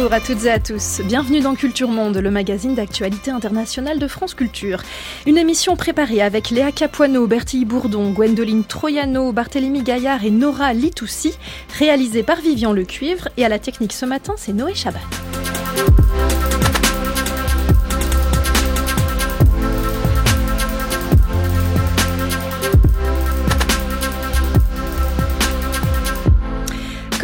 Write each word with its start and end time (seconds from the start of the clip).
Bonjour 0.00 0.14
à 0.14 0.20
toutes 0.20 0.44
et 0.46 0.50
à 0.50 0.58
tous, 0.58 1.02
bienvenue 1.04 1.40
dans 1.40 1.54
Culture 1.54 1.90
Monde, 1.90 2.16
le 2.16 2.30
magazine 2.30 2.74
d'actualité 2.74 3.30
internationale 3.30 3.98
de 3.98 4.08
France 4.08 4.32
Culture. 4.32 4.80
Une 5.26 5.36
émission 5.36 5.76
préparée 5.76 6.22
avec 6.22 6.48
Léa 6.48 6.72
Capuano, 6.72 7.26
Bertille 7.26 7.66
Bourdon, 7.66 8.10
Gwendoline 8.10 8.64
Troyano, 8.64 9.30
Barthélémy 9.32 9.82
Gaillard 9.82 10.24
et 10.24 10.30
Nora 10.30 10.72
Litoussi, 10.72 11.34
réalisée 11.78 12.22
par 12.22 12.40
Vivian 12.40 12.72
Le 12.72 12.84
Cuivre 12.84 13.28
et 13.36 13.44
à 13.44 13.50
la 13.50 13.58
technique 13.58 13.92
ce 13.92 14.06
matin, 14.06 14.32
c'est 14.38 14.54
Noé 14.54 14.72
Chabat. 14.74 15.00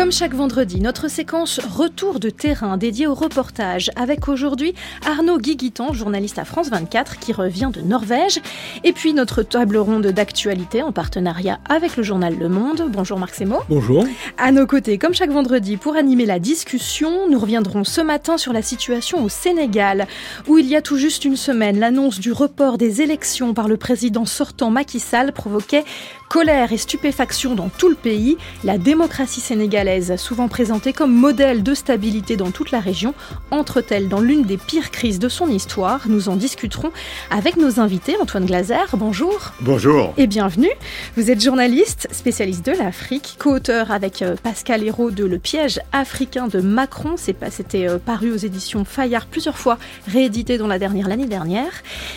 Comme 0.07 0.13
chaque 0.13 0.35
vendredi, 0.35 0.81
notre 0.81 1.09
séquence 1.09 1.59
Retour 1.59 2.21
de 2.21 2.31
terrain 2.31 2.77
dédiée 2.77 3.09
au 3.09 3.15
reportage 3.15 3.91
avec 3.97 4.29
aujourd'hui 4.29 4.73
Arnaud 5.05 5.39
Guiguiton, 5.39 5.93
journaliste 5.93 6.39
à 6.39 6.45
France 6.45 6.71
24 6.71 7.19
qui 7.19 7.33
revient 7.33 7.71
de 7.73 7.81
Norvège, 7.81 8.39
et 8.85 8.93
puis 8.93 9.15
notre 9.15 9.43
table 9.43 9.77
ronde 9.79 10.07
d'actualité 10.07 10.81
en 10.81 10.93
partenariat 10.93 11.59
avec 11.69 11.97
le 11.97 12.05
journal 12.05 12.39
Le 12.39 12.49
Monde. 12.49 12.89
Bonjour 12.89 13.19
Marc 13.19 13.35
Semo. 13.35 13.59
Bonjour. 13.69 14.05
À 14.39 14.53
nos 14.53 14.69
côtés, 14.69 14.97
comme 14.97 15.13
chaque 15.13 15.33
vendredi, 15.33 15.77
pour 15.77 15.97
animer 15.97 16.25
la 16.25 16.39
discussion, 16.39 17.29
nous 17.29 17.41
reviendrons 17.41 17.83
ce 17.83 18.01
matin 18.01 18.39
sur 18.39 18.53
la 18.53 18.63
situation 18.63 19.25
au 19.25 19.29
Sénégal, 19.29 20.07
où 20.47 20.57
il 20.57 20.69
y 20.69 20.77
a 20.77 20.83
tout 20.83 20.99
juste 20.99 21.25
une 21.25 21.35
semaine, 21.35 21.81
l'annonce 21.81 22.21
du 22.21 22.31
report 22.31 22.79
des 22.79 23.03
élections 23.03 23.55
par 23.55 23.67
le 23.67 23.77
président 23.77 24.25
sortant 24.25 24.71
Macky 24.71 25.01
Sall 25.01 25.33
provoquait 25.33 25.83
colère 26.29 26.73
et 26.73 26.77
stupéfaction 26.77 27.55
dans 27.55 27.69
tout 27.69 27.89
le 27.89 27.95
pays. 27.95 28.37
La 28.65 28.79
démocratie 28.79 29.41
sénégalaise, 29.41 29.96
souvent 30.17 30.49
présentée 30.49 30.93
comme 30.93 31.13
modèle 31.13 31.63
de 31.63 31.75
stabilité 31.75 32.37
dans 32.37 32.51
toute 32.51 32.71
la 32.71 32.81
région, 32.81 33.15
entre-t-elle 33.51 34.09
dans 34.09 34.21
l'une 34.21 34.43
des 34.43 34.57
pires 34.57 34.91
crises 34.91 35.19
de 35.19 35.29
son 35.29 35.49
histoire? 35.49 36.03
Nous 36.09 36.29
en 36.29 36.37
discuterons 36.37 36.91
avec 37.31 37.57
nos 37.57 37.81
invités. 37.81 38.17
Antoine 38.21 38.45
Glazer, 38.45 38.95
bonjour. 38.95 39.53
Bonjour. 39.61 40.13
Et 40.17 40.27
bienvenue. 40.27 40.71
Vous 41.17 41.31
êtes 41.31 41.43
journaliste, 41.43 42.09
spécialiste 42.13 42.67
de 42.67 42.73
l'Afrique, 42.73 43.37
co-auteur 43.39 43.91
avec 43.91 44.23
euh, 44.23 44.37
Pascal 44.43 44.83
Hérault 44.83 45.11
de 45.11 45.25
Le 45.25 45.39
piège 45.39 45.81
africain 45.93 46.49
de 46.49 46.61
Macron. 46.61 47.17
C'était 47.17 47.89
euh, 47.89 47.99
paru 47.99 48.33
aux 48.33 48.37
éditions 48.37 48.85
Fayard 48.85 49.27
plusieurs 49.27 49.57
fois, 49.57 49.79
réédité 50.09 50.59
dans 50.59 50.67
la 50.67 50.79
dernière 50.79 51.09
l'année 51.09 51.27
dernière. 51.27 51.73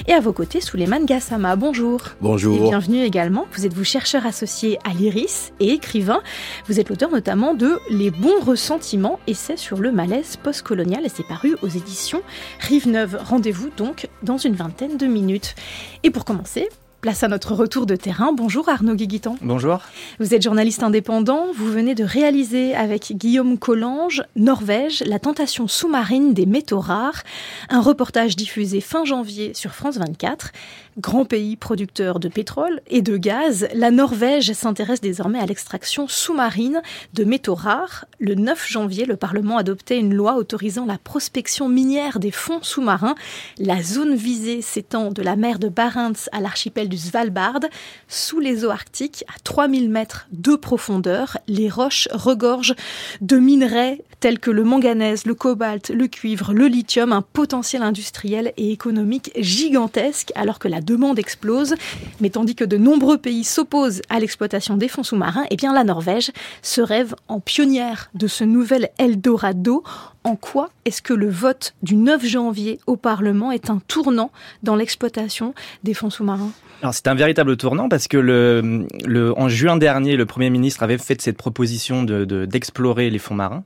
Et 0.07 0.13
à 0.13 0.19
vos 0.19 0.33
côtés, 0.33 0.59
Souleymane 0.59 1.05
Gassama, 1.05 1.55
bonjour. 1.55 2.01
Bonjour. 2.21 2.55
Et 2.55 2.69
bienvenue 2.69 3.03
également. 3.03 3.47
Vous 3.53 3.65
êtes 3.65 3.73
vous 3.73 3.85
chercheur 3.85 4.25
associé 4.25 4.79
à 4.83 4.93
l'IRIS 4.93 5.53
et 5.59 5.71
écrivain. 5.71 6.21
Vous 6.67 6.79
êtes 6.79 6.89
l'auteur 6.89 7.09
notamment 7.09 7.53
de 7.53 7.68
Les 7.89 8.11
bons 8.11 8.39
ressentiments, 8.41 9.19
essai 9.27 9.57
sur 9.57 9.77
le 9.77 9.91
malaise 9.91 10.37
postcolonial 10.37 11.05
et 11.05 11.09
c'est 11.09 11.27
paru 11.27 11.55
aux 11.61 11.67
éditions 11.67 12.21
Rive 12.59 12.87
Neuve. 12.87 13.19
Rendez-vous 13.23 13.69
donc 13.77 14.07
dans 14.23 14.37
une 14.37 14.55
vingtaine 14.55 14.97
de 14.97 15.05
minutes. 15.05 15.55
Et 16.03 16.11
pour 16.11 16.25
commencer, 16.25 16.69
Place 17.01 17.23
à 17.23 17.29
notre 17.29 17.53
retour 17.53 17.85
de 17.85 17.95
terrain. 17.95 18.33
Bonjour 18.33 18.67
Arnaud 18.67 18.95
Guiguitan. 18.95 19.37
Bonjour. 19.41 19.79
Vous 20.19 20.33
êtes 20.33 20.41
journaliste 20.41 20.83
indépendant. 20.83 21.45
Vous 21.55 21.71
venez 21.71 21.95
de 21.95 22.03
réaliser 22.03 22.75
avec 22.75 23.13
Guillaume 23.15 23.57
Collange, 23.57 24.21
Norvège, 24.35 25.01
la 25.05 25.17
tentation 25.17 25.69
sous-marine 25.69 26.33
des 26.33 26.45
métaux 26.45 26.81
rares. 26.81 27.23
Un 27.69 27.79
reportage 27.79 28.35
diffusé 28.35 28.81
fin 28.81 29.05
janvier 29.05 29.53
sur 29.53 29.75
France 29.75 29.97
24. 29.97 30.51
Grand 30.97 31.23
pays 31.23 31.55
producteur 31.55 32.19
de 32.19 32.27
pétrole 32.27 32.81
et 32.87 33.01
de 33.01 33.15
gaz, 33.15 33.67
la 33.73 33.91
Norvège 33.91 34.51
s'intéresse 34.53 35.01
désormais 35.01 35.39
à 35.39 35.45
l'extraction 35.45 36.07
sous-marine 36.07 36.81
de 37.13 37.23
métaux 37.23 37.55
rares. 37.55 38.05
Le 38.19 38.35
9 38.35 38.67
janvier, 38.67 39.05
le 39.05 39.15
Parlement 39.15 39.57
adoptait 39.57 39.99
une 39.99 40.13
loi 40.13 40.35
autorisant 40.35 40.85
la 40.85 40.97
prospection 40.97 41.69
minière 41.69 42.19
des 42.19 42.31
fonds 42.31 42.59
sous-marins. 42.63 43.15
La 43.59 43.81
zone 43.83 44.15
visée 44.15 44.61
s'étend 44.61 45.11
de 45.11 45.21
la 45.21 45.35
mer 45.35 45.59
de 45.59 45.69
Barents 45.69 46.27
à 46.31 46.41
l'archipel 46.41 46.89
du 46.89 46.97
Svalbard. 46.97 47.61
Sous 48.07 48.39
les 48.39 48.65
eaux 48.65 48.71
arctiques, 48.71 49.23
à 49.27 49.39
3000 49.43 49.89
mètres 49.89 50.27
de 50.31 50.55
profondeur, 50.55 51.37
les 51.47 51.69
roches 51.69 52.07
regorgent 52.11 52.75
de 53.21 53.37
minerais 53.37 54.01
tels 54.19 54.39
que 54.39 54.51
le 54.51 54.63
manganèse, 54.63 55.25
le 55.25 55.33
cobalt, 55.33 55.89
le 55.89 56.07
cuivre, 56.07 56.53
le 56.53 56.67
lithium, 56.67 57.13
un 57.13 57.21
potentiel 57.21 57.83
industriel 57.83 58.53
et 58.57 58.71
économique 58.71 59.31
gigantesque 59.37 60.31
alors 60.35 60.59
que 60.59 60.67
la 60.67 60.78
demande 60.81 61.19
explose. 61.19 61.75
Mais 62.21 62.29
tandis 62.29 62.55
que 62.55 62.65
de 62.65 62.77
nombreux 62.77 63.17
pays 63.17 63.43
s'opposent 63.43 64.01
à 64.09 64.19
l'exploitation 64.19 64.77
des 64.77 64.87
fonds 64.87 65.03
sous-marins, 65.03 65.45
eh 65.49 65.55
bien 65.55 65.73
la 65.73 65.83
Norvège 65.83 66.31
se 66.61 66.81
rêve 66.81 67.15
en 67.27 67.39
pionnière 67.39 68.09
de 68.13 68.27
ce 68.27 68.43
nouvel 68.43 68.89
Eldorado. 68.97 69.83
En 70.23 70.35
quoi 70.35 70.69
est-ce 70.85 71.01
que 71.01 71.13
le 71.13 71.29
vote 71.29 71.73
du 71.81 71.95
9 71.95 72.25
janvier 72.25 72.79
au 72.87 72.97
Parlement 72.97 73.51
est 73.51 73.69
un 73.69 73.79
tournant 73.87 74.31
dans 74.63 74.75
l'exploitation 74.75 75.53
des 75.83 75.93
fonds 75.93 76.09
sous-marins? 76.09 76.51
C'est 76.91 77.07
un 77.07 77.15
véritable 77.15 77.57
tournant 77.57 77.89
parce 77.89 78.07
que 78.07 79.33
en 79.37 79.49
juin 79.49 79.77
dernier, 79.77 80.15
le 80.15 80.25
Premier 80.25 80.49
ministre 80.49 80.83
avait 80.83 80.97
fait 80.97 81.21
cette 81.21 81.37
proposition 81.37 82.03
d'explorer 82.03 83.07
de, 83.07 83.11
les 83.11 83.19
fonds 83.19 83.35
marins 83.35 83.63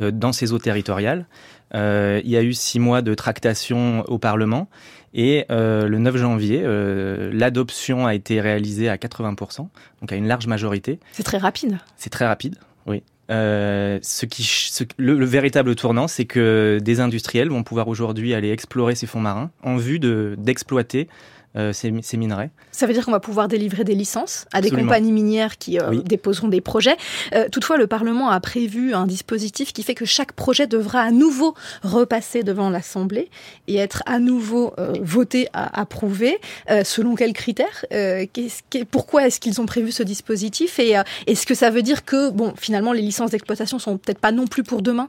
euh, 0.00 0.10
dans 0.10 0.32
ses 0.32 0.52
eaux 0.52 0.58
territoriales. 0.58 1.26
Euh, 1.74 2.20
il 2.24 2.30
y 2.30 2.36
a 2.36 2.42
eu 2.42 2.54
six 2.54 2.78
mois 2.78 3.02
de 3.02 3.14
tractation 3.14 4.04
au 4.08 4.18
Parlement 4.18 4.68
et 5.14 5.46
euh, 5.50 5.88
le 5.88 5.98
9 5.98 6.16
janvier, 6.16 6.62
euh, 6.64 7.30
l'adoption 7.32 8.06
a 8.06 8.14
été 8.14 8.40
réalisée 8.40 8.88
à 8.88 8.96
80%, 8.96 9.68
donc 10.00 10.12
à 10.12 10.16
une 10.16 10.26
large 10.26 10.46
majorité. 10.46 10.98
C'est 11.12 11.22
très 11.22 11.38
rapide. 11.38 11.78
C'est 11.96 12.10
très 12.10 12.26
rapide, 12.26 12.56
oui. 12.86 13.02
Euh, 13.28 13.98
ce 14.02 14.24
qui, 14.24 14.44
ce, 14.44 14.84
le, 14.98 15.18
le, 15.18 15.24
véritable 15.24 15.74
tournant, 15.74 16.06
c'est 16.06 16.26
que 16.26 16.78
des 16.80 17.00
industriels 17.00 17.48
vont 17.48 17.64
pouvoir 17.64 17.88
aujourd'hui 17.88 18.34
aller 18.34 18.50
explorer 18.50 18.94
ces 18.94 19.08
fonds 19.08 19.18
marins 19.18 19.50
en 19.64 19.76
vue 19.76 19.98
de 19.98 20.36
d'exploiter 20.38 21.08
euh, 21.56 21.72
ces, 21.72 21.90
ces, 22.02 22.18
minerais. 22.18 22.50
Ça 22.70 22.86
veut 22.86 22.92
dire 22.92 23.06
qu'on 23.06 23.12
va 23.12 23.20
pouvoir 23.20 23.48
délivrer 23.48 23.82
des 23.82 23.94
licences 23.94 24.44
à 24.52 24.60
des 24.60 24.70
compagnies 24.70 25.12
minières 25.12 25.56
qui 25.56 25.78
euh, 25.78 25.88
oui. 25.88 26.02
déposeront 26.04 26.48
des 26.48 26.60
projets. 26.60 26.96
Euh, 27.34 27.46
toutefois, 27.50 27.78
le 27.78 27.86
Parlement 27.86 28.28
a 28.28 28.38
prévu 28.40 28.92
un 28.92 29.06
dispositif 29.06 29.72
qui 29.72 29.82
fait 29.82 29.94
que 29.94 30.04
chaque 30.04 30.32
projet 30.32 30.66
devra 30.66 31.00
à 31.00 31.10
nouveau 31.10 31.54
repasser 31.82 32.42
devant 32.42 32.68
l'Assemblée 32.68 33.30
et 33.68 33.76
être 33.76 34.02
à 34.04 34.18
nouveau 34.18 34.74
voté, 35.00 35.48
à, 35.54 35.80
approuvé. 35.80 36.38
selon 36.84 37.14
quels 37.14 37.32
critères 37.32 37.86
qu 37.90 38.84
Pourquoi 38.90 39.26
est-ce 39.26 39.40
qu'ils 39.40 39.60
ont 39.60 39.66
prévu 39.66 39.92
ce 39.92 40.02
dispositif 40.02 40.78
Et 40.78 40.94
est-ce 41.26 41.46
que 41.46 41.54
ça 41.54 41.70
veut 41.70 41.82
dire 41.82 42.04
que, 42.04 42.30
bon, 42.30 42.52
finalement, 42.56 42.92
les 42.92 43.02
licences 43.02 43.30
d'exploitation 43.30 43.78
sont 43.78 43.96
peut-être 43.96 44.18
pas 44.18 44.32
non 44.32 44.46
plus 44.46 44.62
pour 44.62 44.82
demain? 44.82 45.08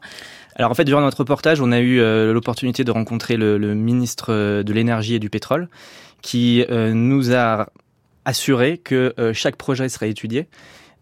Alors 0.56 0.72
en 0.72 0.74
fait, 0.76 0.86
durant 0.86 1.02
notre 1.02 1.20
reportage, 1.20 1.62
on 1.62 1.72
a 1.72 1.80
eu 1.80 2.00
l'opportunité 2.32 2.86
de 2.86 2.92
rencontrer 2.92 3.36
le, 3.36 3.58
le 3.58 3.76
ministre 3.76 4.62
de 4.62 4.74
l'énergie 4.74 5.16
et 5.16 5.20
du 5.20 5.30
pétrole, 5.30 5.68
qui 6.28 6.66
euh, 6.70 6.92
nous 6.94 7.34
a 7.34 7.70
assuré 8.26 8.80
que 8.80 9.14
euh, 9.18 9.32
chaque 9.32 9.56
projet 9.56 9.88
serait 9.88 10.10
étudié 10.10 10.50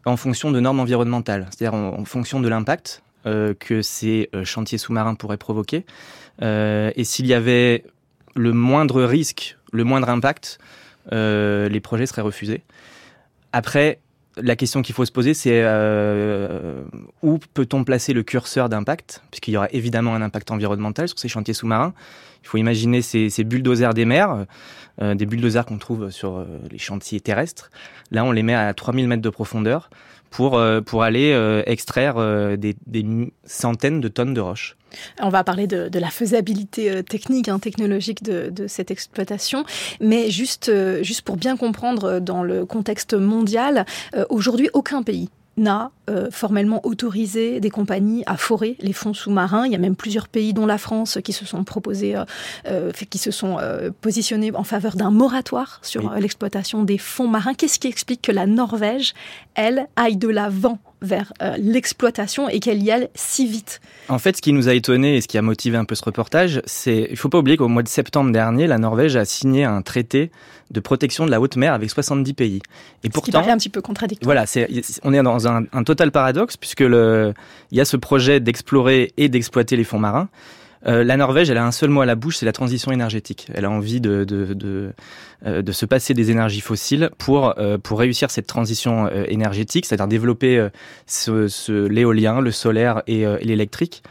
en 0.06 0.18
fonction 0.18 0.52
de 0.52 0.60
normes 0.60 0.80
environnementales, 0.80 1.48
c'est-à-dire 1.50 1.74
en, 1.74 2.06
fonction 2.06 2.40
de 2.40 2.48
l'impact 2.48 3.02
euh, 3.26 3.56
que 3.60 3.82
ces 3.82 4.30
chantiers 4.44 4.78
sous-marins 4.78 5.16
pourraient 5.16 5.38
provoquer. 5.38 5.84
et 6.44 7.04
s'il 7.04 7.26
y 7.26 7.34
avait 7.34 7.86
le 8.36 8.54
moindre 8.54 9.02
risque, 9.02 9.58
le 9.72 9.84
moindre 9.84 10.10
impact, 10.10 10.60
les 11.12 11.80
projets 11.82 12.06
seraient 12.06 12.22
refusés. 12.22 12.62
Après, 13.52 14.02
la 14.38 14.56
question 14.56 14.82
qu'il 14.82 14.96
faut 14.96 15.06
se 15.06 15.12
poser, 15.12 15.34
c'est 15.34 15.62
euh, 15.64 16.84
où 17.22 17.40
peut-on 17.54 17.84
placer 17.84 18.14
le 18.14 18.24
curseur 18.24 18.70
d'impact, 18.70 19.22
puisqu'il 19.32 19.52
y 19.54 19.58
aura 19.58 19.70
évidemment 19.72 20.14
un 20.14 20.22
impact 20.22 20.52
environnemental 20.52 21.08
sur 21.08 21.20
ces 21.20 21.28
chantiers 21.28 21.54
sous-marins. 21.54 21.94
Il 22.44 22.48
faut 22.48 22.58
imaginer 22.58 23.02
ces, 23.02 23.44
bulldozers 23.44 23.96
des 23.96 24.06
mers, 24.06 24.46
euh, 25.02 25.16
des 25.16 25.26
bulldozers 25.26 25.66
qu'on 25.66 25.80
trouve 25.80 26.12
sur 26.12 26.38
euh, 26.38 26.46
les 26.70 26.78
chantiers 26.78 27.20
terrestres. 27.20 27.72
Là, 28.12 28.24
on 28.24 28.32
les 28.32 28.44
met 28.44 28.54
à 28.54 28.72
3000 28.74 29.08
mètres 29.08 29.24
de 29.24 29.30
profondeur 29.30 29.90
pour, 30.30 30.56
euh, 30.56 30.80
pour 30.80 31.02
aller 31.02 31.34
extraire 31.66 32.16
des, 32.58 32.76
des, 32.86 33.32
centaines 33.46 34.00
de 34.00 34.08
tonnes 34.08 34.36
de 34.36 34.42
roches. 34.42 34.78
On 35.22 35.30
va 35.30 35.44
parler 35.44 35.68
de, 35.68 36.00
la 36.00 36.10
faisabilité 36.10 37.04
technique, 37.04 37.48
hein, 37.48 37.60
technologique 37.60 38.24
de, 38.24 38.68
cette 38.68 38.92
exploitation, 38.92 39.64
mais 40.00 40.30
juste, 40.30 40.72
juste 41.02 41.22
pour 41.22 41.38
bien 41.38 41.58
comprendre 41.58 42.20
dans 42.20 42.44
le 42.44 42.66
contexte 42.66 43.14
mondial, 43.14 43.86
aujourd'hui 44.30 44.70
aucun 44.74 45.04
pays 45.04 45.30
n'a 45.58 45.92
euh, 46.10 46.30
formellement 46.32 46.86
autorisé 46.86 47.60
des 47.60 47.70
compagnies 47.70 48.24
à 48.26 48.38
forer 48.38 48.76
les 48.80 48.94
fonds 48.94 49.14
sous-marins. 49.14 49.66
Il 49.66 49.72
y 49.72 49.76
a 49.76 49.80
même 49.80 49.96
plusieurs 49.96 50.28
pays, 50.28 50.54
dont 50.54 50.66
la 50.66 50.78
France, 50.78 51.18
qui 51.24 51.34
se 51.34 51.46
sont 51.46 51.64
proposés, 51.64 52.16
euh, 52.16 52.26
euh, 52.68 52.92
qui 53.10 53.18
se 53.18 53.32
sont 53.32 53.58
positionnés 54.02 54.52
en 54.54 54.64
faveur 54.64 54.96
d'un 54.96 55.12
moratoire 55.12 55.80
sur 55.82 56.14
l'exploitation 56.16 56.84
des 56.84 56.98
fonds 56.98 57.28
marins. 57.28 57.54
Qu'est-ce 57.54 57.80
qui 57.80 57.88
explique 57.88 58.22
que 58.22 58.32
la 58.32 58.46
Norvège, 58.46 59.14
elle, 59.56 59.88
aille 59.96 60.18
de 60.18 60.28
l'avant 60.28 60.80
vers 61.02 61.34
l'exploitation 61.58 62.50
et 62.50 62.60
qu'elle 62.60 62.82
y 62.84 62.92
aille 62.92 63.10
si 63.14 63.48
vite? 63.48 63.80
En 64.10 64.20
fait, 64.20 64.38
ce 64.38 64.42
qui 64.42 64.54
nous 64.54 64.70
a 64.70 64.74
étonné 64.74 65.18
et 65.18 65.22
ce 65.22 65.28
qui 65.28 65.38
a 65.38 65.42
motivé 65.42 65.78
un 65.78 65.86
peu 65.86 65.96
ce 65.96 66.04
reportage, 66.04 66.62
c'est, 66.66 67.08
il 67.10 67.18
faut 67.18 67.30
pas 67.30 67.40
oublier 67.40 67.58
qu'au 67.58 67.68
mois 67.68 67.84
de 67.84 67.88
septembre 67.88 68.32
dernier, 68.32 68.68
la 68.68 68.78
Norvège 68.78 69.16
a 69.16 69.26
signé 69.26 69.64
un 69.64 69.82
traité 69.82 70.32
de 70.72 70.80
protection 70.80 71.26
de 71.26 71.32
la 71.32 71.40
haute 71.40 71.58
mer 71.58 71.74
avec 71.74 71.90
70 71.90 72.34
pays. 72.34 72.62
Et 73.04 73.10
pourtant, 73.10 73.42
qui 73.44 73.50
un 73.50 73.58
petit 73.58 73.70
peu 73.70 73.82
contradictoire. 73.82 74.26
Voilà, 74.26 74.46
c'est, 74.46 74.68
on 75.04 75.14
est 75.14 75.22
dans 75.22 75.48
un, 75.48 75.64
un 75.72 75.84
total 75.84 76.12
paradoxe 76.12 76.58
puisque 76.58 76.82
le, 76.82 77.34
il 77.72 77.78
y 77.78 77.82
a 77.82 77.86
ce 77.86 77.98
projet 77.98 78.40
d'explorer 78.40 79.14
et 79.18 79.30
d'exploiter 79.30 79.76
les 79.76 79.84
fonds 79.84 80.00
marins. 80.00 80.30
Euh, 80.88 81.04
la 81.04 81.18
Norvège, 81.18 81.50
elle 81.50 81.58
a 81.58 81.66
un 81.66 81.72
seul 81.72 81.90
mot 81.90 82.02
à 82.02 82.06
la 82.06 82.16
bouche, 82.16 82.38
c'est 82.38 82.46
la 82.46 82.52
transition 82.52 82.92
énergétique. 82.92 83.48
Elle 83.54 83.66
a 83.66 83.72
envie 83.72 84.02
de, 84.02 84.24
de, 84.24 84.54
de, 84.54 84.94
euh, 85.46 85.62
de 85.62 85.72
se 85.72 85.86
passer 85.86 86.14
des 86.14 86.30
énergies 86.30 86.62
fossiles 86.62 87.10
pour, 87.18 87.58
euh, 87.58 87.78
pour 87.78 88.00
réussir 88.00 88.30
cette 88.30 88.48
transition 88.48 89.10
énergétique, 89.28 89.86
c'est-à-dire 89.86 90.08
développer 90.08 90.68
ce, 91.08 91.48
ce 91.48 91.88
l'éolien, 91.88 92.40
le 92.40 92.52
solaire 92.52 93.02
et, 93.08 93.22
et 93.22 93.46
l'électrique. 93.46 94.04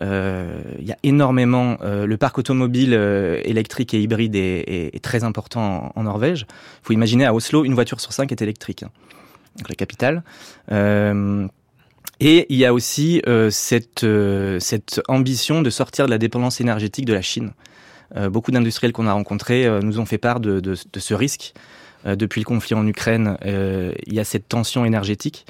Il 0.00 0.84
y 0.84 0.92
a 0.92 0.96
énormément. 1.02 1.76
le 1.82 2.16
parc 2.16 2.38
automobile 2.38 2.94
électrique 3.44 3.94
et 3.94 4.00
hybride 4.00 4.34
est, 4.34 5.02
très 5.02 5.22
important 5.24 5.92
en, 5.94 6.02
Norvège. 6.02 6.46
Il 6.48 6.86
faut 6.86 6.92
imaginer 6.92 7.24
à 7.26 7.34
Oslo, 7.34 7.64
une 7.64 7.74
voiture 7.74 8.00
sur 8.00 8.12
cinq 8.12 8.32
est 8.32 8.42
électrique. 8.42 8.82
Hein 8.82 8.90
donc 9.56 9.68
la 9.68 9.74
capitale. 9.74 10.22
Euh, 10.70 11.46
et 12.20 12.46
il 12.48 12.56
y 12.56 12.64
a 12.64 12.72
aussi 12.72 13.22
euh, 13.26 13.50
cette, 13.50 14.04
euh, 14.04 14.58
ambition 15.08 15.62
de 15.62 15.70
sortir 15.70 16.06
de 16.06 16.10
la 16.10 16.18
dépendance 16.18 16.60
énergétique 16.60 17.04
de 17.04 17.14
la 17.14 17.22
Chine. 17.22 17.52
beaucoup 18.30 18.50
d'industriels 18.50 18.92
qu'on 18.92 19.06
a 19.06 19.12
rencontrés 19.12 19.66
nous 19.82 19.98
ont 19.98 20.04
fait 20.04 20.18
part 20.18 20.38
de 20.40 20.74
ce 20.74 21.14
risque. 21.14 21.54
depuis 22.04 22.42
le 22.42 22.44
conflit 22.44 22.74
en 22.74 22.86
Ukraine, 22.86 23.38
il 23.42 24.12
y 24.12 24.20
a 24.20 24.24
cette 24.24 24.48
tension 24.48 24.84
énergétique. 24.84 25.46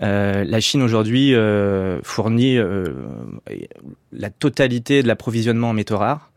La 0.00 0.60
Chine 0.60 0.82
aujourd'hui 0.82 1.34
fournit 2.02 2.58
la 4.12 4.30
totalité 4.30 5.02
de 5.02 5.08
l'approvisionnement 5.08 5.70
en 5.70 5.72
métaux 5.72 5.98
rares, 5.98 6.30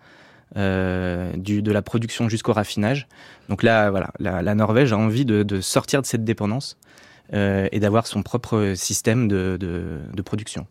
du, 0.56 1.62
de 1.62 1.71
la 1.71 1.81
production 1.81 2.30
jusqu'au 2.30 2.54
raffinage. 2.54 3.07
Donc 3.50 3.63
là, 3.63 3.89
voilà, 3.89 4.12
la, 4.19 4.42
la 4.42 4.56
Norvège 4.56 4.94
a 4.94 4.98
envie 4.98 5.25
de, 5.25 5.44
de, 5.44 5.62
sortir 5.62 6.01
de 6.01 6.06
cette 6.06 6.24
dépendance 6.24 6.77
euh, 7.33 7.68
et 7.71 7.80
d'avoir 7.80 8.06
son 8.06 8.21
propre 8.21 8.74
système 8.75 9.27
de, 9.27 9.57
de, 9.60 10.21
production. 10.21 10.68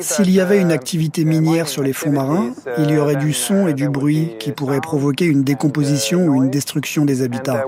S'il 0.00 0.30
y 0.30 0.40
avait 0.40 0.60
une 0.60 0.72
activité 0.72 1.24
minière 1.24 1.68
sur 1.68 1.82
les 1.82 1.92
fonds 1.92 2.12
marins, 2.12 2.50
il 2.78 2.90
y 2.90 2.98
aurait 2.98 3.16
du 3.16 3.32
son 3.32 3.68
et 3.68 3.74
du 3.74 3.88
bruit 3.88 4.36
qui 4.38 4.52
pourraient 4.52 4.80
provoquer 4.80 5.26
une 5.26 5.42
décomposition 5.42 6.26
ou 6.26 6.42
une 6.42 6.50
destruction 6.50 7.04
des 7.04 7.22
habitats. 7.22 7.64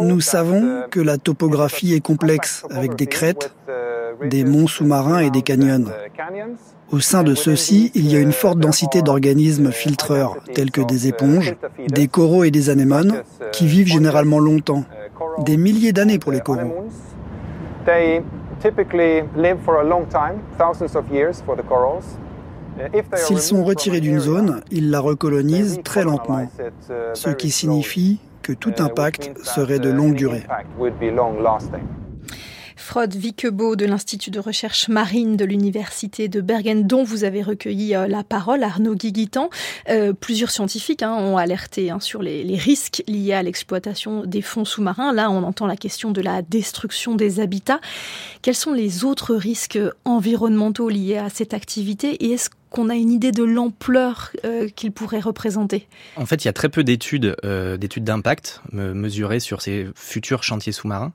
Nous 0.00 0.20
savons 0.20 0.82
que 0.90 1.00
la 1.00 1.18
topographie 1.18 1.94
est 1.94 2.00
complexe 2.00 2.64
avec 2.70 2.94
des 2.94 3.06
crêtes, 3.06 3.52
des 4.24 4.44
monts 4.44 4.66
sous-marins 4.66 5.20
et 5.20 5.30
des 5.30 5.42
canyons. 5.42 5.84
Au 6.90 7.00
sein 7.00 7.22
de 7.22 7.34
ceux-ci, 7.34 7.92
il 7.94 8.10
y 8.10 8.16
a 8.16 8.20
une 8.20 8.32
forte 8.32 8.58
densité 8.58 9.02
d'organismes 9.02 9.70
filtreurs, 9.70 10.38
tels 10.54 10.70
que 10.70 10.80
des 10.80 11.06
éponges, 11.06 11.54
des 11.88 12.08
coraux 12.08 12.44
et 12.44 12.50
des 12.50 12.70
anémones, 12.70 13.22
qui 13.52 13.66
vivent 13.66 13.88
généralement 13.88 14.38
longtemps, 14.38 14.84
des 15.44 15.56
milliers 15.56 15.92
d'années 15.92 16.18
pour 16.18 16.32
les 16.32 16.40
coraux. 16.40 16.88
S'ils 23.14 23.40
sont 23.40 23.64
retirés 23.64 24.00
d'une 24.00 24.20
zone, 24.20 24.60
ils 24.70 24.90
la 24.90 25.00
recolonisent 25.00 25.80
très 25.82 26.04
lentement, 26.04 26.48
ce 27.14 27.30
qui 27.30 27.50
signifie 27.50 28.20
que 28.42 28.52
tout 28.52 28.72
impact 28.78 29.36
serait 29.42 29.78
de 29.78 29.90
longue 29.90 30.14
durée. 30.14 30.44
Frode 32.88 33.16
Viquebeau 33.16 33.76
de 33.76 33.84
l'Institut 33.84 34.30
de 34.30 34.40
recherche 34.40 34.88
marine 34.88 35.36
de 35.36 35.44
l'Université 35.44 36.26
de 36.28 36.40
Bergen, 36.40 36.86
dont 36.86 37.04
vous 37.04 37.24
avez 37.24 37.42
recueilli 37.42 37.94
euh, 37.94 38.08
la 38.08 38.24
parole, 38.24 38.62
Arnaud 38.62 38.94
Guiguitan. 38.94 39.50
Euh, 39.90 40.14
plusieurs 40.14 40.50
scientifiques 40.50 41.02
hein, 41.02 41.12
ont 41.12 41.36
alerté 41.36 41.90
hein, 41.90 42.00
sur 42.00 42.22
les, 42.22 42.56
risques 42.56 43.04
liés 43.06 43.34
à 43.34 43.42
l'exploitation 43.42 44.24
des 44.24 44.40
fonds 44.40 44.64
sous-marins. 44.64 45.12
Là, 45.12 45.30
on 45.30 45.42
entend 45.42 45.66
la 45.66 45.76
question 45.76 46.12
de 46.12 46.22
la 46.22 46.40
destruction 46.40 47.14
des 47.14 47.40
habitats. 47.40 47.82
Quels 48.40 48.54
sont 48.54 48.72
les 48.72 49.04
autres 49.04 49.34
risques 49.34 49.78
environnementaux 50.06 50.88
liés 50.88 51.18
à 51.18 51.28
cette 51.28 51.52
activité 51.52 52.24
et 52.24 52.38
qu'on 52.70 52.88
a 52.88 52.94
une 52.94 53.10
idée 53.10 53.32
de 53.32 53.44
l'ampleur 53.44 54.30
euh, 54.44 54.68
qu'il 54.68 54.92
pourrait 54.92 55.20
représenter 55.20 55.86
En 56.16 56.26
fait, 56.26 56.44
il 56.44 56.48
y 56.48 56.48
a 56.48 56.52
très 56.52 56.68
peu 56.68 56.84
d'études 56.84 57.36
d'études 57.78 58.04
d'impact 58.04 58.62
mesurées 58.72 59.40
sur 59.40 59.62
ces 59.62 59.86
futurs 59.94 60.42
chantiers 60.42 60.72
sous-marins. 60.72 61.12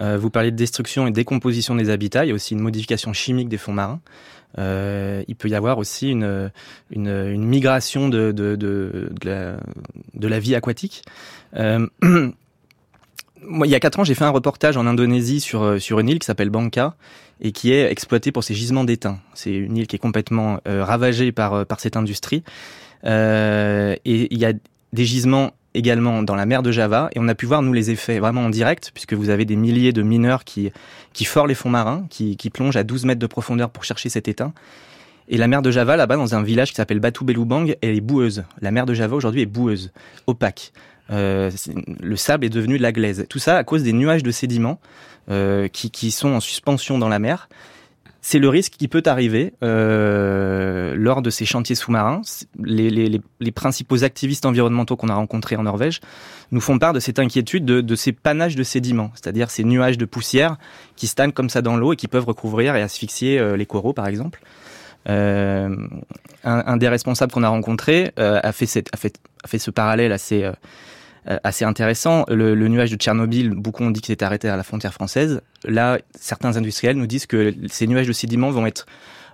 Euh, 0.00 0.16
vous 0.18 0.30
parlez 0.30 0.50
de 0.50 0.56
destruction 0.56 1.06
et 1.06 1.10
décomposition 1.10 1.74
des 1.74 1.90
habitats. 1.90 2.24
Il 2.24 2.28
y 2.28 2.30
a 2.32 2.34
aussi 2.34 2.54
une 2.54 2.60
modification 2.60 3.12
chimique 3.12 3.48
des 3.48 3.58
fonds 3.58 3.72
marins. 3.72 4.00
Euh, 4.58 5.22
il 5.28 5.36
peut 5.36 5.48
y 5.48 5.54
avoir 5.54 5.78
aussi 5.78 6.10
une, 6.10 6.50
migration 6.96 8.08
de 8.08 8.32
la 10.14 10.38
vie 10.38 10.54
aquatique. 10.54 11.02
Euh, 13.42 13.46
moi, 13.46 13.66
il 13.66 13.70
y 13.70 13.74
a 13.74 13.80
quatre 13.80 13.98
ans, 13.98 14.04
j'ai 14.04 14.14
fait 14.14 14.24
un 14.24 14.30
reportage 14.30 14.76
en 14.76 14.86
Indonésie 14.86 15.40
sur, 15.40 15.62
euh, 15.62 15.78
sur 15.78 16.00
une 16.00 16.08
île 16.08 16.18
qui 16.18 16.26
s'appelle 16.26 16.50
Bangka 16.50 16.94
et 17.40 17.52
qui 17.52 17.72
est 17.72 17.90
exploitée 17.90 18.32
pour 18.32 18.44
ses 18.44 18.54
gisements 18.54 18.84
d'étain. 18.84 19.18
C'est 19.34 19.52
une 19.52 19.76
île 19.76 19.86
qui 19.86 19.96
est 19.96 20.00
complètement 20.00 20.60
euh, 20.68 20.84
ravagée 20.84 21.32
par, 21.32 21.66
par 21.66 21.80
cette 21.80 21.96
industrie. 21.96 22.42
Euh, 23.04 23.96
et 24.04 24.32
il 24.32 24.38
y 24.38 24.44
a 24.44 24.52
des 24.92 25.04
gisements 25.04 25.52
également 25.72 26.22
dans 26.22 26.34
la 26.34 26.46
mer 26.46 26.62
de 26.62 26.72
Java 26.72 27.08
et 27.14 27.20
on 27.20 27.28
a 27.28 27.34
pu 27.34 27.46
voir 27.46 27.62
nous 27.62 27.72
les 27.72 27.90
effets 27.90 28.18
vraiment 28.18 28.42
en 28.42 28.50
direct 28.50 28.90
puisque 28.92 29.14
vous 29.14 29.30
avez 29.30 29.44
des 29.44 29.54
milliers 29.54 29.92
de 29.92 30.02
mineurs 30.02 30.42
qui 30.44 30.72
qui 31.12 31.24
forent 31.24 31.46
les 31.46 31.54
fonds 31.54 31.70
marins, 31.70 32.06
qui, 32.10 32.36
qui 32.36 32.50
plongent 32.50 32.76
à 32.76 32.82
12 32.82 33.04
mètres 33.04 33.20
de 33.20 33.26
profondeur 33.26 33.70
pour 33.70 33.84
chercher 33.84 34.08
cet 34.08 34.28
étain. 34.28 34.52
Et 35.28 35.36
la 35.36 35.46
mer 35.46 35.62
de 35.62 35.70
Java, 35.70 35.96
là-bas, 35.96 36.16
dans 36.16 36.34
un 36.34 36.42
village 36.42 36.70
qui 36.70 36.74
s'appelle 36.74 36.98
Batu 36.98 37.24
Belubang, 37.24 37.76
elle 37.82 37.96
est 37.96 38.00
boueuse. 38.00 38.42
La 38.60 38.72
mer 38.72 38.84
de 38.84 38.94
Java 38.94 39.14
aujourd'hui 39.14 39.42
est 39.42 39.46
boueuse, 39.46 39.92
opaque. 40.26 40.72
Euh, 41.10 41.50
le 42.00 42.16
sable 42.16 42.44
est 42.44 42.50
devenu 42.50 42.78
de 42.78 42.82
la 42.82 42.92
glaise. 42.92 43.26
Tout 43.28 43.38
ça 43.38 43.56
à 43.56 43.64
cause 43.64 43.82
des 43.82 43.92
nuages 43.92 44.22
de 44.22 44.30
sédiments 44.30 44.80
euh, 45.30 45.68
qui, 45.68 46.10
sont 46.10 46.30
en 46.30 46.40
suspension 46.40 46.98
dans 46.98 47.08
la 47.08 47.18
mer 47.18 47.48
c'est 48.22 48.38
le 48.38 48.50
risque 48.50 48.74
qui 48.74 48.86
peut 48.86 49.02
arriver 49.06 49.54
euh, 49.64 50.94
lors 50.94 51.22
de 51.22 51.30
ces 51.30 51.46
chantiers 51.46 51.74
sous-marins. 51.74 52.20
Les, 52.62 53.18
principaux 53.54 54.04
activistes 54.04 54.44
environnementaux 54.44 54.94
qu'on 54.94 55.08
a 55.08 55.14
rencontrés 55.14 55.56
en 55.56 55.62
Norvège 55.62 56.00
nous 56.50 56.60
font 56.60 56.78
part 56.78 56.92
de 56.92 57.00
cette 57.00 57.18
inquiétude 57.18 57.64
de, 57.64 57.94
ces 57.94 58.12
panaches 58.12 58.56
de 58.56 58.62
sédiments, 58.62 59.10
c'est-à-dire 59.14 59.50
ces 59.50 59.64
nuages 59.64 59.96
de 59.96 60.04
poussière 60.04 60.58
qui 60.96 61.06
stagnent 61.06 61.32
comme 61.32 61.48
ça 61.48 61.62
dans 61.62 61.78
l'eau 61.78 61.94
et 61.94 61.96
qui 61.96 62.08
peuvent 62.08 62.26
recouvrir 62.26 62.76
et 62.76 62.82
asphyxier 62.82 63.56
les 63.56 63.64
coraux, 63.64 63.94
par 63.94 64.06
exemple. 64.06 64.42
Un, 65.06 66.76
des 66.76 66.88
responsables 66.88 67.32
qu'on 67.32 67.42
a 67.42 67.48
rencontré 67.48 68.12
a, 68.18 68.52
fait 68.52 68.66
ce 68.66 69.70
parallèle 69.70 70.12
assez 70.12 70.46
assez 71.26 71.64
intéressant. 71.64 72.24
Le, 72.28 72.54
le, 72.54 72.68
nuage 72.68 72.90
de 72.90 72.96
Tchernobyl, 72.96 73.50
beaucoup 73.50 73.84
ont 73.84 73.90
dit 73.90 74.00
qu'il 74.00 74.14
s'est 74.14 74.24
arrêté 74.24 74.48
à 74.48 74.56
la 74.56 74.62
frontière 74.62 74.94
française. 74.94 75.40
Là, 75.64 75.98
certains 76.18 76.56
industriels 76.56 76.96
nous 76.96 77.06
disent 77.06 77.26
que 77.26 77.54
ces 77.68 77.86
nuages 77.86 78.06
de 78.06 78.12
sédiments 78.12 78.50
vont 78.50 78.66
être 78.66 78.86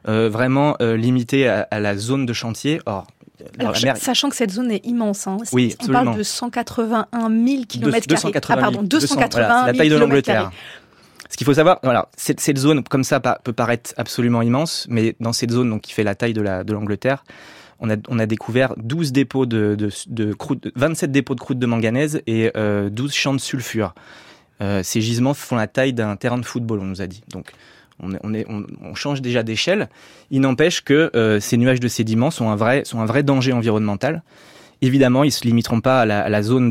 euh, 0.09 0.29
vraiment 0.29 0.77
euh, 0.81 0.97
limités 0.97 1.49
à, 1.49 1.67
à, 1.71 1.81
la 1.81 1.97
zone 1.97 2.27
de 2.27 2.33
chantier. 2.33 2.81
Or, 2.87 3.07
alors, 3.59 3.75
mer... 3.83 3.97
Sachant 3.97 4.29
que 4.29 4.37
cette 4.37 4.53
zone 4.53 4.71
est 4.71 4.85
immense, 4.87 5.27
hein. 5.27 5.39
oui, 5.53 5.75
on 5.83 5.89
parle 5.89 6.17
de 6.17 6.23
181 6.23 7.29
000 7.29 7.65
km. 7.69 8.07
280 8.07 8.55
ah, 8.57 8.61
pardon, 8.61 8.83
280 8.83 9.29
voilà, 9.31 9.67
la 9.67 9.77
taille 9.77 9.89
de 9.89 9.97
l'Angleterre. 9.97 10.51
Ce 11.29 11.37
qu'il 11.37 11.45
faut 11.45 11.55
savoir, 11.55 11.81
voilà, 11.83 12.09
cette, 12.17 12.39
cette, 12.39 12.57
zone 12.57 12.85
comme 12.85 13.03
ça 13.03 13.19
peut 13.19 13.53
paraître 13.53 13.93
absolument 13.97 14.43
immense, 14.43 14.87
mais 14.89 15.17
dans 15.19 15.33
cette 15.33 15.51
zone 15.51 15.71
donc 15.71 15.83
qui 15.83 15.93
fait 15.93 16.05
la 16.05 16.15
taille 16.15 16.35
de 16.35 16.41
l'Angleterre, 16.41 17.25
la, 17.27 17.33
de 17.33 17.66
on 17.81 18.19
a, 18.19 18.27
découvert 18.27 18.75
12 18.77 19.13
dépôts 19.13 19.47
de, 19.47 19.77
croûte, 20.33 20.69
27 20.75 21.11
dépôts 21.13 21.35
de 21.35 21.41
croûte 21.41 21.59
de 21.59 21.67
manganèse 21.67 22.23
et 22.27 22.51
euh, 22.57 22.89
12 22.91 23.13
champs 23.13 23.35
de 23.35 23.41
sulfure. 23.41 23.95
Euh, 24.63 24.83
ces 24.83 25.01
gisements 25.01 25.35
font 25.35 25.57
la 25.57 25.67
taille 25.67 25.93
d'un 25.93 26.17
terrain 26.17 26.39
de 26.39 26.45
football, 26.45 26.81
on 26.81 26.85
nous 26.85 27.03
a 27.03 27.07
dit. 27.07 27.23
Donc, 27.29 27.53
on, 28.01 28.95
change 28.95 29.23
déjà 29.23 29.43
d'échelle. 29.43 29.89
Il 30.31 30.41
n'empêche 30.41 30.83
que 30.83 31.11
euh, 31.15 31.41
ces 31.41 31.57
nuages 31.57 31.81
de 31.81 31.89
sédiments 31.89 32.31
sont 32.31 32.51
un 32.51 32.57
vrai, 32.57 32.85
sont 32.85 33.01
un 33.01 33.07
vrai 33.07 33.23
danger 33.23 33.53
environnemental. 33.53 34.23
Évidemment, 34.83 35.25
ils 35.25 35.33
se 35.33 35.45
limiteront 35.45 35.81
pas 35.81 36.03
à 36.03 36.07
la, 36.07 36.21
à 36.23 36.29
la 36.29 36.43
zone 36.43 36.69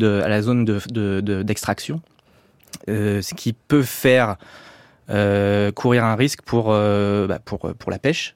d'extraction. 1.44 2.02
ce 2.88 3.34
qui 3.34 3.54
peut 3.54 3.84
faire 3.84 4.38
courir 5.08 6.04
un 6.04 6.16
risque 6.16 6.42
pour, 6.44 6.70
bah, 6.70 7.40
pour, 7.44 7.74
pour 7.74 7.92
la 7.92 7.98
pêche, 7.98 8.36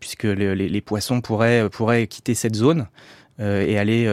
puisque 0.00 0.24
les, 0.24 0.54
les, 0.54 0.80
poissons 0.80 1.20
pourraient, 1.20 1.68
pourraient 1.70 2.06
quitter 2.06 2.34
cette 2.34 2.54
zone. 2.54 2.86
et 3.40 3.78
aller, 3.78 4.06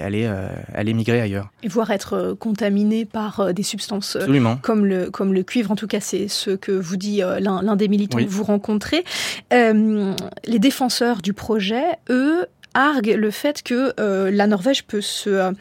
aller, 0.00 0.30
aller 0.72 0.94
migrer 0.94 1.20
ailleurs. 1.20 1.50
Et 1.62 1.68
voire 1.68 1.90
être 1.90 2.36
contaminé 2.38 3.04
par 3.04 3.52
des 3.52 3.62
substances 3.62 4.16
comme 4.62 4.86
le, 4.86 5.10
comme 5.10 5.34
le 5.34 5.42
cuivre. 5.42 5.70
En 5.72 5.76
tout 5.76 5.88
cas, 5.88 6.00
c'est 6.00 6.28
ce 6.28 6.50
que 6.50 6.72
vous 6.72 6.96
dit 6.96 7.20
l'un 7.40 7.76
des 7.76 7.88
militants 7.88 8.18
que 8.18 8.24
vous 8.24 8.44
rencontrez. 8.44 9.04
les 9.50 10.58
défenseurs 10.58 11.22
du 11.22 11.32
projet, 11.32 11.84
eux, 12.10 12.46
argue 12.74 13.16
le 13.16 13.30
fait 13.30 13.62
que 13.62 13.92
euh, 13.98 14.30
la 14.30 14.46
Norvège 14.46 14.84
peut 14.84 15.00
se, 15.00 15.30
euh, 15.30 15.52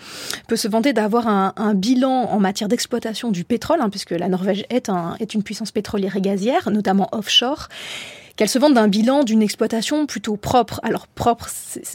peut 0.47 0.55
se 0.55 0.67
vanter 0.67 0.93
d'avoir 0.93 1.27
un, 1.27 1.73
bilan 1.73 2.29
en 2.31 2.39
matière 2.39 2.69
d'exploitation 2.69 3.31
du 3.31 3.43
pétrole, 3.43 3.79
hein, 3.81 3.89
puisque 3.89 4.11
la 4.11 4.29
Norvège 4.29 4.65
est, 4.69 4.89
un, 4.89 5.15
est 5.19 5.33
une 5.33 5.43
puissance 5.43 5.71
pétrolière 5.71 6.15
et 6.15 6.21
gazière, 6.21 6.69
notamment 6.69 7.09
offshore 7.11 7.67
qu'elle 8.37 8.47
se 8.47 8.59
vante 8.59 8.75
d'un 8.75 8.87
bilan 8.87 9.23
d'une 9.23 9.41
exploitation 9.41 10.05
plutôt 10.05 10.37
propre. 10.37 10.79
Alors 10.83 11.07
propre, 11.07 11.49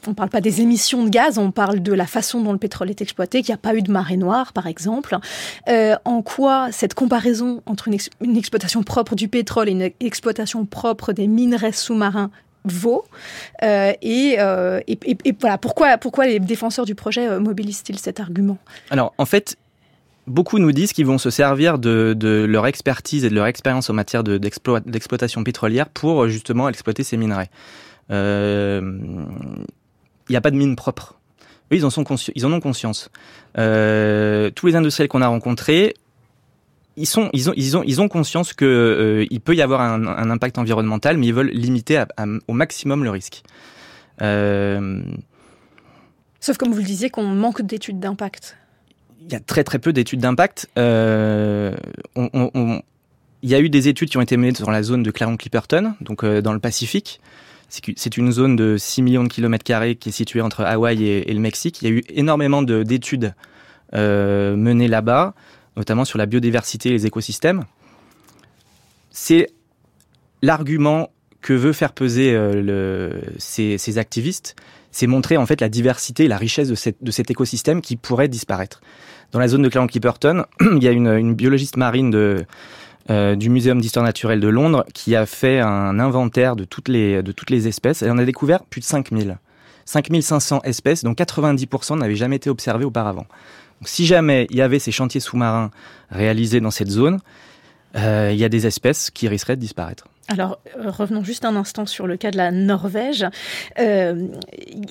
on 0.06 0.10
ne 0.10 0.14
parle 0.14 0.28
pas 0.28 0.40
des 0.40 0.60
émissions 0.60 1.04
de 1.04 1.08
gaz, 1.08 1.38
on 1.38 1.50
parle 1.50 1.80
de 1.80 1.92
la 1.92 2.06
façon 2.06 2.40
dont 2.42 2.52
le 2.52 2.58
pétrole 2.58 2.90
est 2.90 3.00
exploité, 3.00 3.42
qu'il 3.42 3.52
n'y 3.52 3.54
a 3.54 3.58
pas 3.58 3.74
eu 3.74 3.82
de 3.82 3.90
marée 3.90 4.16
noire, 4.16 4.52
par 4.52 4.66
exemple. 4.66 5.16
Euh, 5.68 5.96
en 6.04 6.20
quoi 6.20 6.70
cette 6.72 6.94
comparaison 6.94 7.62
entre 7.64 7.88
une, 7.88 8.36
exploitation 8.36 8.82
propre 8.82 9.14
du 9.14 9.28
pétrole 9.28 9.68
et 9.68 9.72
une 9.72 9.90
exploitation 10.00 10.66
propre 10.66 11.12
des 11.12 11.28
minerais 11.28 11.72
sous-marins 11.72 12.30
vaut 12.64 13.04
euh, 13.62 13.92
euh, 14.04 14.80
et, 14.86 14.98
et, 15.24 15.36
voilà 15.40 15.58
pourquoi 15.58 15.98
pourquoi 15.98 16.26
les 16.26 16.38
défenseurs 16.38 16.84
du 16.84 16.94
projet 16.94 17.28
euh, 17.28 17.40
mobilisent-ils 17.40 17.98
cet 17.98 18.20
argument? 18.20 18.58
Alors 18.90 19.14
en 19.18 19.24
fait 19.24 19.56
beaucoup 20.26 20.58
nous 20.58 20.72
disent 20.72 20.92
qu'ils 20.92 21.06
vont 21.06 21.18
se 21.18 21.30
servir 21.30 21.78
de, 21.78 22.46
leur 22.48 22.66
expertise 22.66 23.24
et 23.24 23.30
de 23.30 23.34
leur 23.34 23.46
expérience 23.46 23.90
en 23.90 23.94
matière 23.94 24.24
d'exploitation 24.24 25.44
pétrolière 25.44 25.88
pour 25.88 26.28
justement 26.28 26.68
exploiter 26.68 27.04
ces 27.04 27.16
minerais. 27.16 27.50
Il 28.10 28.82
n'y 30.30 30.36
a 30.36 30.40
pas 30.40 30.50
de 30.50 30.56
mine 30.56 30.76
propre. 30.76 31.18
Oui, 31.70 31.78
ils 31.78 31.86
en, 31.86 31.90
sont 31.90 32.04
ils 32.34 32.46
en 32.46 32.52
ont 32.52 32.60
conscience. 32.60 33.10
tous 33.54 34.66
les 34.66 34.76
industriels 34.76 35.08
qu'on 35.08 35.22
a 35.22 35.28
rencontrés 35.28 35.94
ils, 36.96 37.06
sont, 37.06 37.30
ont, 37.32 38.08
conscience 38.08 38.52
qu'il 38.52 38.66
euh, 38.66 39.26
il 39.30 39.40
peut 39.40 39.54
y 39.54 39.62
avoir 39.62 39.80
un, 39.80 40.30
impact 40.30 40.58
environnemental, 40.58 41.16
mais 41.16 41.26
ils 41.26 41.34
veulent 41.34 41.50
limiter 41.50 42.04
au 42.48 42.52
maximum 42.52 43.04
le 43.04 43.10
risque. 43.10 43.42
Euh... 44.20 45.02
Sauf 46.40 46.56
comme 46.58 46.72
vous 46.72 46.78
le 46.78 46.84
disiez, 46.84 47.08
qu'on 47.08 47.24
manque 47.24 47.62
d'études 47.62 48.00
d'impact. 48.00 48.56
Il 49.26 49.32
y 49.32 49.36
a 49.36 49.40
très 49.40 49.64
très 49.64 49.78
peu 49.78 49.92
d'études 49.92 50.20
d'impact. 50.20 50.68
Euh, 50.78 51.74
il 52.16 53.50
y 53.50 53.54
a 53.54 53.60
eu 53.60 53.68
des 53.68 53.88
études 53.88 54.10
qui 54.10 54.18
ont 54.18 54.20
été 54.22 54.36
menées 54.36 54.52
dans 54.52 54.70
la 54.70 54.82
zone 54.82 55.02
de 55.02 55.10
Clarion-Clipperton, 55.10 55.94
donc 56.00 56.24
euh, 56.24 56.40
dans 56.40 56.52
le 56.52 56.58
Pacifique. 56.58 57.20
C'est 57.68 58.18
une 58.18 58.30
zone 58.32 58.54
de 58.54 58.76
6 58.76 59.00
millions 59.00 59.24
de 59.24 59.28
kilomètres 59.28 59.64
carrés 59.64 59.96
qui 59.96 60.10
est 60.10 60.12
située 60.12 60.42
entre 60.42 60.62
Hawaï 60.62 61.04
et, 61.04 61.32
le 61.32 61.40
Mexique. 61.40 61.80
Il 61.80 61.88
y 61.88 61.90
a 61.90 61.94
eu 61.94 62.02
énormément 62.10 62.60
d'études 62.62 63.34
euh, 63.94 64.56
menées 64.56 64.88
là-bas 64.88 65.34
notamment 65.76 66.04
sur 66.04 66.18
la 66.18 66.26
biodiversité 66.26 66.90
et 66.90 66.92
les 66.92 67.06
écosystèmes. 67.06 67.64
C'est 69.10 69.48
l'argument 70.42 71.10
que 71.40 71.52
veut 71.52 71.72
faire 71.72 71.92
peser 71.92 72.38
ces, 73.38 73.98
activistes, 73.98 74.54
c'est 74.92 75.06
montrer 75.06 75.36
en 75.36 75.46
fait 75.46 75.60
la 75.60 75.68
diversité 75.68 76.24
et 76.24 76.28
la 76.28 76.36
richesse 76.36 76.68
de, 76.68 77.10
cet 77.10 77.30
écosystème 77.30 77.80
qui 77.80 77.96
pourrait 77.96 78.28
disparaître. 78.28 78.80
Dans 79.32 79.38
la 79.38 79.48
zone 79.48 79.62
de 79.62 79.68
Clarion-Clipperton, 79.68 80.44
il 80.60 80.82
y 80.82 80.88
a 80.88 80.92
une, 80.92 81.34
biologiste 81.34 81.76
marine 81.76 82.14
euh, 83.10 83.34
du 83.34 83.50
Muséum 83.50 83.80
d'histoire 83.80 84.04
naturelle 84.04 84.40
de 84.40 84.48
Londres 84.48 84.84
qui 84.94 85.16
a 85.16 85.26
fait 85.26 85.58
un 85.58 85.98
inventaire 85.98 86.54
de 86.54 86.64
toutes 86.64 86.88
les, 86.88 87.68
espèces. 87.68 88.02
Elle 88.02 88.12
en 88.12 88.18
a 88.18 88.24
découvert 88.24 88.62
plus 88.64 88.80
de 88.80 88.86
5000. 88.86 89.38
5500 89.84 90.60
espèces, 90.62 91.02
dont 91.02 91.12
90% 91.12 91.98
n'avaient 91.98 92.14
jamais 92.14 92.36
été 92.36 92.48
observées 92.48 92.84
auparavant 92.84 93.26
si 93.84 94.06
jamais 94.06 94.46
il 94.50 94.56
y 94.56 94.62
avait 94.62 94.78
ces 94.78 94.92
chantiers 94.92 95.20
sous-marins 95.20 95.70
réalisés 96.10 96.60
dans 96.60 96.70
cette 96.70 96.90
zone, 96.90 97.20
euh, 97.96 98.30
il 98.32 98.38
y 98.38 98.44
a 98.44 98.48
des 98.48 98.66
espèces 98.66 99.10
qui 99.10 99.28
risqueraient 99.28 99.56
de 99.56 99.60
disparaître. 99.60 100.06
Alors, 100.28 100.58
euh, 100.78 100.88
revenons 100.88 101.24
juste 101.24 101.44
un 101.44 101.56
instant 101.56 101.84
sur 101.84 102.06
le 102.06 102.16
cas 102.16 102.30
de 102.30 102.36
la 102.36 102.52
Norvège. 102.52 103.26
Euh, 103.80 104.28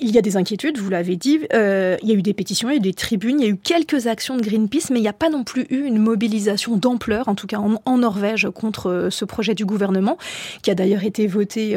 il 0.01 0.11
y 0.11 0.17
a 0.17 0.21
des 0.21 0.35
inquiétudes, 0.35 0.77
vous 0.77 0.89
l'avez 0.89 1.15
dit. 1.15 1.39
il 1.53 2.09
y 2.09 2.11
a 2.11 2.13
eu 2.13 2.21
des 2.21 2.33
pétitions, 2.33 2.69
il 2.69 2.73
y 2.73 2.75
a 2.75 2.77
eu 2.77 2.81
des 2.81 2.93
tribunes, 2.93 3.39
il 3.39 3.45
y 3.45 3.49
a 3.49 3.51
eu 3.51 3.57
quelques 3.57 4.07
actions 4.07 4.35
de 4.35 4.41
Greenpeace, 4.41 4.91
mais 4.91 4.99
il 4.99 5.03
n'y 5.03 5.07
a 5.07 5.13
pas 5.13 5.29
non 5.29 5.43
plus 5.43 5.65
eu 5.69 5.85
une 5.85 5.97
mobilisation 5.97 6.75
d'ampleur, 6.75 7.27
en 7.27 7.35
tout 7.35 7.47
cas 7.47 7.59
en, 7.59 7.97
Norvège, 7.97 8.49
contre 8.53 9.07
ce 9.09 9.25
projet 9.25 9.55
du 9.55 9.65
gouvernement, 9.65 10.17
qui 10.63 10.71
a 10.71 10.75
d'ailleurs 10.75 11.03
été 11.03 11.27
voté 11.27 11.75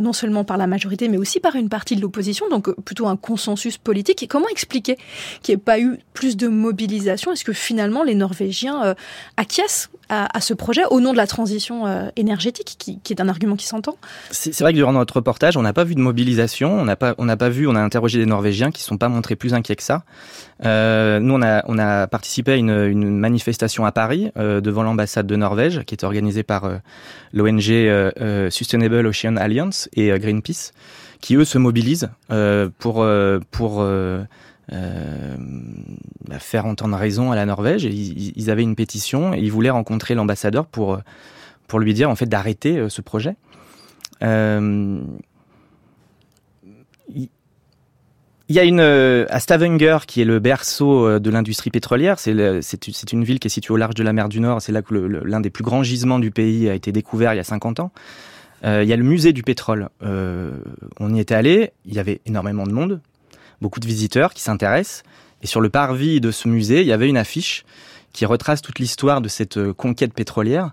non 0.00 0.12
seulement 0.12 0.44
par 0.44 0.56
la 0.56 0.66
majorité, 0.66 1.08
mais 1.08 1.16
aussi 1.16 1.40
par 1.40 1.56
une 1.56 1.68
partie 1.68 1.96
de 1.96 2.00
l'opposition, 2.00 2.48
donc 2.48 2.70
plutôt 2.82 3.08
un 3.08 3.16
consensus 3.16 3.76
politique. 3.76 4.22
Et 4.22 4.26
comment 4.26 4.48
expliquer 4.48 4.96
qu'il 5.42 5.54
n'y 5.54 5.60
ait 5.60 5.62
pas 5.62 5.80
eu 5.80 5.98
plus 6.12 6.36
de 6.36 6.48
mobilisation? 6.48 7.32
Est-ce 7.32 7.44
que 7.44 7.52
finalement 7.52 8.02
les 8.02 8.14
Norvégiens 8.14 8.94
acquiescent 9.36 9.88
à, 10.08 10.40
ce 10.40 10.54
projet 10.54 10.82
au 10.90 11.00
nom 11.00 11.12
de 11.12 11.16
la 11.16 11.26
transition 11.26 11.86
euh, 11.86 12.08
énergétique, 12.16 12.76
qui, 12.78 13.00
est 13.12 13.20
un 13.20 13.28
argument 13.28 13.56
qui 13.56 13.66
s'entend 13.66 13.96
C'est 14.30 14.58
vrai 14.60 14.72
que 14.72 14.78
durant 14.78 14.92
notre 14.92 15.16
reportage, 15.16 15.56
on 15.56 15.62
n'a 15.62 15.72
pas 15.72 15.84
vu 15.84 15.94
de 15.94 16.00
mobilisation, 16.00 16.72
on 16.72 16.84
n'a 16.84 16.96
pas, 16.96 17.14
pas 17.14 17.48
vu, 17.48 17.66
on 17.66 17.74
a 17.74 17.80
interrogé 17.80 18.18
des 18.18 18.26
Norvégiens 18.26 18.70
qui 18.70 18.82
ne 18.82 18.86
sont 18.86 18.96
pas 18.96 19.08
montrés 19.08 19.36
plus 19.36 19.54
inquiets 19.54 19.76
que 19.76 19.82
ça. 19.82 20.04
Euh, 20.64 21.20
nous, 21.20 21.34
on 21.34 21.78
a, 21.78 22.06
participé 22.06 22.52
à 22.52 22.56
une, 22.56 23.18
manifestation 23.18 23.84
à 23.84 23.92
Paris 23.92 24.30
euh, 24.36 24.60
devant 24.60 24.82
l'ambassade 24.82 25.26
de 25.26 25.36
Norvège, 25.36 25.82
qui 25.84 25.94
est 25.94 26.04
organisée 26.04 26.42
par 26.42 26.70
l'ONG 27.32 28.50
Sustainable 28.50 29.06
Ocean 29.06 29.36
Alliance 29.36 29.88
et 29.94 30.10
Greenpeace, 30.18 30.72
qui 31.20 31.36
eux 31.36 31.44
se 31.44 31.58
mobilisent 31.58 32.10
pour 32.78 33.06
pour 33.50 33.84
bah, 34.70 36.38
faire 36.38 36.66
entendre 36.66 36.96
raison 36.96 37.32
à 37.32 37.36
la 37.36 37.46
Norvège. 37.46 37.84
ils, 37.84 38.50
avaient 38.50 38.62
une 38.62 38.76
pétition 38.76 39.32
et 39.32 39.38
ils 39.38 39.50
voulaient 39.50 39.70
rencontrer 39.70 40.14
l'ambassadeur 40.14 40.66
pour, 40.66 41.00
pour 41.68 41.78
lui 41.78 41.94
dire 41.94 42.10
en 42.10 42.16
fait 42.16 42.26
d'arrêter 42.26 42.76
euh, 42.78 42.88
ce 42.88 43.00
projet. 43.00 43.36
Euh, 44.22 45.00
il 47.14 48.56
y 48.56 48.58
a 48.58 48.64
une 48.64 48.80
à 48.80 49.40
Stavanger 49.40 49.98
qui 50.06 50.22
est 50.22 50.24
le 50.24 50.38
berceau 50.38 51.18
de 51.18 51.30
l'industrie 51.30 51.68
pétrolière. 51.68 52.18
C'est 52.18 52.62
c'est 52.62 53.12
une 53.12 53.22
ville 53.22 53.40
qui 53.40 53.48
est 53.48 53.50
située 53.50 53.74
au 53.74 53.76
large 53.76 53.94
de 53.94 54.02
la 54.02 54.14
mer 54.14 54.30
du 54.30 54.40
Nord. 54.40 54.62
C'est 54.62 54.72
là 54.72 54.80
que 54.80 54.94
l'un 54.94 55.40
des 55.40 55.50
plus 55.50 55.62
grands 55.62 55.82
gisements 55.82 56.18
du 56.18 56.30
pays 56.30 56.66
a 56.70 56.74
été 56.74 56.90
découvert 56.90 57.34
il 57.34 57.36
y 57.36 57.40
a 57.40 57.44
50 57.44 57.80
ans. 57.80 57.92
il 58.64 58.84
y 58.84 58.92
a 58.94 58.96
le 58.96 59.04
musée 59.04 59.34
du 59.34 59.42
pétrole. 59.42 59.90
on 60.00 61.14
y 61.14 61.20
était 61.20 61.34
allé. 61.34 61.72
Il 61.84 61.92
y 61.92 61.98
avait 61.98 62.22
énormément 62.24 62.66
de 62.66 62.72
monde 62.72 63.02
beaucoup 63.60 63.80
de 63.80 63.86
visiteurs 63.86 64.34
qui 64.34 64.42
s'intéressent. 64.42 65.02
Et 65.42 65.46
sur 65.46 65.60
le 65.60 65.68
parvis 65.68 66.20
de 66.20 66.30
ce 66.30 66.48
musée, 66.48 66.80
il 66.80 66.86
y 66.86 66.92
avait 66.92 67.08
une 67.08 67.16
affiche 67.16 67.64
qui 68.12 68.26
retrace 68.26 68.62
toute 68.62 68.78
l'histoire 68.78 69.20
de 69.20 69.28
cette 69.28 69.58
euh, 69.58 69.72
conquête 69.72 70.12
pétrolière, 70.12 70.72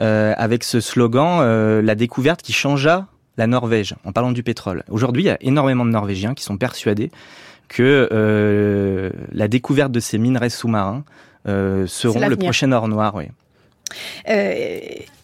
euh, 0.00 0.32
avec 0.36 0.64
ce 0.64 0.80
slogan 0.80 1.40
euh, 1.42 1.82
La 1.82 1.94
découverte 1.94 2.42
qui 2.42 2.52
changea 2.52 3.06
la 3.36 3.46
Norvège, 3.46 3.94
en 4.04 4.12
parlant 4.12 4.32
du 4.32 4.42
pétrole. 4.42 4.84
Aujourd'hui, 4.90 5.22
il 5.22 5.26
y 5.26 5.30
a 5.30 5.38
énormément 5.40 5.84
de 5.84 5.90
Norvégiens 5.90 6.34
qui 6.34 6.44
sont 6.44 6.56
persuadés 6.56 7.10
que 7.68 8.08
euh, 8.12 9.10
la 9.32 9.48
découverte 9.48 9.92
de 9.92 10.00
ces 10.00 10.18
minerais 10.18 10.50
sous-marins 10.50 11.04
seront 11.46 12.28
le 12.28 12.36
prochain 12.36 12.70
or 12.72 12.88
noir. 12.88 13.14
Oui. 13.14 13.24
Euh, 14.28 14.80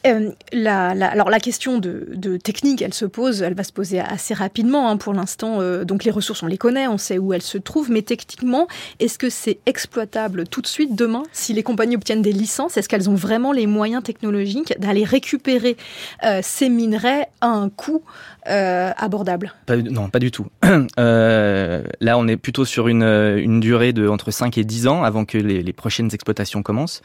euh, 0.06 0.30
alors 0.52 1.30
la 1.30 1.40
question 1.40 1.78
de, 1.78 2.37
technique, 2.37 2.82
elle 2.82 2.94
se 2.94 3.04
pose, 3.04 3.42
elle 3.42 3.54
va 3.54 3.64
se 3.64 3.72
poser 3.72 4.00
assez 4.00 4.34
rapidement. 4.34 4.88
Hein, 4.88 4.96
pour 4.96 5.12
l'instant, 5.12 5.60
euh, 5.60 5.84
donc 5.84 6.04
les 6.04 6.10
ressources, 6.10 6.42
on 6.42 6.46
les 6.46 6.58
connaît, 6.58 6.87
on 6.87 6.98
sait 6.98 7.18
où 7.18 7.32
elles 7.32 7.42
se 7.42 7.58
trouvent, 7.58 7.90
mais 7.90 8.02
techniquement, 8.02 8.68
est-ce 9.00 9.18
que 9.18 9.30
c'est 9.30 9.58
exploitable 9.66 10.46
tout 10.46 10.62
de 10.62 10.66
suite 10.66 10.94
demain 10.94 11.25
si 11.32 11.52
les 11.52 11.62
compagnies 11.62 11.96
obtiennent 11.96 12.22
des 12.22 12.32
licences? 12.32 12.76
Est-ce 12.76 12.88
qu'elles 12.88 13.10
ont 13.10 13.14
vraiment 13.14 13.52
les 13.52 13.66
moyens 13.66 14.02
technologiques 14.02 14.75
d'aller 14.78 15.04
récupérer 15.04 15.76
ces 16.42 16.68
minerais 16.68 17.28
à 17.40 17.48
un 17.48 17.68
coût 17.68 18.02
abordable? 18.44 19.52
Non, 19.68 20.08
pas 20.08 20.18
du 20.18 20.30
tout. 20.30 20.46
là, 20.96 22.18
on 22.18 22.28
est 22.28 22.37
plutôt 22.37 22.64
sur 22.64 22.88
une, 22.88 23.60
durée 23.60 23.92
de 23.92 24.08
entre 24.08 24.30
5 24.30 24.58
et 24.58 24.64
10 24.64 24.87
ans 24.87 25.02
avant 25.02 25.25
que 25.25 25.38
les 25.38 25.72
prochaines 25.72 26.10
exploitations 26.12 26.62
commencent. 26.62 27.02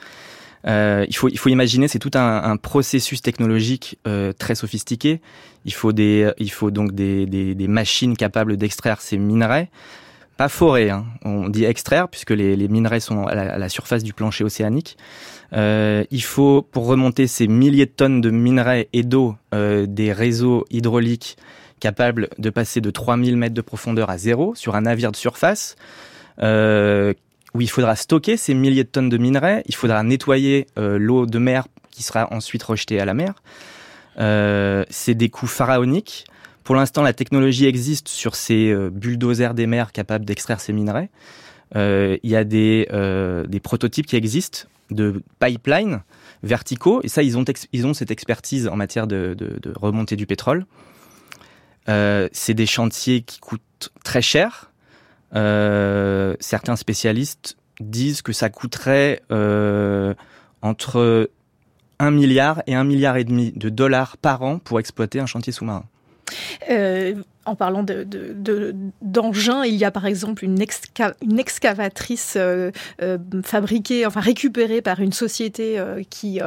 Euh, 0.65 1.05
il, 1.07 1.15
faut, 1.15 1.29
il 1.29 1.37
faut 1.37 1.49
imaginer, 1.49 1.87
c'est 1.87 1.99
tout 1.99 2.11
un, 2.13 2.43
un, 2.43 2.57
processus 2.57 3.21
technologique 3.21 3.99
euh, 4.07 4.31
très 4.33 4.55
sophistiqué. 4.55 5.21
Il 5.65 5.73
faut, 5.73 5.91
des, 5.91 6.31
il 6.37 6.51
faut 6.51 6.71
donc 6.71 6.93
des, 6.93 7.25
des, 7.25 7.55
des 7.55 7.67
machines 7.67 8.15
capables 8.15 8.57
d'extraire 8.57 9.01
ces 9.01 9.17
minerais. 9.17 9.69
Pas 10.37 10.49
forer, 10.49 10.89
hein. 10.89 11.05
on 11.23 11.47
dit 11.47 11.63
extraire 11.63 12.09
puisque 12.09 12.31
les, 12.31 12.55
les 12.55 12.67
minerais 12.67 12.99
sont 12.99 13.27
à 13.27 13.35
la, 13.35 13.69
surface 13.69 14.03
du 14.03 14.13
plancher 14.13 14.43
océanique. 14.43 14.97
Euh, 15.53 16.05
il 16.09 16.23
faut, 16.23 16.63
pour 16.63 16.87
remonter 16.87 17.27
ces 17.27 17.47
milliers 17.47 17.85
de 17.85 17.91
tonnes 17.91 18.19
de 18.19 18.31
minerais 18.31 18.89
et 18.93 19.03
d'eau, 19.03 19.35
euh, 19.53 19.85
des 19.85 20.11
réseaux 20.11 20.65
hydrauliques 20.71 21.37
capables 21.79 22.29
de 22.39 22.49
passer 22.49 22.81
de 22.81 22.89
3000 22.89 23.37
mètres 23.37 23.53
de 23.53 23.61
profondeur 23.61 24.09
à 24.09 24.17
zéro 24.17 24.55
sur 24.55 24.75
un 24.75 24.81
navire 24.81 25.11
de 25.11 25.17
surface. 25.17 25.75
Euh, 26.41 27.13
où 27.53 27.61
il 27.61 27.69
faudra 27.69 27.95
stocker 27.95 28.37
ces 28.37 28.53
milliers 28.53 28.83
de 28.83 28.89
tonnes 28.89 29.09
de 29.09 29.17
minerais, 29.17 29.63
il 29.67 29.75
faudra 29.75 30.03
nettoyer 30.03 30.67
l'eau 30.75 31.25
de 31.25 31.39
mer 31.39 31.67
qui 31.91 32.03
sera 32.03 32.31
ensuite 32.33 32.63
rejetée 32.63 32.99
à 32.99 33.05
la 33.05 33.13
mer. 33.13 33.33
c'est 34.89 35.13
des 35.13 35.29
coûts 35.29 35.47
pharaoniques. 35.47 36.25
Pour 36.63 36.75
l'instant, 36.75 37.03
la 37.03 37.13
technologie 37.13 37.65
existe 37.65 38.07
sur 38.07 38.35
ces 38.35 38.73
bulldozers 38.91 39.53
des 39.53 39.67
mers 39.67 39.91
capables 39.91 40.25
d'extraire 40.25 40.59
ces 40.59 40.73
minerais. 40.73 41.09
Il 41.75 42.19
y 42.23 42.35
a 42.35 42.43
des, 42.43 42.87
prototypes 43.61 44.07
qui 44.07 44.15
existent 44.15 44.67
de 44.89 45.21
pipelines 45.39 46.01
verticaux. 46.43 47.01
Et 47.03 47.07
ça, 47.07 47.23
ils 47.23 47.37
ont, 47.37 47.45
ils 47.71 47.87
ont 47.87 47.93
cette 47.93 48.11
expertise 48.11 48.67
en 48.67 48.75
matière 48.75 49.07
de, 49.07 49.35
remontée 49.75 50.15
du 50.15 50.25
pétrole. 50.25 50.65
Euh, 51.89 52.29
c'est 52.31 52.53
des 52.53 52.65
chantiers 52.65 53.21
qui 53.21 53.39
coûtent 53.39 53.91
très 54.03 54.21
cher. 54.21 54.71
Euh, 55.35 56.35
certains 56.39 56.75
spécialistes 56.75 57.57
disent 57.79 58.21
que 58.21 58.33
ça 58.33 58.49
coûterait 58.49 59.21
euh, 59.31 60.13
entre 60.61 61.29
1 61.99 62.11
milliard 62.11 62.61
et 62.67 62.75
1 62.75 62.83
milliard 62.83 63.17
et 63.17 63.23
demi 63.23 63.51
de 63.51 63.69
dollars 63.69 64.17
par 64.17 64.43
an 64.43 64.59
pour 64.59 64.79
exploiter 64.79 65.19
un 65.19 65.25
chantier 65.25 65.53
sous-marin. 65.53 65.85
Euh, 66.69 67.15
en 67.45 67.55
parlant 67.55 67.83
d'engins, 67.83 69.61
de, 69.61 69.67
il 69.67 69.75
y 69.75 69.85
a 69.85 69.91
par 69.91 70.05
exemple 70.05 70.45
une, 70.45 70.63
une 71.21 71.39
excavatrice 71.39 72.35
euh, 72.37 72.71
euh, 73.01 73.17
fabriquée, 73.43 74.05
enfin 74.05 74.21
récupérée 74.21 74.81
par 74.81 74.99
une 74.99 75.11
société 75.11 75.81
qui, 76.09 76.39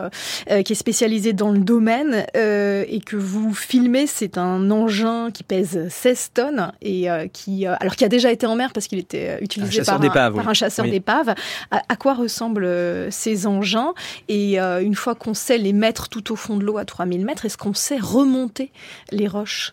qui 0.64 0.72
est 0.72 0.76
spécialisée 0.76 1.32
dans 1.32 1.50
le 1.50 1.58
domaine 1.58 2.26
et 2.34 3.00
que 3.04 3.16
vous 3.16 3.54
filmez. 3.54 4.06
C'est 4.06 4.38
un 4.38 4.70
engin 4.70 5.30
qui 5.30 5.42
pèse 5.42 5.88
16 5.88 6.30
tonnes 6.34 6.72
et 6.80 7.08
qui, 7.32 7.66
alors 7.66 7.96
qui 7.96 8.04
a 8.04 8.08
déjà 8.08 8.30
été 8.32 8.46
en 8.46 8.56
mer 8.56 8.72
parce 8.72 8.86
qu'il 8.86 8.98
était 8.98 9.38
utilisé 9.42 9.82
par, 9.82 10.02
un, 10.02 10.32
par 10.32 10.48
un 10.48 10.54
chasseur 10.54 10.86
d'épave. 10.86 11.34
À, 11.70 11.82
à, 11.88 11.96
quoi 11.96 12.14
ressemblent 12.14 12.68
ces 13.10 13.46
engins? 13.46 13.94
Et 14.28 14.58
une 14.58 14.94
fois 14.94 15.14
qu'on 15.14 15.34
sait 15.34 15.58
les 15.58 15.72
mettre 15.72 16.08
tout 16.08 16.32
au 16.32 16.36
fond 16.36 16.56
de 16.56 16.64
l'eau 16.64 16.78
à 16.78 16.84
3000 16.84 17.24
mètres, 17.24 17.44
est-ce 17.44 17.58
qu'on 17.58 17.74
sait 17.74 17.98
remonter 17.98 18.72
les 19.10 19.28
roches? 19.28 19.72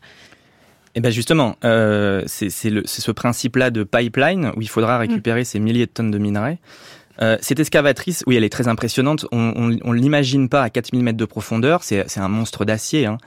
Eh 0.95 1.01
ben 1.01 1.11
justement, 1.11 1.55
euh, 1.63 2.23
c'est 2.27 2.49
ce 2.49 3.11
principe-là 3.11 3.71
de 3.71 3.83
pipeline 3.83 4.51
où 4.55 4.61
il 4.61 4.69
faudra 4.69 4.97
récupérer 4.97 5.41
mm. 5.41 5.45
ces 5.45 5.59
milliers 5.59 5.85
de 5.87 5.91
tonnes 5.91 6.11
de 6.11 6.17
minerais. 6.17 6.59
Euh, 7.21 7.37
cette 7.41 7.59
excavatrice, 7.59 8.23
oui, 8.27 8.35
elle 8.35 8.43
est 8.43 8.49
très 8.49 8.67
impressionnante. 8.67 9.25
On 9.31 9.67
ne 9.67 9.93
l'imagine 9.93 10.49
pas 10.49 10.63
à 10.63 10.69
4000 10.69 11.03
mètres 11.03 11.17
de 11.17 11.25
profondeur. 11.25 11.83
C'est 11.83 12.17
un 12.17 12.27
monstre 12.27 12.65
d'acier 12.65 13.05
hein, 13.05 13.17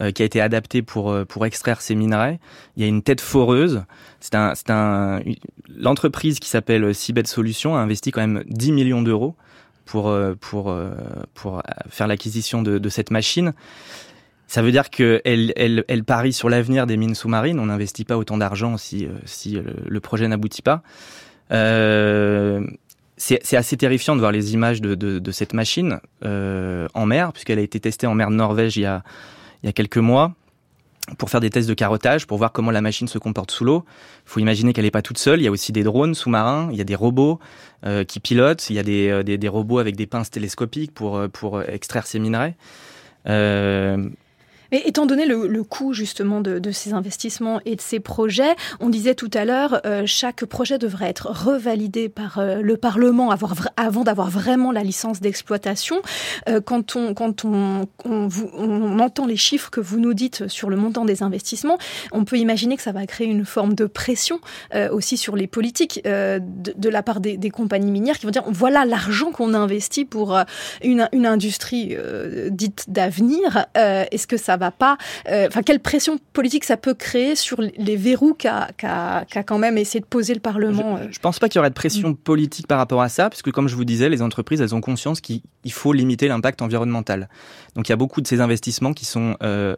euh, 0.00 0.12
qui 0.12 0.22
a 0.22 0.24
été 0.24 0.40
adapté 0.40 0.82
pour, 0.82 1.10
euh, 1.10 1.24
pour 1.24 1.44
extraire 1.46 1.80
ces 1.80 1.94
minerais. 1.94 2.38
Il 2.76 2.82
y 2.82 2.86
a 2.86 2.88
une 2.88 3.02
tête 3.02 3.20
foreuse. 3.20 3.82
C'est 4.20 4.34
un, 4.34 4.52
un, 4.68 5.20
L'entreprise 5.76 6.38
qui 6.38 6.48
s'appelle 6.48 6.94
Seabed 6.94 7.26
Solutions 7.26 7.76
a 7.76 7.80
investi 7.80 8.10
quand 8.10 8.20
même 8.20 8.44
10 8.46 8.72
millions 8.72 9.02
d'euros 9.02 9.34
pour, 9.84 10.16
pour, 10.40 10.74
pour 11.34 11.62
faire 11.90 12.06
l'acquisition 12.06 12.62
de, 12.62 12.78
de, 12.78 12.88
cette 12.88 13.10
machine. 13.10 13.52
Ça 14.46 14.62
veut 14.62 14.72
dire 14.72 14.90
qu'elle 14.90 15.20
elle, 15.56 15.84
elle 15.88 16.04
parie 16.04 16.32
sur 16.32 16.48
l'avenir 16.48 16.86
des 16.86 16.96
mines 16.96 17.14
sous-marines. 17.14 17.58
On 17.58 17.66
n'investit 17.66 18.04
pas 18.04 18.16
autant 18.16 18.36
d'argent 18.36 18.76
si, 18.76 19.06
euh, 19.06 19.10
si 19.24 19.58
le, 19.86 20.00
projet 20.00 20.28
n'aboutit 20.28 20.62
pas. 20.62 20.82
Euh, 21.50 22.66
c'est 23.16 23.56
assez 23.56 23.76
terrifiant 23.76 24.16
de 24.16 24.20
voir 24.20 24.32
les 24.32 24.54
images 24.54 24.80
de, 24.80 24.94
de, 24.94 25.30
cette 25.30 25.54
machine 25.54 26.00
euh, 26.24 26.88
en 26.94 27.06
mer, 27.06 27.32
puisqu'elle 27.32 27.58
a 27.58 27.62
été 27.62 27.78
testée 27.78 28.06
en 28.06 28.14
mer 28.14 28.28
de 28.28 28.34
Norvège 28.34 28.76
il 28.76 28.82
y 28.82 28.86
a, 28.86 29.02
il 29.62 29.66
y 29.66 29.68
a 29.68 29.72
quelques 29.72 29.98
mois 29.98 30.34
pour 31.18 31.30
faire 31.30 31.40
des 31.40 31.50
tests 31.50 31.68
de 31.68 31.74
carottage, 31.74 32.26
pour 32.26 32.38
voir 32.38 32.52
comment 32.52 32.70
la 32.70 32.80
machine 32.80 33.08
se 33.08 33.18
comporte 33.18 33.50
sous 33.50 33.64
l'eau. 33.64 33.84
Il 34.26 34.30
faut 34.30 34.40
imaginer 34.40 34.72
qu'elle 34.72 34.84
n'est 34.84 34.90
pas 34.90 35.02
toute 35.02 35.18
seule. 35.18 35.40
Il 35.40 35.44
y 35.44 35.48
a 35.48 35.50
aussi 35.50 35.70
des 35.70 35.82
drones 35.82 36.14
sous-marins, 36.14 36.68
il 36.72 36.78
y 36.78 36.80
a 36.80 36.84
des 36.84 36.94
robots 36.94 37.38
euh, 37.84 38.04
qui 38.04 38.20
pilotent, 38.20 38.68
il 38.70 38.76
y 38.76 38.78
a 38.78 38.82
des, 38.82 39.10
euh, 39.10 39.22
des, 39.22 39.48
robots 39.48 39.78
avec 39.78 39.96
des 39.96 40.06
pinces 40.06 40.30
télescopiques 40.30 40.92
pour, 40.92 41.28
pour 41.30 41.62
extraire 41.62 42.06
ces 42.06 42.18
minerais. 42.18 42.56
Euh, 43.28 44.08
et 44.72 44.88
étant 44.88 45.06
donné 45.06 45.26
le, 45.26 45.64
coût 45.64 45.92
justement 45.92 46.40
de, 46.40 46.70
ces 46.70 46.92
investissements 46.92 47.60
et 47.64 47.76
de 47.76 47.80
ces 47.80 48.00
projets, 48.00 48.54
on 48.80 48.88
disait 48.88 49.14
tout 49.14 49.30
à 49.34 49.44
l'heure, 49.44 49.80
euh, 49.86 50.02
chaque 50.06 50.44
projet 50.44 50.78
devrait 50.78 51.08
être 51.08 51.26
revalidé 51.26 52.08
par 52.08 52.38
euh, 52.38 52.60
le 52.60 52.76
Parlement 52.76 53.30
avant 53.76 54.04
d'avoir 54.04 54.30
vraiment 54.30 54.72
la 54.72 54.82
licence 54.82 55.20
d'exploitation. 55.20 55.96
Euh, 56.48 56.60
quand 56.60 56.96
on, 56.96 57.14
quand 57.14 57.44
on, 57.44 57.86
on, 58.04 58.98
entend 58.98 59.26
les 59.26 59.36
chiffres 59.36 59.70
que 59.70 59.80
vous 59.80 60.00
nous 60.00 60.14
dites 60.14 60.48
sur 60.48 60.70
le 60.70 60.76
montant 60.76 61.04
des 61.04 61.22
investissements, 61.22 61.78
on 62.12 62.24
peut 62.24 62.36
imaginer 62.36 62.76
que 62.76 62.82
ça 62.82 62.92
va 62.92 63.06
créer 63.06 63.26
une 63.26 63.44
forme 63.44 63.74
de 63.74 63.86
pression 63.86 64.40
aussi 64.90 65.16
sur 65.16 65.36
les 65.36 65.46
politiques 65.46 66.02
de, 66.04 66.88
la 66.88 67.02
part 67.02 67.20
des, 67.20 67.50
compagnies 67.50 67.90
minières 67.90 68.18
qui 68.18 68.26
vont 68.26 68.32
dire 68.32 68.44
voilà 68.48 68.84
l'argent 68.84 69.30
qu'on 69.30 69.54
a 69.54 69.58
investi 69.58 70.04
pour 70.04 70.38
une, 70.82 71.08
une 71.12 71.26
industrie 71.26 71.96
dite 72.50 72.84
d'avenir. 72.88 73.66
Est-ce 73.74 74.26
que 74.26 74.36
ça 74.36 74.53
va 74.56 74.70
pas. 74.70 74.96
Euh, 75.28 75.46
enfin, 75.48 75.62
quelle 75.62 75.80
pression 75.80 76.18
politique 76.32 76.64
ça 76.64 76.76
peut 76.76 76.94
créer 76.94 77.36
sur 77.36 77.60
les 77.60 77.96
verrous 77.96 78.34
qu'a 78.34 78.68
quand 79.46 79.58
même 79.58 79.78
essayé 79.78 80.00
de 80.00 80.06
poser 80.06 80.34
le 80.34 80.40
Parlement 80.40 80.96
Je, 80.98 81.02
ne 81.02 81.08
euh 81.08 81.12
pense 81.20 81.38
pas 81.38 81.48
qu'il 81.48 81.58
y 81.58 81.60
aurait 81.60 81.70
de 81.70 81.74
pression 81.74 82.10
mm. 82.10 82.16
politique 82.16 82.66
par 82.66 82.78
rapport 82.78 83.02
à 83.02 83.08
ça, 83.08 83.30
puisque 83.30 83.50
comme 83.50 83.68
je 83.68 83.76
vous 83.76 83.84
disais, 83.84 84.08
les 84.08 84.22
entreprises 84.22 84.60
elles 84.60 84.74
ont 84.74 84.80
conscience 84.80 85.20
qu'il 85.20 85.42
faut 85.70 85.92
limiter 85.92 86.28
l'impact 86.28 86.62
environnemental. 86.62 87.28
Donc 87.74 87.88
il 87.88 87.92
y 87.92 87.94
a 87.94 87.96
beaucoup 87.96 88.20
de 88.20 88.26
ces 88.26 88.40
investissements 88.40 88.92
qui 88.92 89.04
sont 89.04 89.36
euh, 89.42 89.74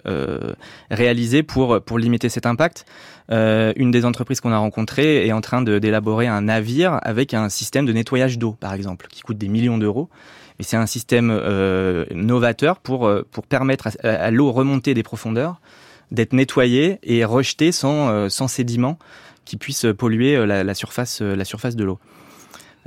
réalisés 0.91 1.43
pour 1.43 1.81
pour 1.83 1.99
limiter 1.99 2.29
cet 2.29 2.47
impact. 2.47 2.85
une 3.31 3.91
des 3.91 4.05
entreprises 4.05 4.41
qu'on 4.41 4.53
a 4.53 4.59
rencontrées 4.59 5.27
est 5.27 5.33
en 5.33 5.41
train 5.41 5.63
d'élaborer 5.63 6.27
un 6.27 6.43
navire 6.43 6.99
avec 7.03 7.35
un 7.35 7.49
système 7.49 7.87
de 7.87 7.93
nettoyage 7.93 8.39
d'eau, 8.39 8.53
par 8.53 8.75
exemple, 8.75 9.07
qui 9.11 9.23
coûte 9.23 9.39
des 9.39 9.49
millions 9.49 9.79
d'euros 9.79 10.09
c'est 10.65 10.77
un 10.77 10.87
système 10.87 11.31
euh, 11.31 12.05
novateur 12.13 12.79
pour, 12.79 13.07
euh, 13.07 13.27
pour 13.31 13.47
permettre 13.47 13.89
à, 14.03 14.31
l'eau 14.31 14.53
remonter 14.53 14.95
des 14.95 15.03
profondeurs, 15.03 15.61
d'être 16.11 16.33
nettoyée 16.33 16.99
et 17.03 17.25
rejetée 17.25 17.73
sans, 17.73 18.09
euh, 18.09 18.29
sédiments 18.29 18.99
qui 19.45 19.57
puissent 19.57 19.87
polluer 19.97 20.45
la 20.45 20.75
surface 20.75 21.21
de 21.21 21.85
l'eau. 21.85 22.01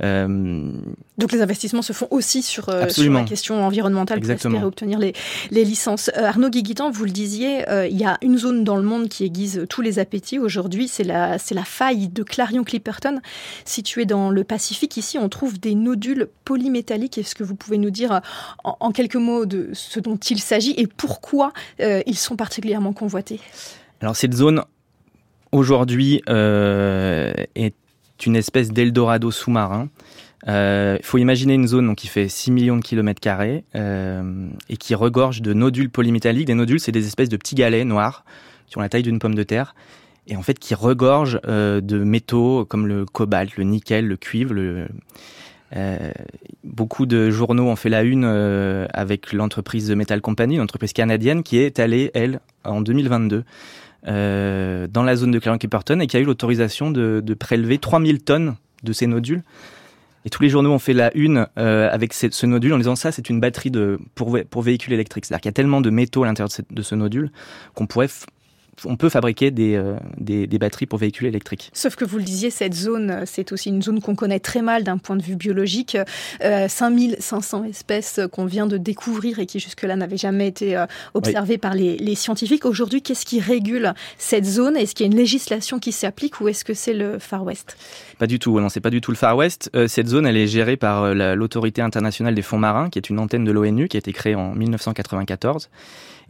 Euh, 0.02 0.72
Donc 1.18 1.32
les 1.32 1.42
investissements 1.42 1.82
se 1.82 1.92
font 1.92 2.08
aussi 2.10 2.42
sur, 2.42 2.68
euh, 2.68 2.86
la 2.98 3.24
question 3.24 3.64
environnementale 3.64 4.20
pour 4.20 4.30
espérer 4.30 4.64
obtenir 4.64 4.98
les, 4.98 5.12
les 5.50 5.64
licences. 5.64 6.10
Euh, 6.16 6.24
Arnaud 6.24 6.50
Guiguitan, 6.50 6.90
vous 6.90 7.04
le 7.04 7.10
disiez, 7.10 7.64
il 7.90 7.96
y 7.96 8.04
a 8.04 8.18
une 8.22 8.38
zone 8.38 8.64
dans 8.64 8.76
le 8.76 8.82
monde 8.82 9.08
qui 9.08 9.24
aiguise 9.24 9.66
tous 9.68 9.82
les 9.82 9.98
appétits 9.98 10.38
aujourd'hui, 10.38 10.88
c'est 10.88 11.04
la, 11.04 11.38
c'est 11.38 11.54
la 11.54 11.64
faille 11.64 12.08
de 12.08 12.22
Clarion-Clipperton, 12.22 13.20
située 13.64 14.06
dans 14.06 14.30
le 14.30 14.44
Pacifique. 14.44 14.96
Ici, 14.96 15.18
on 15.18 15.28
trouve 15.28 15.60
des 15.60 15.74
nodules 15.74 16.28
polymétalliques. 16.44 17.18
Est-ce 17.18 17.34
que 17.34 17.44
vous 17.44 17.54
pouvez 17.54 17.78
nous 17.78 17.90
dire 17.90 18.20
en, 18.64 18.76
en 18.80 18.90
quelques 18.92 19.16
mots 19.16 19.46
de 19.46 19.70
ce 19.72 20.00
dont 20.00 20.16
il 20.16 20.40
s'agit 20.40 20.74
et 20.76 20.86
pourquoi 20.86 21.52
ils 21.78 22.16
sont 22.16 22.36
particulièrement 22.36 22.92
convoités? 22.92 23.40
Alors 24.00 24.16
cette 24.16 24.34
zone 24.34 24.62
aujourd'hui 25.52 26.22
euh, 26.28 27.32
est 27.54 27.74
une 28.26 28.36
espèce 28.36 28.72
d'Eldorado 28.72 29.30
sous-marin. 29.30 29.88
Il 30.46 30.50
euh, 30.50 30.98
faut 31.02 31.18
imaginer 31.18 31.54
une 31.54 31.66
zone 31.66 31.86
donc, 31.86 31.98
qui 31.98 32.06
fait 32.06 32.28
6 32.28 32.50
millions 32.50 32.76
de 32.76 32.82
kilomètres 32.82 33.20
carrés 33.20 33.64
euh, 33.74 34.48
et 34.70 34.76
qui 34.76 34.94
regorge 34.94 35.42
de 35.42 35.52
nodules 35.52 35.90
polymétalliques. 35.90 36.46
Des 36.46 36.54
nodules, 36.54 36.80
c'est 36.80 36.92
des 36.92 37.06
espèces 37.06 37.28
de 37.28 37.36
petits 37.36 37.54
galets 37.54 37.84
noirs 37.84 38.24
qui 38.66 38.78
ont 38.78 38.80
la 38.80 38.88
taille 38.88 39.02
d'une 39.02 39.18
pomme 39.18 39.34
de 39.34 39.42
terre 39.42 39.74
et 40.26 40.36
en 40.36 40.42
fait 40.42 40.58
qui 40.58 40.74
regorgent 40.74 41.40
euh, 41.46 41.80
de 41.80 41.98
métaux 41.98 42.64
comme 42.64 42.86
le 42.86 43.04
cobalt, 43.04 43.56
le 43.56 43.64
nickel, 43.64 44.06
le 44.06 44.16
cuivre. 44.16 44.54
Beaucoup 46.64 47.06
de 47.06 47.30
journaux 47.30 47.68
ont 47.68 47.76
fait 47.76 47.90
la 47.90 48.02
une 48.02 48.24
avec 48.24 49.32
l'entreprise 49.32 49.88
The 49.88 49.92
Metal 49.92 50.20
Company, 50.20 50.56
une 50.56 50.62
entreprise 50.62 50.92
canadienne 50.92 51.42
qui 51.42 51.58
est 51.58 51.78
allée, 51.78 52.10
elle, 52.14 52.40
en 52.64 52.80
2022, 52.80 53.44
euh, 54.06 54.86
dans 54.86 55.02
la 55.02 55.16
zone 55.16 55.30
de 55.30 55.38
Clarion-Clipperton 55.38 56.00
et 56.00 56.06
qui 56.06 56.16
a 56.16 56.20
eu 56.20 56.24
l'autorisation 56.24 56.90
de, 56.90 57.22
de, 57.24 57.34
prélever 57.34 57.78
3000 57.78 58.22
tonnes 58.22 58.56
de 58.82 58.92
ces 58.92 59.06
nodules. 59.06 59.42
Et 60.24 60.30
tous 60.30 60.42
les 60.42 60.48
journaux 60.50 60.70
ont 60.70 60.78
fait 60.78 60.92
la 60.92 61.14
une 61.16 61.46
euh, 61.58 61.88
avec 61.90 62.12
ce 62.12 62.46
nodule 62.46 62.74
en 62.74 62.78
disant 62.78 62.96
ça, 62.96 63.10
c'est 63.10 63.30
une 63.30 63.40
batterie 63.40 63.72
pour, 64.14 64.38
pour 64.50 64.62
véhicule 64.62 64.92
électrique. 64.92 65.24
C'est-à-dire 65.24 65.40
qu'il 65.40 65.48
y 65.48 65.54
a 65.54 65.54
tellement 65.54 65.80
de 65.80 65.90
métaux 65.90 66.24
à 66.24 66.26
l'intérieur 66.26 66.50
de, 66.50 66.74
de, 66.74 66.82
ce 66.82 66.94
nodule 66.94 67.30
qu'on 67.74 67.86
pourrait 67.86 68.08
on 68.84 68.96
peut 68.96 69.08
fabriquer 69.08 69.52
euh, 69.58 69.96
des, 70.18 70.46
des, 70.46 70.58
batteries 70.58 70.86
pour 70.86 70.98
véhicules 70.98 71.26
électriques. 71.26 71.70
Sauf 71.72 71.96
que 71.96 72.04
vous 72.04 72.18
le 72.18 72.24
disiez, 72.24 72.50
cette 72.50 72.74
zone, 72.74 73.10
euh, 73.10 73.22
c'est 73.26 73.52
aussi 73.52 73.68
une 73.68 73.82
zone 73.82 74.00
qu'on 74.00 74.14
connaît 74.14 74.40
très 74.40 74.62
mal 74.62 74.84
d'un 74.84 74.98
point 74.98 75.16
de 75.16 75.22
vue 75.22 75.36
biologique. 75.36 75.96
Euh, 76.42 76.68
5500 76.68 77.64
espèces 77.64 78.20
qu'on 78.32 78.44
vient 78.44 78.66
de 78.66 78.76
découvrir 78.76 79.38
et 79.38 79.46
qui 79.46 79.60
jusque-là 79.60 79.96
n'avaient 79.96 80.16
jamais 80.16 80.48
été 80.48 80.76
euh, 80.76 80.86
observées 81.14 81.58
par 81.58 81.74
les, 81.74 81.96
les 81.96 82.14
scientifiques. 82.14 82.64
Aujourd'hui, 82.64 83.02
qu'est-ce 83.02 83.26
qui 83.26 83.40
régule 83.40 83.94
cette 84.18 84.44
zone? 84.44 84.76
Est-ce 84.76 84.94
qu'il 84.94 85.06
y 85.06 85.08
a 85.08 85.12
une 85.12 85.18
législation 85.18 85.78
qui 85.78 85.92
s'applique 85.92 86.40
ou 86.40 86.48
est-ce 86.48 86.64
que 86.64 86.74
c'est 86.74 86.94
le 86.94 87.18
Far 87.18 87.44
West? 87.44 87.76
Pas 88.18 88.26
du 88.26 88.38
tout, 88.38 88.58
non, 88.60 88.68
c'est 88.68 88.80
pas 88.80 88.90
du 88.90 89.00
tout 89.00 89.10
le 89.10 89.16
Far 89.16 89.36
West. 89.36 89.70
cette 89.88 90.08
zone, 90.08 90.26
elle 90.26 90.36
est 90.36 90.46
gérée 90.46 90.76
par 90.76 91.14
l'autorité 91.14 91.82
internationale 91.82 92.34
des 92.34 92.42
fonds 92.42 92.58
marins, 92.58 92.90
qui 92.90 92.98
est 92.98 93.08
une 93.08 93.18
antenne 93.18 93.44
de 93.44 93.52
l'ONU, 93.52 93.88
qui 93.88 93.96
a 93.96 93.98
été 93.98 94.12
créée 94.12 94.34
en 94.34 94.54
1994 94.54 95.70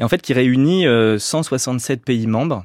et 0.01 0.05
en 0.05 0.09
fait 0.09 0.23
qui 0.23 0.33
réunit 0.33 0.87
167 1.19 2.01
euh, 2.01 2.03
pays 2.05 2.27
membres. 2.27 2.65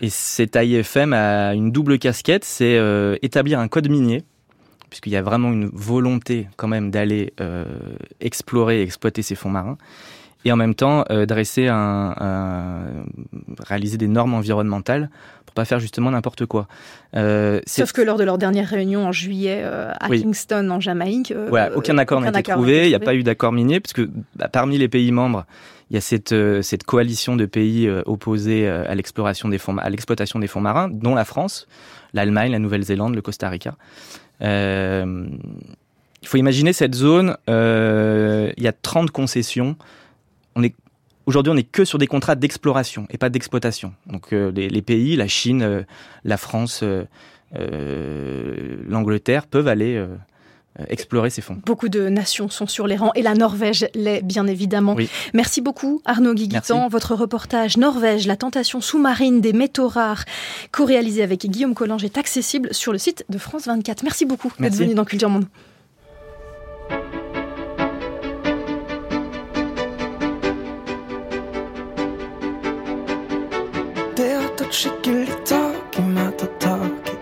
Et 0.00 0.10
cet 0.10 0.56
AIFM 0.56 1.12
a 1.12 1.54
une 1.54 1.70
double 1.70 1.98
casquette, 1.98 2.44
c'est 2.44 2.76
euh, 2.76 3.16
établir 3.22 3.60
un 3.60 3.68
code 3.68 3.88
minier, 3.88 4.24
puisqu'il 4.90 5.12
y 5.12 5.16
a 5.16 5.22
vraiment 5.22 5.50
une 5.52 5.70
volonté 5.72 6.48
quand 6.56 6.68
même 6.68 6.90
d'aller 6.90 7.32
explorer 8.20 8.80
et 8.80 8.82
exploiter 8.82 9.22
ces 9.22 9.34
fonds 9.34 9.50
marins 9.50 9.78
et 10.44 10.52
en 10.52 10.56
même 10.56 10.74
temps 10.74 11.04
dresser 11.26 11.68
un, 11.68 12.84
réaliser 13.66 13.96
des 13.96 14.08
normes 14.08 14.34
environnementales 14.34 15.08
pas 15.54 15.64
faire 15.64 15.78
justement 15.78 16.10
n'importe 16.10 16.44
quoi. 16.46 16.66
Euh, 17.16 17.60
Sauf 17.66 17.92
que 17.92 18.02
lors 18.02 18.18
de 18.18 18.24
leur 18.24 18.38
dernière 18.38 18.68
réunion 18.68 19.06
en 19.06 19.12
juillet 19.12 19.62
euh, 19.62 19.92
à 19.98 20.08
Kingston, 20.08 20.68
en 20.70 20.80
Jamaïque, 20.80 21.30
euh, 21.30 21.70
aucun 21.74 21.96
accord 21.96 22.20
n'a 22.20 22.28
été 22.28 22.42
trouvé. 22.42 22.84
Il 22.84 22.88
n'y 22.88 22.94
a 22.94 23.00
pas 23.00 23.14
eu 23.14 23.22
d'accord 23.22 23.52
minier, 23.52 23.80
puisque 23.80 24.02
bah, 24.36 24.48
parmi 24.48 24.76
les 24.76 24.88
pays 24.88 25.12
membres, 25.12 25.46
il 25.94 25.96
y 25.96 25.98
a 25.98 26.00
cette, 26.00 26.34
cette 26.62 26.82
coalition 26.82 27.36
de 27.36 27.46
pays 27.46 27.88
opposés 28.06 28.66
à 28.68 28.94
l'exploration 28.96 29.48
des 29.48 29.58
fonds, 29.58 29.78
à 29.78 29.88
l'exploitation 29.90 30.40
des 30.40 30.48
fonds 30.48 30.60
marins, 30.60 30.88
dont 30.88 31.14
la 31.14 31.24
France, 31.24 31.68
l'Allemagne, 32.14 32.50
la 32.50 32.58
Nouvelle-Zélande, 32.58 33.14
le 33.14 33.22
Costa 33.22 33.48
Rica. 33.48 33.76
il 34.40 35.28
faut 36.24 36.36
imaginer 36.36 36.72
cette 36.72 36.94
zone. 36.94 37.36
il 37.46 38.62
y 38.62 38.66
a 38.66 38.72
30 38.72 39.12
concessions. 39.12 39.76
Aujourd'hui, 41.26 41.50
on 41.50 41.54
n'est 41.54 41.62
que 41.62 41.84
sur 41.84 41.98
des 41.98 42.06
contrats 42.06 42.34
d'exploration 42.34 43.06
et 43.08 43.16
pas 43.16 43.30
d'exploitation. 43.30 43.94
Donc 44.06 44.32
euh, 44.32 44.52
les, 44.52 44.82
pays, 44.82 45.16
la 45.16 45.26
Chine, 45.26 45.62
euh, 45.62 45.82
la 46.24 46.36
France, 46.36 46.82
euh, 46.82 48.76
l'Angleterre 48.86 49.46
peuvent 49.46 49.68
aller 49.68 50.04
explorer 50.88 51.30
ces 51.30 51.42
fonds. 51.42 51.58
Beaucoup 51.64 51.88
de 51.88 52.08
nations 52.08 52.48
sont 52.48 52.66
sur 52.66 52.86
les 52.86 52.96
rangs 52.96 53.12
et 53.14 53.22
la 53.22 53.34
Norvège 53.34 53.86
l'est 53.94 54.22
bien 54.22 54.46
évidemment. 54.46 54.96
Merci 55.32 55.60
beaucoup 55.60 56.00
Arnaud 56.04 56.34
Guiguitan. 56.34 56.88
Votre 56.88 57.14
reportage 57.14 57.76
Norvège, 57.76 58.26
la 58.26 58.36
tentation 58.36 58.80
sous-marine 58.80 59.40
des 59.40 59.52
métaux 59.52 59.88
rares, 59.88 60.24
co-réalisé 60.72 61.22
avec 61.22 61.46
Guillaume 61.46 61.74
Collange, 61.74 62.04
est 62.04 62.18
accessible 62.18 62.72
sur 62.72 62.92
le 62.92 62.98
site 62.98 63.24
de 63.28 63.38
France 63.38 63.66
24. 63.66 64.02
Merci 64.02 64.24
beaucoup 64.24 64.52
d'être 64.58 64.74
venu 64.74 64.94
dans 64.94 65.04
Culture 65.04 65.30
Monde. 65.30 65.46
skikkelig 74.74 75.34
tak 75.46 75.98
i 75.98 76.02
meg, 76.02 76.34
ta 76.38 76.46
tak 76.58 77.13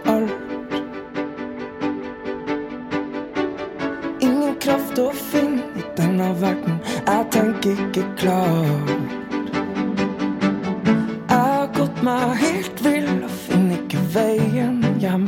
kraft 4.62 4.98
å 5.02 5.08
finne 5.16 5.64
i 5.74 5.82
denne 5.96 6.28
verden, 6.38 6.76
jeg 7.02 7.26
tenker 7.34 7.80
ikke 7.86 8.04
klart. 8.20 8.90
Jeg 11.32 11.38
har 11.38 11.72
gått 11.74 12.02
meg 12.06 12.36
helt 12.42 12.82
vill 12.84 13.08
og 13.16 13.32
finner 13.46 13.80
ikke 13.80 14.02
veien 14.14 14.78
hjem. 15.02 15.26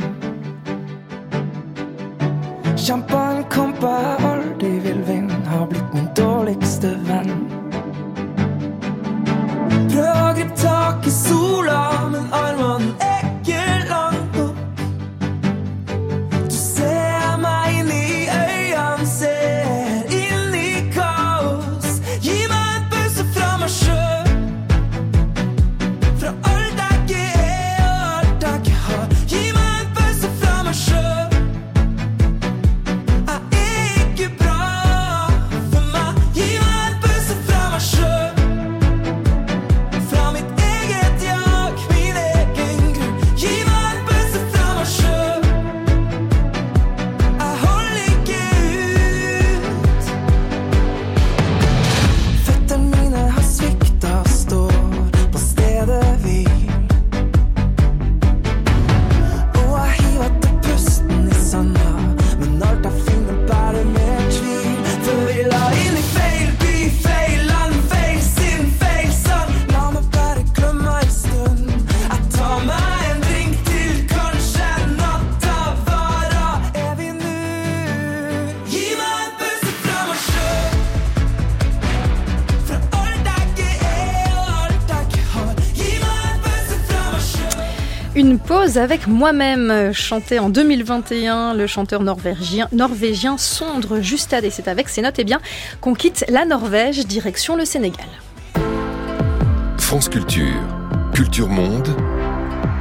Kjempa 2.85 3.21
en 3.33 3.43
kamp 3.51 3.83
jeg 3.83 4.29
aldri 4.29 4.71
vil 4.85 5.01
vinne, 5.09 5.41
har 5.49 5.67
blitt 5.71 5.95
min 5.97 6.07
dårligste 6.15 6.93
venn. 7.09 7.33
Prøv 9.91 10.13
å 10.13 10.31
gripe 10.37 10.61
tak 10.61 11.09
i 11.09 11.15
sola, 11.17 11.81
men 12.13 12.31
armene 12.45 13.04
avec 88.77 89.07
moi-même, 89.07 89.93
chanté 89.93 90.39
en 90.39 90.49
2021, 90.49 91.53
le 91.53 91.67
chanteur 91.67 92.01
norvégien, 92.01 92.67
norvégien 92.71 93.37
Sondre 93.37 94.01
Justad. 94.01 94.43
Et 94.43 94.49
c'est 94.49 94.67
avec 94.67 94.89
ces 94.89 95.01
notes 95.01 95.19
et 95.19 95.23
bien, 95.23 95.39
qu'on 95.81 95.93
quitte 95.93 96.25
la 96.29 96.45
Norvège, 96.45 97.05
direction 97.05 97.55
le 97.55 97.65
Sénégal. 97.65 98.07
France 99.77 100.09
Culture, 100.09 100.61
Culture 101.13 101.47
Monde, 101.47 101.87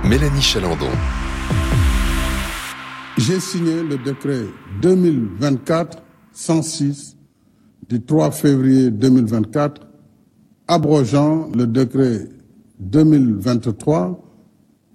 Mélanie 0.05 0.43
Chalandon. 0.43 0.89
J'ai 3.19 3.39
signé 3.39 3.83
le 3.83 3.99
décret 3.99 4.47
2024-106 4.83 7.15
du 7.89 8.03
3 8.03 8.31
février 8.33 8.91
2024, 8.91 9.83
abrogeant 10.67 11.49
le 11.55 11.67
décret 11.67 12.27
2023 12.81 14.24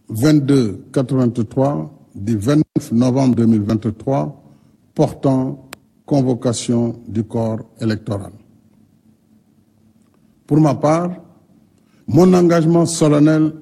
2283 0.09 1.91
du 2.15 2.37
29 2.37 2.91
novembre 2.91 3.35
2023 3.35 4.43
portant 4.95 5.69
convocation 6.05 6.99
du 7.07 7.23
corps 7.23 7.59
électoral. 7.79 8.31
Pour 10.47 10.59
ma 10.59 10.73
part, 10.73 11.11
mon 12.07 12.33
engagement 12.33 12.85
solennel 12.87 13.53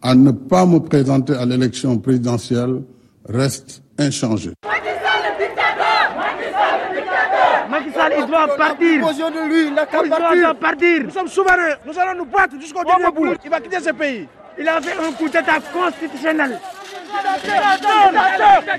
à 0.00 0.14
ne 0.14 0.30
pas 0.30 0.64
me 0.64 0.78
présenter 0.78 1.34
à 1.34 1.44
l'élection 1.44 1.98
présidentielle 1.98 2.82
reste 3.28 3.82
inchangé. 3.98 4.52
Macky 7.68 7.92
Sall, 7.92 8.12
il 8.18 8.26
doit 8.26 8.56
partir. 8.56 9.06
de 9.06 9.48
lui, 9.48 9.68
il, 9.68 10.40
doit 10.40 10.54
partir. 10.54 11.04
Nous 11.04 11.10
sommes 11.10 11.28
souverains. 11.28 11.76
Nous 11.86 11.98
allons 11.98 12.18
nous 12.24 12.30
battre 12.30 12.58
jusqu'au 12.60 12.84
dernier 12.84 13.10
bout. 13.14 13.36
Il 13.44 13.50
va 13.50 13.60
quitter 13.60 13.80
ce 13.80 13.90
pays. 13.90 14.26
Il 14.58 14.68
a 14.68 14.80
fait 14.80 14.96
un 14.98 15.12
coup 15.12 15.28
d'état 15.28 15.60
constitutionnel. 15.72 16.58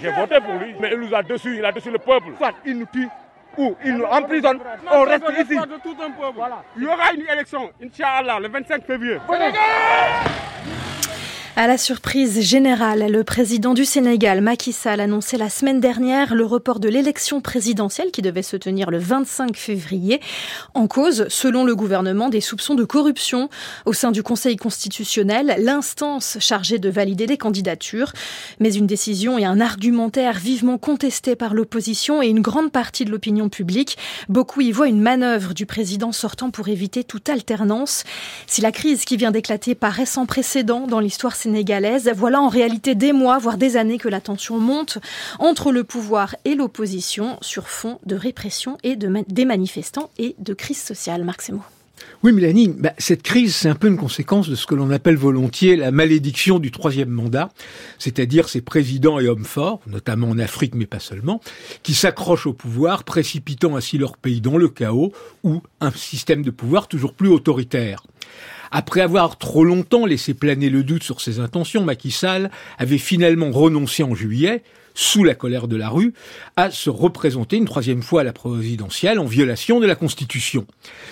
J'ai 0.02 0.12
voté 0.12 0.40
pour 0.40 0.54
lui, 0.56 0.76
mais 0.80 0.92
il 0.94 1.00
nous 1.00 1.16
a 1.16 1.24
dessus, 1.24 1.58
il 1.58 1.66
a 1.66 1.72
dessus 1.72 1.92
le 1.92 1.98
peuple. 1.98 2.28
Soit 2.38 2.54
il 2.66 2.80
nous 2.80 2.86
tue 2.92 3.08
ou 3.58 3.76
il 3.84 3.96
nous 3.98 4.06
emprisonne, 4.06 4.60
on 4.92 5.04
reste 5.04 5.26
ici. 5.42 5.60
Il 6.78 6.84
y 6.84 6.88
aura 6.88 7.14
une 7.14 7.28
élection, 7.30 7.70
Inch'Allah, 7.84 8.40
le 8.40 8.48
25 8.48 8.86
février. 8.86 9.18
À 11.58 11.68
la 11.68 11.78
surprise 11.78 12.40
générale, 12.40 13.12
le 13.12 13.26
président 13.26 13.74
du 13.74 13.84
Sénégal, 13.84 14.40
Macky 14.40 14.72
Sall, 14.72 15.02
annonçait 15.02 15.38
la 15.38 15.50
semaine 15.50 15.82
dernière 15.82 16.34
le 16.34 16.46
report 16.46 16.80
de 16.80 16.88
l'élection 16.88 17.42
présidentielle 17.42 18.10
qui 18.12 18.22
devait 18.22 18.42
se 18.42 18.56
tenir 18.56 18.90
le 18.90 18.98
25 19.00 19.58
février. 19.58 20.22
En 20.74 20.88
cause, 20.88 21.26
selon 21.28 21.66
le 21.66 21.76
gouvernement, 21.76 22.30
des 22.30 22.40
soupçons 22.40 22.74
de 22.74 22.86
corruption 22.86 23.50
au 23.86 23.92
sein 23.92 24.12
du 24.12 24.24
Conseil 24.24 24.56
constitutionnel, 24.56 25.58
l'instance 25.60 26.38
chargée 26.40 26.80
de 26.80 26.90
valider 26.90 27.28
les 27.28 27.38
candidatures. 27.38 28.14
Mais 28.62 28.74
une 28.74 28.88
décision 28.88 29.38
et 29.38 29.44
un 29.44 29.60
argumentaire 29.60 30.40
vivement 30.40 30.78
contestés 30.78 31.36
par 31.36 31.54
l'opposition 31.54 32.24
et 32.24 32.28
une 32.28 32.42
grande 32.42 32.72
partie 32.72 33.04
de 33.04 33.12
l'opinion 33.12 33.50
publique. 33.50 33.98
Beaucoup 34.30 34.62
y 34.62 34.72
voient 34.72 34.88
une 34.88 35.02
manœuvre 35.02 35.54
du 35.54 35.66
président 35.66 36.14
sortant 36.14 36.50
pour 36.50 36.70
éviter 36.70 37.04
toute 37.04 37.28
alternance. 37.28 38.06
Si 38.48 38.62
la 38.62 38.72
crise 38.72 39.04
qui 39.04 39.18
vient 39.18 39.32
d'éclater 39.32 39.76
paraît 39.76 40.06
sans 40.06 40.26
précédent 40.26 40.88
dans 40.88 41.02
l'histoire 41.02 41.36
sénégalaise. 41.42 42.12
Voilà 42.16 42.42
en 42.42 42.50
réalité 42.50 42.96
des 42.96 43.14
mois, 43.14 43.38
voire 43.38 43.58
des 43.58 43.78
années 43.78 43.98
que 43.98 44.10
la 44.10 44.22
tension 44.22 44.60
monte 44.60 44.98
entre 45.40 45.72
le 45.72 45.84
pouvoir 45.84 46.36
et 46.46 46.56
l'opposition 46.56 47.38
sur 47.42 47.68
fond 47.68 48.00
de 48.06 48.16
répression 48.16 48.78
et 48.84 48.96
de 48.96 49.12
des 49.28 49.46
manifestants 49.46 50.10
et 50.18 50.36
de 50.40 50.54
crise 50.54 50.82
sociale. 50.82 51.24
Marc 51.24 51.42
Semo. 51.42 51.62
Oui, 52.24 52.34
Mélanie, 52.34 52.70
bah, 52.70 52.94
cette 52.98 53.24
crise, 53.24 53.56
c'est 53.56 53.70
un 53.70 53.76
peu 53.76 53.88
une 53.88 53.98
conséquence 53.98 54.48
de 54.50 54.56
ce 54.56 54.66
que 54.66 54.76
l'on 54.76 54.92
appelle 54.92 55.18
volontiers 55.18 55.76
la 55.76 55.92
malédiction 55.92 56.60
du 56.60 56.72
troisième 56.72 57.10
mandat, 57.10 57.50
c'est-à-dire 57.98 58.50
ces 58.50 58.62
présidents 58.62 59.20
et 59.20 59.28
hommes 59.28 59.46
forts, 59.46 59.82
notamment 59.88 60.30
en 60.30 60.40
Afrique, 60.40 60.76
mais 60.76 60.86
pas 60.86 61.00
seulement, 61.00 61.42
qui 61.84 61.94
s'accrochent 61.94 62.48
au 62.48 62.54
pouvoir, 62.54 63.04
précipitant 63.04 63.76
ainsi 63.76 63.98
leur 63.98 64.18
pays 64.18 64.42
dans 64.42 64.58
le 64.58 64.70
chaos 64.70 65.14
ou 65.44 65.62
un 65.80 65.92
système 65.92 66.44
de 66.44 66.52
pouvoir 66.52 66.88
toujours 66.88 67.14
plus 67.14 67.30
autoritaire. 67.30 68.04
Après 68.72 69.02
avoir 69.02 69.38
trop 69.38 69.66
longtemps 69.66 70.06
laissé 70.06 70.34
planer 70.34 70.70
le 70.70 70.84
doute 70.84 71.04
sur 71.04 71.20
ses 71.20 71.40
intentions, 71.40 71.84
Macky 71.84 72.10
Sall 72.10 72.50
avait 72.78 72.98
finalement 72.98 73.52
renoncé 73.52 74.02
en 74.02 74.16
juillet, 74.16 74.64
sous 74.94 75.24
la 75.24 75.36
colère 75.36 75.68
de 75.68 75.76
la 75.76 75.90
rue, 75.90 76.14
à 76.56 76.72
se 76.72 76.90
représenter 76.90 77.58
une 77.58 77.66
troisième 77.66 78.02
fois 78.02 78.22
à 78.22 78.24
la 78.24 78.34
présidentielle 78.34 79.20
en 79.20 79.26
violation 79.26 79.80
de 79.80 79.86
la 79.86 79.96
Constitution. 79.96 80.66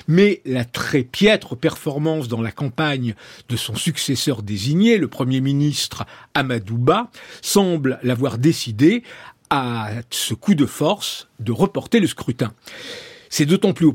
Mais 0.08 0.42
la 0.46 0.66
très 0.66 1.04
piètre 1.04 1.58
performance 1.58 2.28
dans 2.28 2.42
la 2.42 2.52
campagne 2.52 3.14
de 3.50 3.56
son 3.58 3.76
successeur 3.76 4.42
désigné, 4.42 4.98
le 4.98 5.08
Premier 5.08 5.42
ministre 5.42 6.06
Amadouba, 6.34 7.10
semble 7.42 8.00
l'avoir 8.04 8.38
décidé 8.38 9.04
à 9.50 9.90
ce 10.12 10.34
coup 10.34 10.56
de 10.56 10.66
force 10.66 11.28
de 11.40 11.52
reporter 11.52 12.00
le 12.00 12.08
scrutin. 12.08 12.54
C'est 13.30 13.46
d'autant 13.46 13.74
plus 13.74 13.92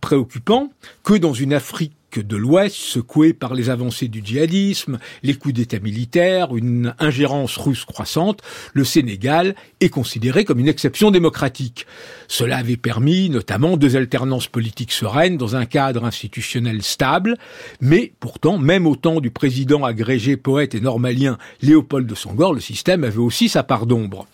préoccupant 0.00 0.70
que 1.04 1.14
dans 1.14 1.34
une 1.34 1.52
Afrique 1.52 1.92
que 2.10 2.20
de 2.20 2.36
l'Ouest, 2.36 2.76
secoué 2.76 3.32
par 3.32 3.54
les 3.54 3.70
avancées 3.70 4.08
du 4.08 4.22
djihadisme, 4.24 4.98
les 5.22 5.34
coups 5.34 5.54
d'État 5.54 5.78
militaires, 5.78 6.56
une 6.56 6.94
ingérence 6.98 7.56
russe 7.56 7.84
croissante, 7.84 8.42
le 8.72 8.84
Sénégal 8.84 9.54
est 9.80 9.88
considéré 9.88 10.44
comme 10.44 10.58
une 10.58 10.68
exception 10.68 11.10
démocratique. 11.10 11.86
Cela 12.28 12.58
avait 12.58 12.76
permis 12.76 13.30
notamment 13.30 13.78
deux 13.78 13.96
alternances 13.96 14.46
politiques 14.46 14.92
sereines 14.92 15.38
dans 15.38 15.56
un 15.56 15.64
cadre 15.64 16.04
institutionnel 16.04 16.82
stable, 16.82 17.36
mais 17.80 18.12
pourtant, 18.20 18.58
même 18.58 18.86
au 18.86 18.96
temps 18.96 19.20
du 19.20 19.30
président 19.30 19.84
agrégé 19.84 20.36
poète 20.36 20.74
et 20.74 20.80
normalien 20.80 21.38
Léopold 21.62 22.06
de 22.06 22.14
Sangor, 22.14 22.52
le 22.52 22.60
système 22.60 23.02
avait 23.02 23.16
aussi 23.16 23.48
sa 23.48 23.62
part 23.62 23.86
d'ombre. 23.86 24.26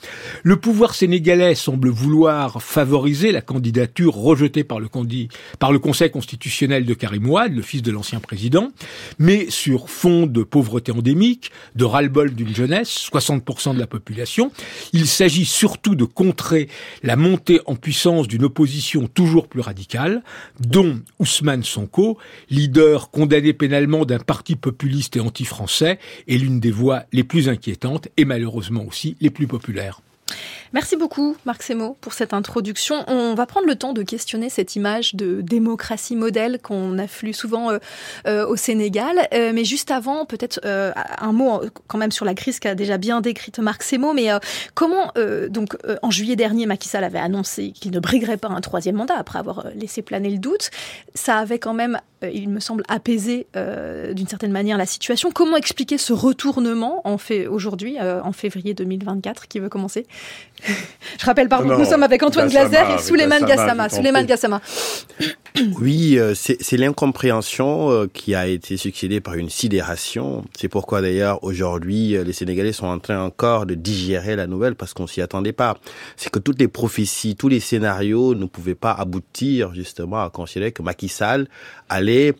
Le 0.43 0.57
pouvoir 0.57 0.95
sénégalais 0.95 1.55
semble 1.55 1.89
vouloir 1.89 2.61
favoriser 2.61 3.31
la 3.31 3.41
candidature 3.41 4.15
rejetée 4.15 4.65
par 4.65 4.81
le, 4.81 4.89
par 5.61 5.71
le 5.71 5.79
Conseil 5.79 6.11
constitutionnel 6.11 6.85
de 6.85 6.95
Karim 6.95 7.29
Ouad, 7.29 7.63
fils 7.63 7.83
de 7.83 7.93
l'ancien 7.93 8.19
président, 8.19 8.71
mais 9.21 9.47
sur 9.51 9.89
fond 9.89 10.27
de 10.27 10.43
pauvreté 10.43 10.91
endémique, 10.91 11.53
de 11.77 11.85
ras-le-bol 11.85 12.35
d'une 12.35 12.55
jeunesse, 12.55 13.09
60% 13.13 13.75
de 13.75 13.79
la 13.79 13.87
population. 13.87 14.51
Il 14.93 15.07
s'agit 15.07 15.45
surtout 15.45 15.95
de 15.95 16.05
contrer 16.05 16.69
la 17.03 17.15
montée 17.15 17.61
en 17.67 17.77
puissance 17.85 18.29
d'une 18.29 18.44
opposition 18.44 19.09
toujours 19.09 19.47
plus 19.47 19.61
radicale, 19.61 20.23
dont 20.59 21.01
Ousmane 21.18 21.62
Sonko, 21.62 22.16
leader 22.49 23.11
condamné 23.11 23.53
pénalement 23.53 24.07
d'un 24.07 24.18
parti 24.18 24.57
populiste 24.57 25.16
et 25.18 25.20
anti-français, 25.20 25.99
est 26.27 26.38
l'une 26.38 26.61
des 26.61 26.70
voix 26.70 27.05
les 27.12 27.25
plus 27.25 27.51
inquiétantes 27.51 28.09
et 28.16 28.25
malheureusement 28.25 28.87
aussi 28.87 29.18
les 29.20 29.29
plus 29.29 29.47
populaires. 29.47 30.01
Merci 30.75 30.97
beaucoup, 30.97 31.37
Marc 31.45 31.63
Semo, 31.63 31.97
pour 32.01 32.15
cette 32.15 32.33
introduction. 32.33 33.05
On 33.07 33.35
va 33.35 33.47
prendre 33.47 33.69
le 33.69 33.77
temps 33.77 33.93
de 33.93 34.03
questionner 34.03 34.51
cette 34.51 34.75
image 34.75 35.15
de 35.15 35.41
démocratie 35.41 36.17
modèle 36.17 36.59
qu'on 36.61 36.99
afflue 36.99 37.33
souvent 37.33 37.71
euh, 37.71 37.79
euh, 38.27 38.45
au 38.45 38.57
Sénégal. 38.57 39.29
Euh, 39.33 39.53
mais 39.55 39.65
juste 39.65 39.93
avant, 39.93 40.27
peut-être 40.27 40.59
un 40.65 41.33
mot 41.33 41.61
quand 41.87 41.99
même 41.99 42.11
sur 42.11 42.25
la 42.25 42.35
crise 42.35 42.59
qu'a 42.59 42.75
déjà 42.75 42.99
bien 42.99 43.21
décrite 43.21 43.61
Marc 43.61 43.85
Semo. 43.85 44.15
Mais 44.15 44.31
comment, 44.75 45.13
donc, 45.49 45.77
en 46.03 46.11
juillet 46.11 46.35
dernier, 46.35 46.67
Macky 46.67 46.89
Sall 46.89 47.05
avait 47.05 47.21
annoncé 47.21 47.71
qu'il 47.71 47.93
ne 47.93 48.01
briguerait 48.01 48.37
pas 48.37 48.49
un 48.49 48.61
troisième 48.61 48.97
mandat 48.97 49.15
après 49.17 49.39
avoir 49.39 49.69
laissé 49.77 50.03
planer 50.03 50.31
le 50.31 50.39
doute. 50.39 50.71
Ça 51.15 51.39
avait 51.39 51.61
quand 51.61 51.75
même, 51.75 52.01
il 52.23 52.49
me 52.49 52.59
semble, 52.59 52.83
apaisé 52.89 53.47
d'une 53.55 54.27
certaine 54.27 54.51
manière 54.51 54.77
la 54.77 54.87
situation. 54.87 55.31
Comment 55.33 55.57
expliquer 55.57 55.99
ce 55.99 56.13
retournement 56.13 57.01
en 57.07 57.19
fait 57.19 57.47
aujourd'hui, 57.47 58.01
en 58.01 58.33
février 58.33 58.75
2024, 58.75 59.47
qui 59.47 59.61
veut 59.61 59.69
commencer? 59.69 60.07
Je 61.20 61.27
rappelle, 61.27 61.48
pardon, 61.48 61.79
nous 61.79 61.85
sommes 61.85 62.03
avec 62.03 62.22
Antoine 62.22 62.48
Glaser 62.48 62.83
et 62.94 62.98
Souleymane 62.98 63.44
Gassama. 63.44 63.88
Souleymane 63.88 64.27
Gassama. 64.27 64.61
Oui, 65.81 66.18
euh, 66.18 66.35
c'est 66.35 66.77
l'incompréhension 66.77 67.90
euh, 67.90 68.07
qui 68.12 68.35
a 68.35 68.46
été 68.48 68.77
succédée 68.77 69.20
par 69.20 69.35
une 69.35 69.50
sidération. 69.50 70.44
C'est 70.59 70.68
pourquoi 70.68 71.00
d'ailleurs 71.00 71.44
aujourd'hui 71.44 72.16
euh, 72.16 72.24
les 72.24 72.33
Sénégalais 72.33 72.72
sont 72.72 72.87
en 72.87 72.98
train 72.98 73.20
encore 73.20 73.66
de 73.66 73.74
digérer 73.74 74.35
la 74.37 74.46
nouvelle 74.46 74.74
parce 74.74 74.94
qu'on 74.94 75.07
s'y 75.07 75.20
attendait 75.20 75.53
pas. 75.53 75.77
C'est 76.16 76.31
que 76.31 76.40
toutes 76.40 76.59
les 76.59 76.68
prophéties, 76.68 77.37
tous 77.37 77.48
les 77.48 77.61
scénarios 77.61 78.35
ne 78.35 78.46
pouvaient 78.46 78.74
pas 78.74 78.92
aboutir 78.92 79.72
justement 79.74 80.22
à 80.24 80.31
considérer 80.31 80.72
que 80.72 80.83
Macky 80.83 81.09
Sall 81.09 81.46
allait 81.88 82.35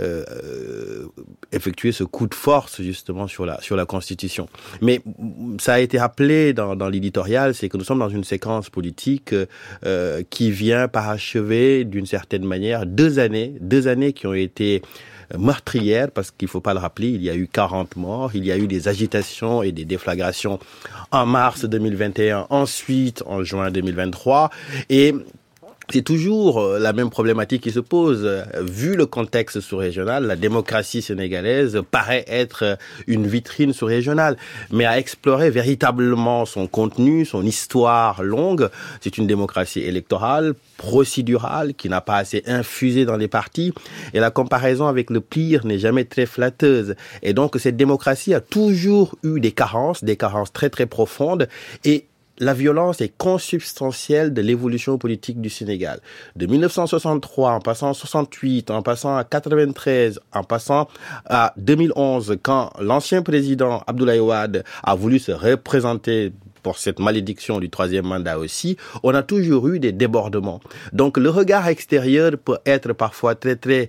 euh, 0.00 1.06
effectuer 1.52 1.92
ce 1.92 2.04
coup 2.04 2.26
de 2.26 2.34
force 2.34 2.80
justement 2.82 3.26
sur 3.26 3.46
la 3.46 3.60
sur 3.60 3.76
la 3.76 3.86
Constitution. 3.86 4.48
Mais 4.80 5.00
ça 5.58 5.74
a 5.74 5.80
été 5.80 5.98
rappelé 5.98 6.52
dans, 6.52 6.76
dans 6.76 6.88
l'éditorial, 6.88 7.54
c'est 7.54 7.68
que 7.68 7.76
nous 7.76 7.84
sommes 7.84 7.98
dans 7.98 8.08
une 8.08 8.24
séquence 8.24 8.70
politique 8.70 9.34
euh, 9.84 10.22
qui 10.30 10.50
vient 10.50 10.88
parachever 10.88 11.84
d'une 11.84 12.06
certaine 12.06 12.44
manière 12.44 12.86
deux 12.86 13.18
années, 13.18 13.54
deux 13.60 13.88
années 13.88 14.12
qui 14.12 14.26
ont 14.26 14.34
été 14.34 14.82
meurtrières 15.36 16.10
parce 16.10 16.30
qu'il 16.30 16.48
faut 16.48 16.60
pas 16.60 16.72
le 16.72 16.80
rappeler, 16.80 17.08
il 17.08 17.22
y 17.22 17.30
a 17.30 17.34
eu 17.34 17.48
40 17.48 17.96
morts, 17.96 18.30
il 18.34 18.44
y 18.44 18.52
a 18.52 18.56
eu 18.56 18.66
des 18.66 18.88
agitations 18.88 19.62
et 19.62 19.72
des 19.72 19.84
déflagrations 19.84 20.58
en 21.10 21.26
mars 21.26 21.64
2021, 21.64 22.46
ensuite 22.50 23.22
en 23.26 23.42
juin 23.44 23.70
2023 23.70 24.50
et 24.88 25.14
c'est 25.90 26.02
toujours 26.02 26.60
euh, 26.60 26.78
la 26.78 26.92
même 26.92 27.08
problématique 27.08 27.62
qui 27.62 27.70
se 27.70 27.80
pose. 27.80 28.28
Vu 28.60 28.94
le 28.94 29.06
contexte 29.06 29.60
sous-régional, 29.60 30.26
la 30.26 30.36
démocratie 30.36 31.00
sénégalaise 31.00 31.80
paraît 31.90 32.24
être 32.28 32.76
une 33.06 33.26
vitrine 33.26 33.72
sous-régionale. 33.72 34.36
Mais 34.70 34.84
à 34.84 34.98
explorer 34.98 35.50
véritablement 35.50 36.44
son 36.44 36.66
contenu, 36.66 37.24
son 37.24 37.42
histoire 37.42 38.22
longue, 38.22 38.68
c'est 39.00 39.16
une 39.16 39.26
démocratie 39.26 39.80
électorale, 39.80 40.54
procédurale, 40.76 41.74
qui 41.74 41.88
n'a 41.88 42.02
pas 42.02 42.16
assez 42.16 42.42
infusé 42.46 43.06
dans 43.06 43.16
les 43.16 43.28
partis. 43.28 43.72
Et 44.12 44.20
la 44.20 44.30
comparaison 44.30 44.88
avec 44.88 45.08
le 45.08 45.20
pire 45.20 45.64
n'est 45.64 45.78
jamais 45.78 46.04
très 46.04 46.26
flatteuse. 46.26 46.96
Et 47.22 47.32
donc 47.32 47.56
cette 47.58 47.76
démocratie 47.76 48.34
a 48.34 48.40
toujours 48.40 49.16
eu 49.22 49.40
des 49.40 49.52
carences, 49.52 50.04
des 50.04 50.16
carences 50.16 50.52
très 50.52 50.68
très 50.68 50.86
profondes. 50.86 51.48
Et 51.84 52.07
la 52.40 52.54
violence 52.54 53.00
est 53.00 53.16
consubstantielle 53.16 54.32
de 54.32 54.40
l'évolution 54.40 54.98
politique 54.98 55.40
du 55.40 55.50
Sénégal. 55.50 56.00
De 56.36 56.46
1963, 56.46 57.52
en 57.52 57.60
passant 57.60 57.90
à 57.90 57.94
68, 57.94 58.70
en 58.70 58.82
passant 58.82 59.16
à 59.16 59.24
93, 59.24 60.20
en 60.32 60.44
passant 60.44 60.88
à 61.26 61.52
2011, 61.56 62.38
quand 62.42 62.70
l'ancien 62.80 63.22
président 63.22 63.82
Abdoulaye 63.86 64.20
Wade 64.20 64.64
a 64.82 64.94
voulu 64.94 65.18
se 65.18 65.32
représenter 65.32 66.32
pour 66.62 66.78
cette 66.78 66.98
malédiction 66.98 67.60
du 67.60 67.70
troisième 67.70 68.06
mandat 68.06 68.38
aussi, 68.38 68.76
on 69.02 69.14
a 69.14 69.22
toujours 69.22 69.68
eu 69.68 69.78
des 69.78 69.92
débordements. 69.92 70.60
Donc 70.92 71.16
le 71.16 71.30
regard 71.30 71.66
extérieur 71.68 72.32
peut 72.42 72.58
être 72.66 72.92
parfois 72.92 73.34
très 73.34 73.56
très 73.56 73.88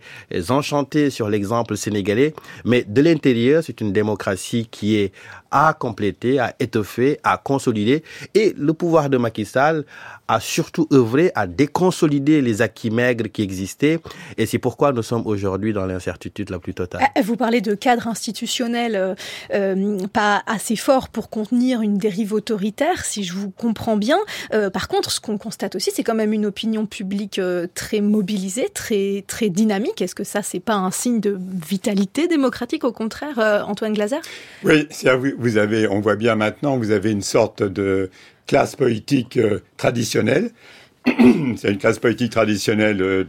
enchanté 0.49 1.09
sur 1.09 1.29
l'exemple 1.29 1.77
sénégalais, 1.77 2.33
mais 2.65 2.83
de 2.87 3.01
l'intérieur, 3.01 3.63
c'est 3.65 3.81
une 3.81 3.91
démocratie 3.91 4.67
qui 4.69 4.95
est 4.97 5.11
à 5.51 5.73
compléter, 5.73 6.39
à 6.39 6.55
étoffer, 6.59 7.19
à 7.23 7.37
consolider. 7.37 8.03
Et 8.35 8.53
le 8.57 8.73
pouvoir 8.73 9.09
de 9.09 9.17
Macky 9.17 9.45
Sall 9.45 9.85
a 10.27 10.39
surtout 10.39 10.87
œuvré 10.93 11.31
à 11.35 11.47
déconsolider 11.47 12.41
les 12.41 12.61
acquis 12.61 12.91
maigres 12.91 13.29
qui 13.31 13.41
existaient. 13.41 13.99
Et 14.37 14.45
c'est 14.45 14.59
pourquoi 14.59 14.93
nous 14.93 15.01
sommes 15.03 15.25
aujourd'hui 15.25 15.73
dans 15.73 15.85
l'incertitude 15.85 16.49
la 16.49 16.59
plus 16.59 16.73
totale. 16.73 17.01
Euh, 17.17 17.21
vous 17.21 17.35
parlez 17.35 17.61
de 17.61 17.73
cadre 17.73 18.07
institutionnel 18.07 18.95
euh, 18.95 19.15
euh, 19.53 19.97
pas 20.13 20.43
assez 20.45 20.75
fort 20.75 21.09
pour 21.09 21.29
contenir 21.29 21.81
une 21.81 21.97
dérive 21.97 22.33
autoritaire, 22.33 23.05
si 23.05 23.23
je 23.23 23.33
vous 23.33 23.49
comprends 23.49 23.97
bien. 23.97 24.19
par 24.73 24.87
contre, 24.87 25.11
ce 25.11 25.19
qu'on 25.19 25.37
constate 25.37 25.75
aussi, 25.75 25.91
c'est 25.93 26.03
quand 26.03 26.15
même 26.15 26.33
une 26.33 26.45
opinion 26.45 26.85
publique 26.85 27.41
très 27.73 28.01
mobilisée, 28.01 28.69
très, 28.73 29.23
très 29.27 29.49
dynamique. 29.49 30.01
Est-ce 30.01 30.15
que 30.15 30.23
ça, 30.23 30.41
c'est 30.43 30.59
pas 30.59 30.75
un 30.75 30.91
signe 30.91 31.19
de 31.19 31.37
vitalité 31.67 32.27
démocratique, 32.27 32.83
au 32.83 32.91
contraire, 32.91 33.65
Antoine 33.67 33.93
Glaser? 33.93 34.19
Oui, 34.63 34.87
c'est 34.91 35.09
à 35.09 35.15
vous 35.15 35.38
vous 35.39 35.57
avez, 35.57 35.87
on 35.87 36.01
voit 36.01 36.17
bien 36.17 36.35
maintenant, 36.35 36.77
vous 36.77 36.91
avez 36.91 37.11
une 37.11 37.23
sorte 37.23 37.63
de 37.63 38.11
classe 38.45 38.75
politique 38.75 39.37
euh, 39.37 39.59
traditionnelle. 39.77 40.51
C'est 41.55 41.71
une 41.71 41.77
classe 41.77 41.97
politique 41.97 42.33
traditionnelle, 42.33 43.01
euh, 43.01 43.23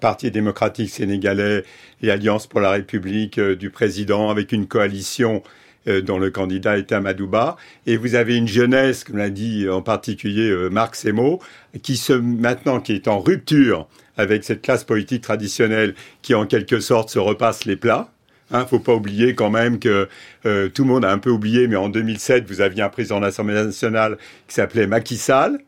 Parti 0.00 0.30
démocratique 0.30 0.88
sénégalais 0.88 1.64
et 2.02 2.10
Alliance 2.10 2.46
pour 2.46 2.60
la 2.60 2.70
République 2.70 3.38
euh, 3.38 3.56
du 3.56 3.70
président, 3.70 4.30
avec 4.30 4.52
une 4.52 4.66
coalition 4.66 5.42
dont 5.86 6.18
le 6.18 6.30
candidat 6.30 6.76
était 6.76 6.94
Amadouba. 6.94 7.56
Et 7.86 7.96
vous 7.96 8.14
avez 8.14 8.36
une 8.36 8.46
jeunesse, 8.46 9.02
comme 9.02 9.16
l'a 9.16 9.30
dit 9.30 9.66
en 9.66 9.80
particulier 9.80 10.54
Marc 10.70 10.94
Semo, 10.94 11.40
qui 11.82 11.96
se, 11.96 12.12
maintenant, 12.12 12.80
qui 12.80 12.92
est 12.92 13.08
en 13.08 13.18
rupture 13.18 13.88
avec 14.18 14.44
cette 14.44 14.60
classe 14.60 14.84
politique 14.84 15.22
traditionnelle 15.22 15.94
qui, 16.20 16.34
en 16.34 16.44
quelque 16.44 16.80
sorte, 16.80 17.08
se 17.08 17.18
repasse 17.18 17.64
les 17.64 17.76
plats 17.76 18.12
Hein, 18.52 18.66
faut 18.66 18.80
pas 18.80 18.94
oublier 18.94 19.34
quand 19.34 19.50
même 19.50 19.78
que 19.78 20.08
euh, 20.44 20.68
tout 20.68 20.82
le 20.82 20.88
monde 20.88 21.04
a 21.04 21.12
un 21.12 21.18
peu 21.18 21.30
oublié, 21.30 21.68
mais 21.68 21.76
en 21.76 21.88
2007, 21.88 22.46
vous 22.48 22.60
aviez 22.60 22.82
un 22.82 22.88
président 22.88 23.20
de 23.20 23.24
l'Assemblée 23.26 23.54
nationale 23.54 24.18
qui 24.48 24.54
s'appelait 24.54 24.86
Macky 24.86 25.16
Sall, 25.16 25.60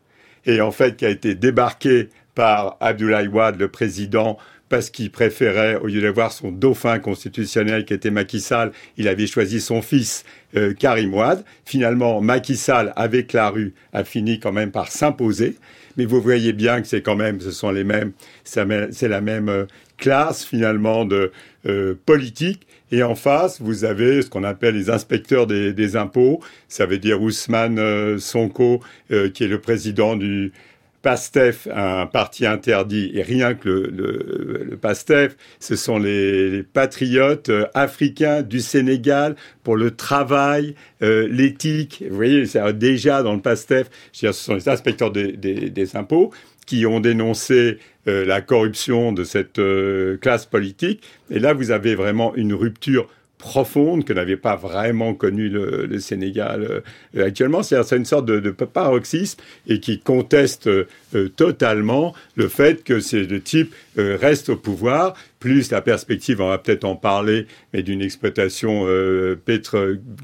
et 0.45 0.59
en 0.59 0.71
fait 0.71 0.97
qui 0.97 1.05
a 1.05 1.09
été 1.09 1.35
débarqué 1.35 2.09
par 2.35 2.77
Abdoulaye 2.81 3.27
Wade, 3.27 3.57
le 3.59 3.69
président, 3.69 4.37
parce 4.73 4.89
qu'il 4.89 5.11
préférait, 5.11 5.75
au 5.75 5.85
lieu 5.85 6.01
d'avoir 6.01 6.31
son 6.31 6.51
dauphin 6.51 6.97
constitutionnel 6.97 7.85
qui 7.85 7.93
était 7.93 8.09
Macky 8.09 8.39
Sall, 8.39 8.71
il 8.97 9.07
avait 9.07 9.27
choisi 9.27 9.61
son 9.61 9.83
fils 9.83 10.23
euh, 10.57 10.73
Karim 10.73 11.13
Ouad. 11.13 11.45
Finalement, 11.63 12.21
Macky 12.21 12.55
Sall, 12.55 12.91
avec 12.95 13.33
la 13.33 13.49
rue, 13.49 13.75
a 13.93 14.03
fini 14.03 14.39
quand 14.39 14.51
même 14.51 14.71
par 14.71 14.91
s'imposer. 14.91 15.57
Mais 15.95 16.05
vous 16.05 16.19
voyez 16.21 16.53
bien 16.53 16.81
que 16.81 16.87
c'est 16.87 17.03
quand 17.03 17.15
même, 17.15 17.39
ce 17.39 17.51
sont 17.51 17.69
les 17.69 17.83
mêmes, 17.83 18.13
c'est 18.43 19.07
la 19.07 19.21
même 19.21 19.49
euh, 19.49 19.65
classe 19.97 20.45
finalement 20.45 21.05
de 21.05 21.31
euh, 21.65 21.95
politique. 22.05 22.67
Et 22.91 23.03
en 23.03 23.15
face, 23.15 23.61
vous 23.61 23.85
avez 23.85 24.21
ce 24.21 24.29
qu'on 24.29 24.43
appelle 24.43 24.75
les 24.75 24.89
inspecteurs 24.89 25.47
des, 25.47 25.95
impôts. 25.95 26.41
Ça 26.67 26.85
veut 26.85 26.99
dire 26.99 27.21
Ousmane 27.21 27.79
euh, 27.79 28.17
Sonko, 28.19 28.81
euh, 29.11 29.29
qui 29.29 29.45
est 29.45 29.47
le 29.47 29.59
président 29.59 30.15
du 30.15 30.51
PASTEF, 31.01 31.67
un 31.73 32.05
parti 32.05 32.45
interdit, 32.45 33.11
et 33.13 33.23
rien 33.23 33.55
que 33.55 33.67
le, 33.67 34.65
le, 34.69 34.77
PASTEF, 34.77 35.35
ce 35.59 35.75
sont 35.75 35.97
les, 35.97 36.63
patriotes 36.63 37.51
africains 37.73 38.41
du 38.41 38.61
Sénégal 38.61 39.35
pour 39.63 39.75
le 39.75 39.91
travail, 39.91 40.75
l'éthique. 41.01 42.05
Vous 42.09 42.15
voyez, 42.15 42.45
déjà 42.73 43.21
dans 43.21 43.33
le 43.33 43.41
PASTEF, 43.41 43.89
ce 44.13 44.31
sont 44.31 44.55
les 44.55 44.69
inspecteurs 44.69 45.11
des 45.11 45.95
impôts 45.95 46.31
qui 46.65 46.85
ont 46.85 46.99
dénoncé 46.99 47.77
euh, 48.07 48.25
la 48.25 48.41
corruption 48.41 49.11
de 49.11 49.23
cette 49.23 49.59
euh, 49.59 50.17
classe 50.17 50.45
politique. 50.45 51.01
Et 51.29 51.39
là, 51.39 51.53
vous 51.53 51.71
avez 51.71 51.95
vraiment 51.95 52.35
une 52.35 52.53
rupture 52.53 53.07
profonde 53.37 54.05
que 54.05 54.13
n'avait 54.13 54.37
pas 54.37 54.55
vraiment 54.55 55.13
connu 55.13 55.49
le, 55.49 55.85
le 55.85 55.99
Sénégal 55.99 56.83
euh, 57.15 57.25
actuellement. 57.25 57.63
C'est 57.63 57.79
une 57.91 58.05
sorte 58.05 58.25
de, 58.25 58.39
de, 58.39 58.51
paroxysme 58.51 59.39
et 59.67 59.79
qui 59.79 59.99
conteste 59.99 60.69
totalement 61.35 62.13
le 62.35 62.47
fait 62.47 62.83
que 62.83 63.01
ces 63.01 63.25
deux 63.25 63.41
types 63.41 63.73
euh, 63.97 64.17
restent 64.19 64.49
au 64.49 64.55
pouvoir, 64.55 65.13
plus 65.39 65.71
la 65.71 65.81
perspective, 65.81 66.41
on 66.41 66.49
va 66.49 66.57
peut-être 66.57 66.85
en 66.85 66.95
parler, 66.95 67.47
mais 67.73 67.83
d'une 67.83 68.01
exploitation 68.01 68.87
pétro 69.43 69.77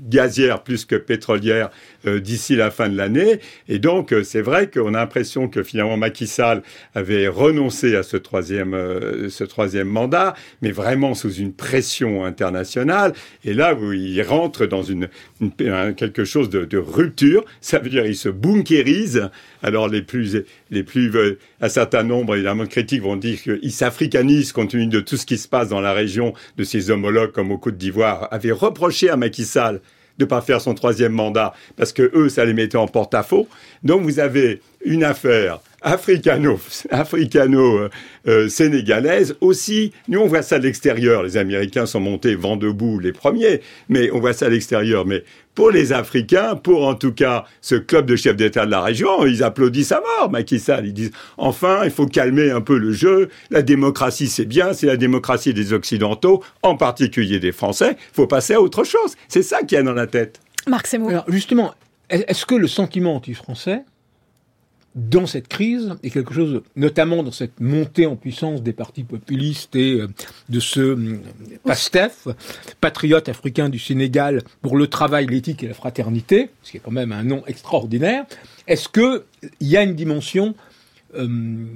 gazière 0.08 0.64
plus 0.64 0.86
que 0.86 0.96
pétrolière 0.96 1.70
d'ici 2.06 2.56
la 2.56 2.72
fin 2.72 2.88
de 2.88 2.96
l'année. 2.96 3.42
Et 3.68 3.80
donc, 3.80 4.16
c'est 4.24 4.42
vrai 4.42 4.70
qu'on 4.70 4.94
a 4.94 5.00
l'impression 5.00 5.50
que 5.50 5.62
finalement 5.62 5.98
Macky 5.98 6.26
Sall 6.26 6.64
avait 6.96 7.28
renoncé 7.28 7.98
à 7.98 8.04
ce 8.04 8.16
troisième, 8.16 8.74
ce 9.30 9.44
troisième 9.44 9.90
mandat, 9.90 10.36
mais 10.62 10.72
vraiment 10.72 11.14
sous 11.16 11.34
une 11.34 11.52
pression 11.52 12.24
internationale. 12.24 13.12
Et 13.44 13.54
là, 13.54 13.76
où 13.76 13.92
il 13.92 14.22
rentre 14.22 14.66
dans 14.68 14.84
une, 14.84 15.10
une 15.42 15.52
quelque 15.96 16.24
chose 16.24 16.50
de, 16.50 16.66
de, 16.66 16.78
rupture. 16.78 17.44
Ça 17.62 17.80
veut 17.80 17.90
dire 17.90 18.06
il 18.06 18.16
se 18.16 18.30
bunkérise. 18.30 19.30
Alors 19.62 19.88
les 19.88 20.02
plus, 20.02 20.44
les 20.70 20.84
plus, 20.84 21.12
un 21.62 21.70
certain 21.70 22.04
nombre 22.04 22.36
évidemment 22.36 22.64
de 22.64 22.70
critiques 22.70 23.02
vont 23.02 23.16
dire 23.16 23.42
qu'il 23.42 23.72
s'africanise 23.72 24.52
compte 24.52 24.72
tenu 24.72 24.88
de 24.88 25.00
tout 25.00 25.18
ce 25.18 25.26
qui 25.26 25.38
se 25.38 25.48
passe 25.48 25.70
dans 25.70 25.82
la 25.82 25.94
région, 25.94 26.34
de 26.58 26.64
ses 26.64 26.90
homologues 26.92 27.32
comme 27.32 27.52
au 27.52 27.58
Côte 27.58 27.78
d'Ivoire, 27.78 28.28
avait 28.32 28.52
reproché 28.52 29.10
à 29.10 29.18
Macky 29.18 29.46
Sall 29.46 29.82
de 30.18 30.26
pas 30.26 30.42
faire 30.42 30.62
son 30.62 30.74
troisième 30.74 31.14
mandat 31.14 31.54
parce 31.76 31.94
que 31.94 32.12
eux, 32.14 32.30
ça 32.30 32.46
les 32.46 32.54
mettait 32.54 32.78
en 32.78 32.88
porte-à-faux. 32.88 33.48
Donc 33.84 34.02
vous 34.02 34.20
avez 34.20 34.62
une 34.84 35.04
affaire 35.04 35.60
africano, 35.82 36.60
africano 36.92 37.90
euh, 38.28 38.50
sénégalaise 38.50 39.36
aussi. 39.42 39.92
Nous, 40.08 40.20
on 40.20 40.28
voit 40.28 40.42
ça 40.42 40.60
de 40.60 40.64
l'extérieur. 40.66 41.24
Les 41.24 41.38
Américains 41.38 41.86
sont 41.86 42.00
montés 42.00 42.36
vent 42.36 42.58
debout 42.58 43.00
les 43.00 43.12
premiers, 43.12 43.62
mais 43.88 44.12
on 44.12 44.20
voit 44.20 44.34
ça 44.34 44.48
à 44.48 44.50
l'extérieur. 44.50 45.06
Mais 45.06 45.24
pour 45.56 45.72
les 45.72 45.92
Africains, 45.92 46.56
pour 46.56 46.88
en 46.88 46.96
tout 46.96 47.12
cas 47.12 47.46
ce 47.62 47.76
club 47.76 48.06
de 48.06 48.16
chefs 48.16 48.36
d'État 48.36 48.66
de 48.66 48.72
la 48.72 48.82
région, 48.82 49.26
ils 49.26 49.44
applaudissent 49.44 49.92
à 49.92 50.02
mort 50.02 50.32
Macky 50.32 50.60
Sall. 50.60 50.88
Ils 50.88 50.94
disent 50.94 51.12
enfin, 51.38 51.82
il 51.84 51.92
faut 51.92 52.06
calmer 52.06 52.52
un 52.52 52.62
peu 52.62 52.78
le 52.78 52.94
jeu. 52.94 53.30
La 53.50 53.62
démocratie, 53.62 54.28
c'est 54.28 54.46
bien, 54.46 54.74
c'est 54.74 54.88
la 54.88 54.98
démocratie 54.98 55.54
des 55.54 55.74
Occidentaux, 55.74 56.44
en 56.64 56.76
particulier 56.78 57.40
des 57.40 57.52
Français. 57.52 57.98
Il 58.00 58.16
faut 58.16 58.28
passer 58.28 58.54
à 58.54 58.62
autre 58.62 58.84
chose. 58.84 59.16
C'est 59.28 59.44
ça 59.44 59.64
qu'il 59.64 59.78
y 59.78 59.80
a 59.80 59.84
dans 59.84 59.94
la 59.94 60.08
tête. 60.08 60.40
Marc 60.68 60.88
Seymour. 60.88 61.10
Alors 61.10 61.26
justement, 61.28 61.74
est-ce 62.10 62.46
que 62.46 62.56
le 62.56 62.68
sentiment 62.68 63.16
anti-français 63.16 63.84
dans 64.96 65.28
cette 65.28 65.48
crise 65.48 65.96
et 66.04 66.10
quelque 66.10 66.34
chose, 66.34 66.62
notamment 66.76 67.24
dans 67.24 67.32
cette 67.32 67.60
montée 67.60 68.06
en 68.06 68.16
puissance 68.16 68.64
des 68.64 68.74
partis 68.74 69.04
populistes 69.04 69.76
et 69.76 70.02
de 70.50 70.60
ce 70.60 70.80
euh, 70.80 71.20
PASTEF, 71.64 72.28
patriote 72.82 73.30
africain 73.30 73.70
du 73.70 73.80
Sénégal 73.80 74.42
pour 74.62 74.78
le 74.78 74.88
travail, 74.88 75.28
l'éthique 75.28 75.64
et 75.64 75.68
la 75.68 75.74
fraternité, 75.74 76.50
ce 76.64 76.72
qui 76.72 76.78
est 76.78 76.80
quand 76.80 76.92
même 76.92 77.12
un 77.12 77.24
nom 77.24 77.44
extraordinaire. 77.46 78.26
Est-ce 78.68 78.90
que 78.90 79.26
il 79.60 79.68
y 79.68 79.78
a 79.78 79.84
une 79.84 79.96
dimension 79.96 80.56
euh, 81.16 81.28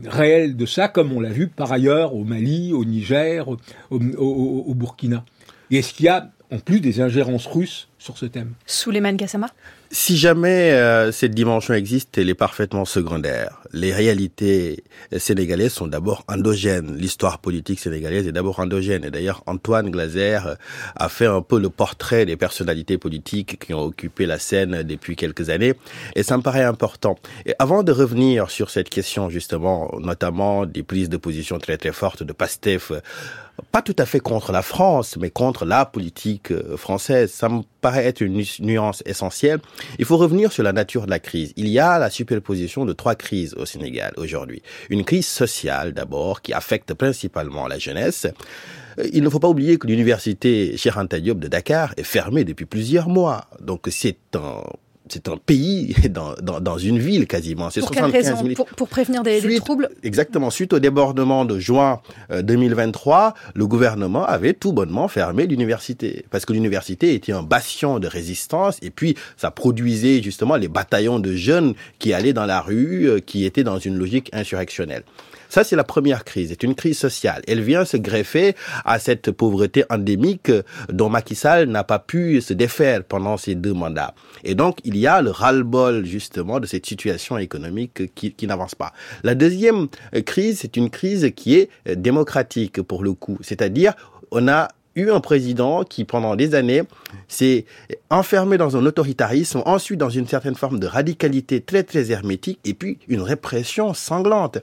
réelle 0.05 0.55
de 0.55 0.65
ça, 0.65 0.87
comme 0.87 1.11
on 1.13 1.19
l'a 1.19 1.29
vu 1.29 1.47
par 1.47 1.71
ailleurs 1.71 2.15
au 2.15 2.23
Mali, 2.23 2.73
au 2.73 2.83
Niger, 2.83 3.47
au, 3.47 3.57
au, 3.91 4.63
au 4.67 4.73
Burkina? 4.73 5.23
Et 5.71 5.77
est-ce 5.77 5.93
qu'il 5.93 6.05
y 6.05 6.09
a 6.09 6.31
en 6.51 6.59
plus 6.59 6.81
des 6.81 7.01
ingérences 7.01 7.47
russes 7.47 7.87
sur 7.97 8.17
ce 8.17 8.25
thème? 8.27 8.53
Souleymane 8.65 9.17
Gassama? 9.17 9.49
Si 9.93 10.17
jamais 10.17 10.71
euh, 10.71 11.11
cette 11.11 11.33
dimension 11.33 11.73
existe, 11.73 12.17
elle 12.17 12.29
est 12.29 12.35
parfaitement 12.35 12.83
secondaire. 12.83 13.62
Les 13.75 13.91
réalités 13.91 14.83
sénégalaises 15.17 15.73
sont 15.73 15.87
d'abord 15.87 16.23
endogènes. 16.27 16.95
L'histoire 16.95 17.39
politique 17.39 17.79
sénégalaise 17.79 18.27
est 18.27 18.31
d'abord 18.31 18.59
endogène. 18.59 19.03
Et 19.03 19.09
d'ailleurs, 19.09 19.41
Antoine 19.47 19.89
Glaser 19.89 20.39
a 20.95 21.09
fait 21.09 21.25
un 21.25 21.41
peu 21.41 21.59
le 21.59 21.71
portrait 21.71 22.27
des 22.27 22.37
personnalités 22.37 22.99
politiques 22.99 23.57
qui 23.65 23.73
ont 23.73 23.81
occupé 23.81 24.27
la 24.27 24.37
scène 24.37 24.83
depuis 24.83 25.15
quelques 25.15 25.49
années. 25.49 25.73
Et 26.15 26.21
ça 26.21 26.37
me 26.37 26.43
paraît 26.43 26.63
important. 26.63 27.17
Et 27.47 27.55
avant 27.57 27.81
de 27.81 27.91
revenir 27.91 28.51
sur 28.51 28.69
cette 28.69 28.89
question, 28.89 29.31
justement, 29.31 29.91
notamment 29.99 30.67
des 30.67 30.83
prises 30.83 31.09
de 31.09 31.17
position 31.17 31.57
très 31.57 31.77
très 31.77 31.93
fortes 31.93 32.21
de 32.21 32.31
Pastef, 32.31 32.91
pas 33.71 33.81
tout 33.81 33.95
à 33.99 34.05
fait 34.05 34.19
contre 34.19 34.51
la 34.51 34.61
France, 34.61 35.17
mais 35.19 35.29
contre 35.29 35.65
la 35.65 35.85
politique 35.85 36.53
française. 36.75 37.31
Ça 37.31 37.49
me 37.49 37.61
paraît 37.81 38.05
être 38.05 38.21
une 38.21 38.43
nuance 38.59 39.03
essentielle. 39.05 39.59
Il 39.99 40.05
faut 40.05 40.17
revenir 40.17 40.51
sur 40.51 40.63
la 40.63 40.73
nature 40.73 41.05
de 41.05 41.11
la 41.11 41.19
crise. 41.19 41.53
Il 41.55 41.67
y 41.67 41.79
a 41.79 41.99
la 41.99 42.09
superposition 42.09 42.85
de 42.85 42.93
trois 42.93 43.15
crises 43.15 43.53
au 43.63 43.65
Sénégal 43.65 44.13
aujourd'hui. 44.17 44.61
Une 44.89 45.03
crise 45.03 45.27
sociale 45.27 45.93
d'abord 45.93 46.41
qui 46.41 46.53
affecte 46.53 46.93
principalement 46.93 47.67
la 47.67 47.79
jeunesse. 47.79 48.27
Il 49.11 49.23
ne 49.23 49.29
faut 49.29 49.39
pas 49.39 49.49
oublier 49.49 49.77
que 49.77 49.87
l'université 49.87 50.77
Cheikh 50.77 50.93
de 50.95 51.47
Dakar 51.47 51.93
est 51.97 52.03
fermée 52.03 52.43
depuis 52.43 52.65
plusieurs 52.65 53.09
mois. 53.09 53.47
Donc 53.59 53.87
c'est 53.89 54.17
un 54.35 54.61
c'est 55.09 55.27
un 55.27 55.37
pays 55.37 55.95
dans, 56.09 56.33
dans, 56.41 56.59
dans, 56.59 56.77
une 56.77 56.99
ville 56.99 57.27
quasiment. 57.27 57.69
C'est 57.69 57.81
75 57.81 58.43
000. 58.43 58.55
Pour, 58.55 58.65
pour 58.67 58.87
prévenir 58.87 59.23
des, 59.23 59.39
suite, 59.39 59.51
des, 59.51 59.59
troubles? 59.59 59.89
Exactement. 60.03 60.49
Suite 60.49 60.73
au 60.73 60.79
débordement 60.79 61.45
de 61.45 61.59
juin 61.59 62.01
2023, 62.29 63.33
le 63.53 63.67
gouvernement 63.67 64.25
avait 64.25 64.53
tout 64.53 64.73
bonnement 64.73 65.07
fermé 65.07 65.45
l'université. 65.45 66.25
Parce 66.31 66.45
que 66.45 66.53
l'université 66.53 67.13
était 67.13 67.33
un 67.33 67.43
bastion 67.43 67.99
de 67.99 68.07
résistance 68.07 68.77
et 68.81 68.89
puis 68.89 69.15
ça 69.37 69.51
produisait 69.51 70.21
justement 70.21 70.55
les 70.55 70.67
bataillons 70.67 71.19
de 71.19 71.33
jeunes 71.35 71.73
qui 71.99 72.13
allaient 72.13 72.33
dans 72.33 72.45
la 72.45 72.61
rue, 72.61 73.21
qui 73.25 73.45
étaient 73.45 73.63
dans 73.63 73.79
une 73.79 73.97
logique 73.97 74.29
insurrectionnelle. 74.33 75.03
Ça, 75.53 75.63
c'est 75.63 75.75
la 75.75 75.83
première 75.83 76.23
crise. 76.23 76.49
C'est 76.49 76.63
une 76.63 76.73
crise 76.73 76.97
sociale. 76.97 77.43
Elle 77.47 77.61
vient 77.61 77.85
se 77.85 77.95
greffer 77.95 78.55
à 78.85 78.97
cette 78.97 79.29
pauvreté 79.29 79.83
endémique 79.91 80.51
dont 80.89 81.09
Macky 81.09 81.35
Sall 81.35 81.69
n'a 81.69 81.83
pas 81.83 81.99
pu 81.99 82.41
se 82.41 82.55
défaire 82.55 83.03
pendant 83.03 83.37
ses 83.37 83.53
deux 83.53 83.73
mandats. 83.73 84.15
Et 84.43 84.55
donc, 84.55 84.79
il 84.83 84.97
y 84.97 85.05
a 85.05 85.21
le 85.21 85.29
ras-le-bol, 85.29 86.07
justement, 86.07 86.59
de 86.59 86.65
cette 86.65 86.87
situation 86.87 87.37
économique 87.37 88.15
qui, 88.15 88.33
qui 88.33 88.47
n'avance 88.47 88.73
pas. 88.73 88.93
La 89.21 89.35
deuxième 89.35 89.89
crise, 90.25 90.57
c'est 90.61 90.75
une 90.75 90.89
crise 90.89 91.29
qui 91.35 91.53
est 91.53 91.69
démocratique, 91.85 92.81
pour 92.81 93.03
le 93.03 93.13
coup. 93.13 93.37
C'est-à-dire, 93.41 93.93
on 94.31 94.47
a 94.47 94.69
eu 94.95 95.11
un 95.11 95.19
président 95.19 95.83
qui, 95.83 96.03
pendant 96.03 96.35
des 96.35 96.55
années, 96.55 96.81
s'est 97.27 97.65
enfermé 98.09 98.57
dans 98.57 98.75
un 98.75 98.83
autoritarisme, 98.87 99.61
ensuite 99.67 99.99
dans 99.99 100.09
une 100.09 100.25
certaine 100.27 100.55
forme 100.55 100.79
de 100.79 100.87
radicalité 100.87 101.61
très, 101.61 101.83
très 101.83 102.09
hermétique, 102.09 102.57
et 102.65 102.73
puis 102.73 102.97
une 103.07 103.21
répression 103.21 103.93
sanglante 103.93 104.57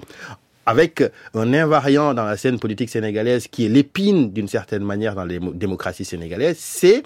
avec 0.71 1.03
un 1.35 1.53
invariant 1.53 2.15
dans 2.15 2.25
la 2.25 2.37
scène 2.37 2.61
politique 2.61 2.91
sénégalaise 2.91 3.49
qui 3.49 3.67
est 3.67 3.69
l'épine 3.69 4.33
d'une 4.33 4.47
certaine 4.47 4.85
manière 4.85 5.17
dans 5.17 5.25
les 5.25 5.41
démocraties 5.55 6.05
sénégalaises, 6.05 6.59
c'est 6.61 7.03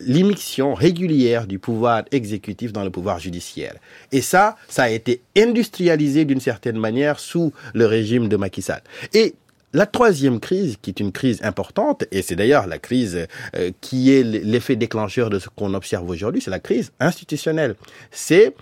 l'immixtion 0.00 0.72
régulière 0.72 1.46
du 1.46 1.58
pouvoir 1.58 2.04
exécutif 2.10 2.72
dans 2.72 2.84
le 2.84 2.90
pouvoir 2.90 3.18
judiciaire. 3.18 3.74
Et 4.12 4.22
ça, 4.22 4.56
ça 4.68 4.84
a 4.84 4.88
été 4.88 5.20
industrialisé 5.36 6.24
d'une 6.24 6.40
certaine 6.40 6.78
manière 6.78 7.20
sous 7.20 7.52
le 7.74 7.84
régime 7.84 8.28
de 8.28 8.36
Macky 8.36 8.62
Sall. 8.62 8.80
Et 9.12 9.34
la 9.74 9.84
troisième 9.84 10.40
crise, 10.40 10.78
qui 10.80 10.88
est 10.88 11.00
une 11.00 11.12
crise 11.12 11.40
importante, 11.42 12.04
et 12.12 12.22
c'est 12.22 12.36
d'ailleurs 12.36 12.66
la 12.66 12.78
crise 12.78 13.26
euh, 13.56 13.70
qui 13.82 14.10
est 14.14 14.22
l'effet 14.22 14.76
déclencheur 14.76 15.28
de 15.28 15.38
ce 15.38 15.50
qu'on 15.54 15.74
observe 15.74 16.08
aujourd'hui, 16.08 16.40
c'est 16.40 16.50
la 16.50 16.60
crise 16.60 16.92
institutionnelle. 16.98 17.74
C'est 18.10 18.54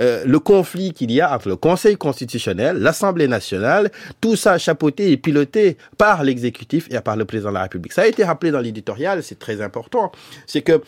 euh, 0.00 0.24
le 0.24 0.38
conflit 0.38 0.92
qu'il 0.92 1.10
y 1.10 1.20
a 1.20 1.34
entre 1.34 1.48
le 1.48 1.56
Conseil 1.56 1.96
constitutionnel, 1.96 2.78
l'Assemblée 2.78 3.28
nationale, 3.28 3.90
tout 4.20 4.36
ça 4.36 4.58
chapeauté 4.58 5.12
et 5.12 5.16
piloté 5.16 5.76
par 5.98 6.22
l'exécutif 6.24 6.88
et 6.90 7.00
par 7.00 7.16
le 7.16 7.24
président 7.24 7.50
de 7.50 7.54
la 7.54 7.62
République. 7.62 7.92
Ça 7.92 8.02
a 8.02 8.06
été 8.06 8.24
rappelé 8.24 8.52
dans 8.52 8.60
l'éditorial, 8.60 9.22
c'est 9.22 9.38
très 9.38 9.60
important. 9.60 10.12
C'est 10.46 10.62
que 10.62 10.82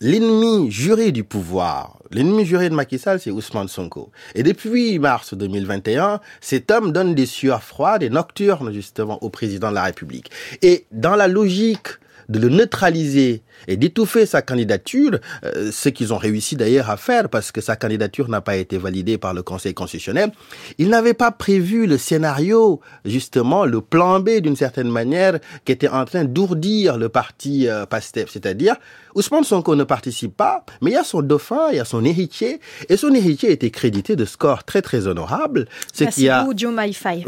l'ennemi 0.00 0.70
juré 0.70 1.12
du 1.12 1.24
pouvoir, 1.24 1.98
l'ennemi 2.10 2.44
juré 2.44 2.68
de 2.68 2.74
Macky 2.74 2.98
Sall, 2.98 3.20
c'est 3.20 3.30
Ousmane 3.30 3.68
Sonko. 3.68 4.10
Et 4.34 4.42
depuis 4.42 4.98
mars 4.98 5.34
2021, 5.34 6.20
cet 6.40 6.70
homme 6.70 6.92
donne 6.92 7.14
des 7.14 7.26
sueurs 7.26 7.62
froides 7.62 8.02
et 8.02 8.10
nocturnes, 8.10 8.72
justement, 8.72 9.22
au 9.22 9.30
président 9.30 9.70
de 9.70 9.76
la 9.76 9.84
République. 9.84 10.30
Et 10.60 10.86
dans 10.90 11.14
la 11.14 11.28
logique 11.28 11.88
de 12.28 12.38
le 12.38 12.48
neutraliser 12.48 13.42
et 13.68 13.76
d'étouffer 13.76 14.26
sa 14.26 14.42
candidature, 14.42 15.18
euh, 15.44 15.70
ce 15.72 15.88
qu'ils 15.88 16.12
ont 16.12 16.18
réussi 16.18 16.56
d'ailleurs 16.56 16.90
à 16.90 16.96
faire 16.96 17.28
parce 17.28 17.52
que 17.52 17.60
sa 17.60 17.76
candidature 17.76 18.28
n'a 18.28 18.40
pas 18.40 18.56
été 18.56 18.78
validée 18.78 19.18
par 19.18 19.34
le 19.34 19.42
Conseil 19.42 19.74
constitutionnel. 19.74 20.32
Il 20.78 20.88
n'avait 20.88 21.14
pas 21.14 21.30
prévu 21.30 21.86
le 21.86 21.98
scénario, 21.98 22.80
justement, 23.04 23.64
le 23.64 23.80
plan 23.80 24.20
B 24.20 24.40
d'une 24.40 24.56
certaine 24.56 24.88
manière, 24.88 25.38
qui 25.64 25.72
était 25.72 25.88
en 25.88 26.04
train 26.04 26.24
d'ourdir 26.24 26.98
le 26.98 27.08
parti 27.08 27.68
euh, 27.68 27.86
PASTEF, 27.86 28.30
c'est-à-dire 28.30 28.76
Ousmane 29.14 29.44
Sonko 29.44 29.76
ne 29.76 29.84
participe 29.84 30.36
pas, 30.36 30.64
mais 30.80 30.90
il 30.90 30.94
y 30.94 30.96
a 30.96 31.04
son 31.04 31.20
dauphin, 31.20 31.68
il 31.70 31.76
y 31.76 31.80
a 31.80 31.84
son 31.84 32.04
héritier, 32.04 32.60
et 32.88 32.96
son 32.96 33.12
héritier 33.12 33.50
a 33.50 33.52
été 33.52 33.70
crédité 33.70 34.16
de 34.16 34.24
scores 34.24 34.64
très 34.64 34.80
très 34.80 35.06
honorables. 35.06 35.66
C'est 35.92 36.08
qui 36.08 36.28
a. 36.28 36.42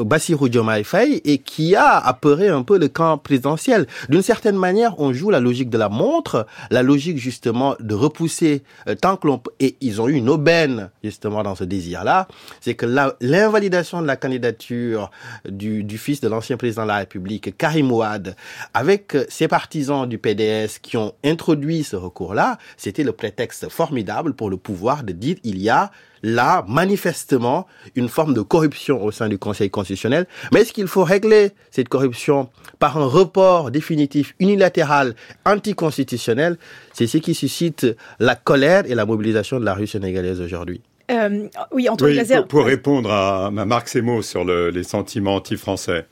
Bassirou 0.05 0.49
Diomaye 0.49 0.85
Faye, 0.85 1.20
et 1.24 1.39
qui 1.39 1.76
a 1.76 1.99
apeuré 1.99 2.49
un 2.49 2.62
peu 2.62 2.78
le 2.78 2.89
camp 2.89 3.18
présidentiel. 3.18 3.87
D'une 4.09 4.22
certaine 4.22 4.57
manière, 4.57 4.95
on 4.99 5.12
joue 5.12 5.30
la 5.30 5.41
logique 5.41 5.68
de 5.68 5.78
la 5.78 5.89
montre 5.89 6.24
la 6.70 6.83
logique 6.83 7.18
justement 7.18 7.77
de 7.81 7.95
repousser 7.95 8.62
euh, 8.89 8.95
tant 8.95 9.16
que 9.16 9.27
l'on 9.27 9.41
et 9.61 9.77
ils 9.81 10.01
ont 10.01 10.09
eu 10.09 10.14
une 10.14 10.29
aubaine 10.29 10.91
justement 11.03 11.43
dans 11.43 11.55
ce 11.55 11.64
désir-là, 11.64 12.29
c'est 12.61 12.75
que 12.75 12.87
l'invalidation 13.20 14.01
de 14.03 14.07
la 14.07 14.16
candidature 14.16 15.11
du, 15.49 15.85
du 15.85 15.99
fils 15.99 16.20
de 16.20 16.29
l'ancien 16.29 16.57
président 16.57 16.83
de 16.83 16.89
la 16.89 16.99
République, 16.99 17.57
Karim 17.57 17.91
Ouad, 17.93 18.37
avec 18.72 19.14
euh, 19.14 19.25
ses 19.29 19.49
partisans 19.49 20.09
du 20.09 20.18
PDS 20.18 20.79
qui 20.83 20.97
ont 20.97 21.14
introduit 21.25 21.85
ce 21.85 21.97
recours-là, 21.97 22.59
c'était 22.77 23.05
le 23.05 23.12
prétexte 23.12 23.68
formidable 23.68 24.35
pour 24.35 24.51
le 24.51 24.57
pouvoir 24.57 25.03
de 25.03 25.12
dire 25.12 25.37
il 25.45 25.61
y 25.61 25.68
a 25.68 25.91
là, 26.25 26.64
manifestement, 26.66 27.66
une 27.95 28.09
forme 28.09 28.35
de 28.35 28.41
corruption 28.41 29.05
au 29.05 29.12
sein 29.12 29.29
du 29.29 29.39
Conseil 29.39 29.70
constitutionnel. 29.70 30.27
Mais 30.53 30.62
est-ce 30.62 30.72
qu'il 30.72 30.89
faut 30.89 31.05
régler 31.05 31.51
cette 31.70 31.89
corruption 31.89 32.49
par 32.79 32.97
un 32.99 33.07
report 33.07 33.70
définitif, 33.70 34.35
unilatéral, 34.41 35.14
anticonstitutionnel? 35.45 36.57
C'est 36.95 37.07
ce 37.07 37.18
qui 37.18 37.35
suscite 37.35 37.87
la 38.18 38.35
colère 38.35 38.85
et 38.87 38.95
la 38.95 39.05
mobilisation 39.05 39.61
de 39.61 39.64
la 39.64 39.75
rue 39.75 39.87
sénégalaise 39.87 40.41
aujourd'hui. 40.41 40.81
Euh, 41.11 41.49
oui, 41.70 41.89
Antoine 41.91 42.12
oui, 42.12 42.37
pour, 42.49 42.64
répondre 42.64 43.12
à, 43.12 43.51
Marc 43.51 43.89
Semo 43.89 44.22
sur 44.22 44.45
les 44.45 44.83
sentiments 44.83 45.35
anti-français, 45.37 46.07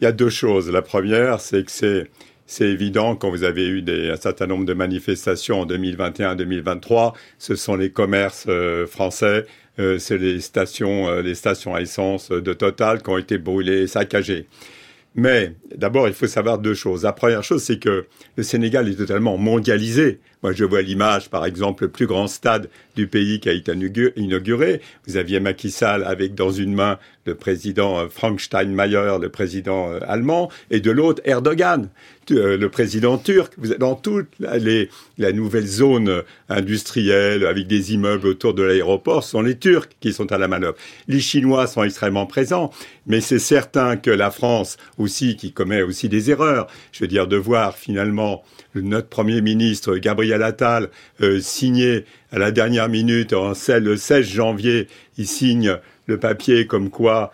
il 0.00 0.04
y 0.04 0.06
a 0.06 0.12
deux 0.12 0.30
choses. 0.30 0.70
La 0.70 0.80
première, 0.80 1.40
c'est 1.40 1.62
que 1.62 1.70
c'est 1.70 2.10
c'est 2.50 2.66
évident, 2.66 3.14
quand 3.14 3.30
vous 3.30 3.44
avez 3.44 3.68
eu 3.68 3.80
des, 3.80 4.10
un 4.10 4.16
certain 4.16 4.48
nombre 4.48 4.64
de 4.64 4.74
manifestations 4.74 5.60
en 5.60 5.66
2021-2023, 5.66 7.14
ce 7.38 7.54
sont 7.54 7.76
les 7.76 7.92
commerces 7.92 8.46
euh, 8.48 8.88
français, 8.88 9.46
euh, 9.78 10.00
c'est 10.00 10.18
les 10.18 10.40
stations, 10.40 11.08
euh, 11.08 11.22
les 11.22 11.36
stations 11.36 11.76
à 11.76 11.80
essence 11.80 12.30
de 12.30 12.52
Total 12.52 13.04
qui 13.04 13.08
ont 13.08 13.18
été 13.18 13.38
brûlées, 13.38 13.86
saccagées. 13.86 14.48
Mais 15.14 15.54
d'abord, 15.76 16.08
il 16.08 16.12
faut 16.12 16.26
savoir 16.26 16.58
deux 16.58 16.74
choses. 16.74 17.04
La 17.04 17.12
première 17.12 17.44
chose, 17.44 17.62
c'est 17.62 17.78
que 17.78 18.06
le 18.34 18.42
Sénégal 18.42 18.88
est 18.88 18.96
totalement 18.96 19.38
mondialisé. 19.38 20.18
Moi, 20.42 20.52
je 20.52 20.64
vois 20.64 20.80
l'image, 20.80 21.28
par 21.28 21.44
exemple, 21.44 21.84
le 21.84 21.90
plus 21.90 22.06
grand 22.06 22.26
stade 22.26 22.70
du 22.96 23.06
pays 23.06 23.40
qui 23.40 23.50
a 23.50 23.52
été 23.52 23.72
inauguré. 24.16 24.80
Vous 25.06 25.18
aviez 25.18 25.38
Macky 25.38 25.70
Sall 25.70 26.02
avec 26.04 26.34
dans 26.34 26.50
une 26.50 26.74
main 26.74 26.98
le 27.26 27.34
président 27.34 27.98
euh, 27.98 28.08
Frank 28.08 28.40
Steinmeier, 28.40 29.18
le 29.20 29.28
président 29.28 29.92
euh, 29.92 29.98
allemand, 30.08 30.50
et 30.70 30.80
de 30.80 30.90
l'autre 30.90 31.20
Erdogan, 31.24 31.90
euh, 32.30 32.56
le 32.56 32.68
président 32.70 33.18
turc. 33.18 33.52
Vous 33.58 33.72
êtes 33.72 33.78
dans 33.78 33.94
toute 33.94 34.28
la 34.38 35.32
nouvelle 35.32 35.66
zone 35.66 36.22
industrielle 36.48 37.44
avec 37.44 37.66
des 37.66 37.92
immeubles 37.92 38.26
autour 38.26 38.54
de 38.54 38.62
l'aéroport, 38.62 39.22
ce 39.22 39.30
sont 39.30 39.42
les 39.42 39.58
Turcs 39.58 39.88
qui 40.00 40.12
sont 40.12 40.32
à 40.32 40.38
la 40.38 40.48
manœuvre. 40.48 40.76
Les 41.08 41.20
Chinois 41.20 41.66
sont 41.66 41.82
extrêmement 41.84 42.26
présents, 42.26 42.70
mais 43.06 43.20
c'est 43.20 43.38
certain 43.38 43.96
que 43.96 44.10
la 44.10 44.30
France 44.30 44.78
aussi, 44.96 45.36
qui 45.36 45.52
commet 45.52 45.82
aussi 45.82 46.08
des 46.08 46.30
erreurs, 46.30 46.66
je 46.92 47.00
veux 47.00 47.08
dire, 47.08 47.26
de 47.26 47.36
voir 47.36 47.76
finalement 47.76 48.42
notre 48.74 49.08
Premier 49.08 49.40
ministre 49.40 49.96
Gabriel 49.96 50.42
Attal 50.42 50.88
euh, 51.20 51.40
signer 51.40 52.04
à 52.32 52.38
la 52.38 52.50
dernière 52.50 52.88
minute, 52.88 53.32
en 53.32 53.52
le 53.68 53.96
16 53.96 54.26
janvier, 54.26 54.88
il 55.18 55.26
signe 55.26 55.76
le 56.06 56.18
papier 56.18 56.66
comme 56.66 56.90
quoi 56.90 57.32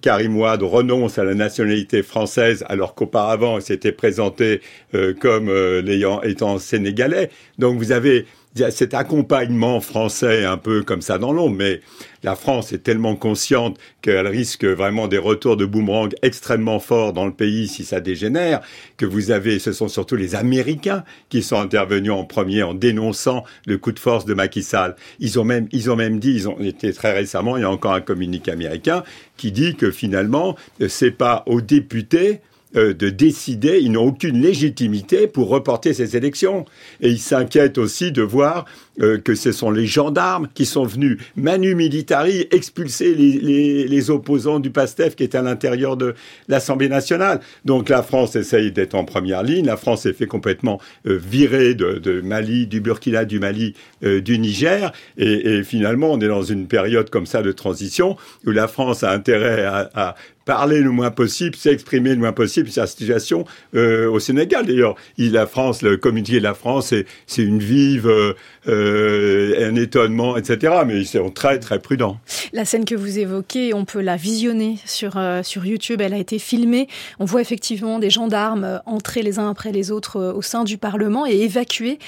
Karim 0.00 0.36
Ouad 0.36 0.62
renonce 0.62 1.18
à 1.18 1.24
la 1.24 1.34
nationalité 1.34 2.02
française 2.02 2.64
alors 2.68 2.94
qu'auparavant 2.94 3.58
il 3.58 3.62
s'était 3.62 3.92
présenté 3.92 4.60
euh, 4.94 5.14
comme 5.14 5.48
euh, 5.48 5.82
l'ayant 5.82 6.22
étant 6.22 6.58
sénégalais. 6.58 7.30
Donc 7.58 7.78
vous 7.78 7.92
avez 7.92 8.26
cet 8.70 8.94
accompagnement 8.94 9.80
français 9.80 10.44
un 10.44 10.56
peu 10.56 10.82
comme 10.82 11.02
ça 11.02 11.18
dans 11.18 11.32
l'ombre, 11.32 11.56
mais 11.56 11.80
la 12.22 12.34
France 12.34 12.72
est 12.72 12.78
tellement 12.82 13.14
consciente 13.14 13.78
qu'elle 14.02 14.26
risque 14.26 14.64
vraiment 14.64 15.08
des 15.08 15.18
retours 15.18 15.56
de 15.56 15.64
boomerang 15.64 16.14
extrêmement 16.22 16.80
forts 16.80 17.12
dans 17.12 17.26
le 17.26 17.32
pays 17.32 17.68
si 17.68 17.84
ça 17.84 18.00
dégénère, 18.00 18.60
que 18.96 19.06
vous 19.06 19.30
avez, 19.30 19.58
ce 19.58 19.72
sont 19.72 19.88
surtout 19.88 20.16
les 20.16 20.34
Américains 20.34 21.04
qui 21.28 21.42
sont 21.42 21.58
intervenus 21.58 22.12
en 22.12 22.24
premier 22.24 22.62
en 22.62 22.74
dénonçant 22.74 23.44
le 23.66 23.78
coup 23.78 23.92
de 23.92 23.98
force 23.98 24.24
de 24.24 24.34
Macky 24.34 24.62
Sall. 24.62 24.96
Ils 25.20 25.38
ont 25.38 25.44
même, 25.44 25.68
ils 25.72 25.90
ont 25.90 25.96
même 25.96 26.18
dit, 26.18 26.32
ils 26.32 26.48
ont 26.48 26.58
été 26.58 26.92
très 26.92 27.12
récemment, 27.12 27.56
il 27.56 27.60
y 27.60 27.64
a 27.64 27.70
encore 27.70 27.92
un 27.92 28.00
communiqué 28.00 28.50
américain 28.50 29.04
qui 29.36 29.52
dit 29.52 29.76
que 29.76 29.90
finalement, 29.90 30.56
c'est 30.88 31.10
pas 31.10 31.44
aux 31.46 31.60
députés 31.60 32.40
euh, 32.76 32.94
de 32.94 33.08
décider, 33.08 33.78
ils 33.80 33.92
n'ont 33.92 34.06
aucune 34.06 34.40
légitimité 34.40 35.26
pour 35.26 35.48
reporter 35.48 35.94
ces 35.94 36.16
élections. 36.16 36.64
Et 37.00 37.08
ils 37.08 37.18
s'inquiètent 37.18 37.78
aussi 37.78 38.12
de 38.12 38.22
voir 38.22 38.66
euh, 39.00 39.18
que 39.18 39.34
ce 39.34 39.52
sont 39.52 39.70
les 39.70 39.86
gendarmes 39.86 40.48
qui 40.54 40.66
sont 40.66 40.84
venus 40.84 41.18
manu 41.36 41.74
militari 41.74 42.46
expulser 42.50 43.14
les, 43.14 44.10
opposants 44.10 44.60
du 44.60 44.70
PASTEF 44.70 45.16
qui 45.16 45.24
étaient 45.24 45.38
à 45.38 45.42
l'intérieur 45.42 45.96
de 45.96 46.14
l'Assemblée 46.48 46.88
nationale. 46.88 47.40
Donc 47.64 47.88
la 47.88 48.02
France 48.02 48.36
essaye 48.36 48.70
d'être 48.70 48.94
en 48.94 49.04
première 49.04 49.42
ligne. 49.42 49.66
La 49.66 49.76
France 49.76 50.06
est 50.06 50.12
fait 50.12 50.26
complètement 50.26 50.80
euh, 51.06 51.16
virer 51.16 51.74
de, 51.74 52.20
Mali, 52.20 52.66
du 52.66 52.80
Burkina, 52.80 53.24
du 53.24 53.40
Mali, 53.40 53.74
du 54.02 54.38
Niger. 54.38 54.92
Et, 55.16 55.62
finalement, 55.64 56.12
on 56.12 56.20
est 56.20 56.28
dans 56.28 56.42
une 56.42 56.66
période 56.66 57.10
comme 57.10 57.26
ça 57.26 57.42
de 57.42 57.52
transition 57.52 58.16
où 58.46 58.50
la 58.50 58.68
France 58.68 59.02
a 59.02 59.10
intérêt 59.12 59.64
à 59.64 60.14
parler 60.46 60.80
le 60.80 60.90
moins 60.90 61.10
possible, 61.10 61.56
s'exprimer 61.56 62.10
le 62.10 62.20
moins 62.20 62.32
possible 62.32 62.70
sur 62.70 62.80
la 62.80 62.86
situation 62.86 63.44
euh, 63.74 64.08
au 64.08 64.20
Sénégal. 64.20 64.64
D'ailleurs, 64.64 64.94
la 65.18 65.46
France, 65.46 65.82
le 65.82 65.96
communiqué 65.98 66.38
de 66.38 66.44
la 66.44 66.54
France, 66.54 66.94
c'est 67.26 67.42
une 67.42 67.58
vive, 67.58 68.06
euh, 68.06 68.32
euh, 68.68 69.68
un 69.68 69.74
étonnement, 69.74 70.36
etc. 70.36 70.74
Mais 70.86 71.00
ils 71.00 71.06
sont 71.06 71.30
très 71.30 71.58
très 71.58 71.80
prudents. 71.80 72.18
La 72.52 72.64
scène 72.64 72.84
que 72.84 72.94
vous 72.94 73.18
évoquez, 73.18 73.74
on 73.74 73.84
peut 73.84 74.00
la 74.00 74.16
visionner 74.16 74.78
sur 74.86 75.20
sur 75.42 75.66
YouTube. 75.66 76.00
Elle 76.00 76.14
a 76.14 76.18
été 76.18 76.38
filmée. 76.38 76.86
On 77.18 77.24
voit 77.24 77.40
effectivement 77.40 77.98
des 77.98 78.10
gendarmes 78.10 78.80
entrer 78.86 79.22
les 79.22 79.40
uns 79.40 79.50
après 79.50 79.72
les 79.72 79.90
autres 79.90 80.32
au 80.32 80.42
sein 80.42 80.62
du 80.62 80.78
Parlement 80.78 81.26
et 81.26 81.40
évacuer 81.40 81.98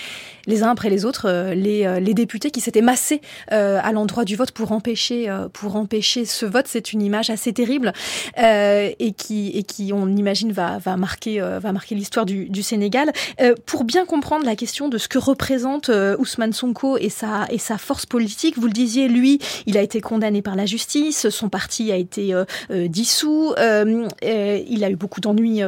les 0.47 0.62
uns 0.62 0.70
après 0.70 0.91
les 0.91 1.05
autres 1.05 1.53
les, 1.55 2.01
les 2.01 2.14
députés 2.14 2.53
qui 2.53 2.61
s'étaient 2.61 2.82
massés 2.82 3.20
à 3.49 3.93
l'endroit 3.93 4.24
du 4.24 4.36
vote 4.36 4.53
pour 4.53 4.70
empêcher 4.70 5.28
pour 5.53 5.74
empêcher 5.74 6.24
ce 6.24 6.47
vote. 6.47 6.66
C'est 6.68 6.93
une 6.93 7.03
image 7.03 7.30
assez 7.30 7.53
terrible. 7.53 7.93
Euh, 8.39 8.91
et 8.99 9.12
qui 9.12 9.51
et 9.55 9.62
qui 9.62 9.93
on 9.93 10.09
imagine 10.09 10.53
va 10.53 10.79
va 10.79 10.97
marquer 10.97 11.41
euh, 11.41 11.59
va 11.59 11.72
marquer 11.72 11.95
l'histoire 11.95 12.26
du, 12.26 12.49
du, 12.49 12.62
Sénégal. 12.62 13.12
Euh, 13.41 13.55
pour 13.66 13.85
bien 13.85 14.05
comprendre 14.05 14.45
la 14.45 14.57
question 14.57 14.89
de 14.89 14.99
ce 14.99 15.09
que 15.09 15.18
représente 15.18 15.91
Ousmane 16.18 16.53
Sonko 16.53 16.99
et 16.99 17.09
sa 17.09 17.47
et 17.51 17.59
sa 17.59 17.79
force 17.79 18.07
politique, 18.07 18.59
vous 18.59 18.66
le 18.66 18.72
disiez, 18.72 19.09
lui, 19.09 19.39
il 19.66 19.76
a 19.76 19.83
été 19.83 20.01
condamné 20.01 20.43
par 20.43 20.57
la 20.57 20.66
justice, 20.66 21.29
son 21.31 21.49
parti 21.49 21.91
a 21.93 21.97
été 21.97 22.35
dissous, 22.70 23.55
il 23.59 24.85
a 24.85 24.91
eu 24.91 24.97
beaucoup 24.97 25.20
d'ennuis 25.20 25.62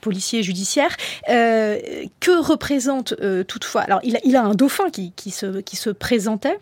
policiers 0.00 0.40
et 0.40 0.42
judiciaires. 0.42 0.96
que 1.26 2.42
représente 2.42 3.14
toutefois 3.46 3.82
Alors, 3.82 4.00
il 4.02 4.16
a, 4.16 4.20
il 4.24 4.36
a 4.36 4.42
un 4.42 4.54
dauphin 4.54 4.90
qui, 4.90 5.12
qui 5.16 5.30
se 5.30 5.60
qui 5.60 5.76
se 5.76 5.90
présentait. 5.90 6.58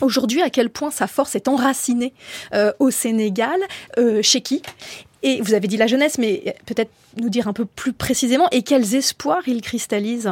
Aujourd'hui, 0.00 0.42
à 0.42 0.50
quel 0.50 0.70
point 0.70 0.90
sa 0.90 1.06
force 1.06 1.34
est 1.34 1.48
enracinée 1.48 2.12
euh, 2.54 2.72
au 2.78 2.90
Sénégal, 2.90 3.58
euh, 3.98 4.22
chez 4.22 4.40
qui? 4.40 4.62
Et 5.22 5.40
vous 5.40 5.54
avez 5.54 5.66
dit 5.66 5.76
la 5.76 5.88
jeunesse, 5.88 6.18
mais 6.18 6.56
peut-être 6.66 6.92
nous 7.20 7.28
dire 7.28 7.48
un 7.48 7.52
peu 7.52 7.64
plus 7.64 7.92
précisément, 7.92 8.48
et 8.52 8.62
quels 8.62 8.94
espoirs 8.94 9.42
il 9.48 9.60
cristallise? 9.60 10.30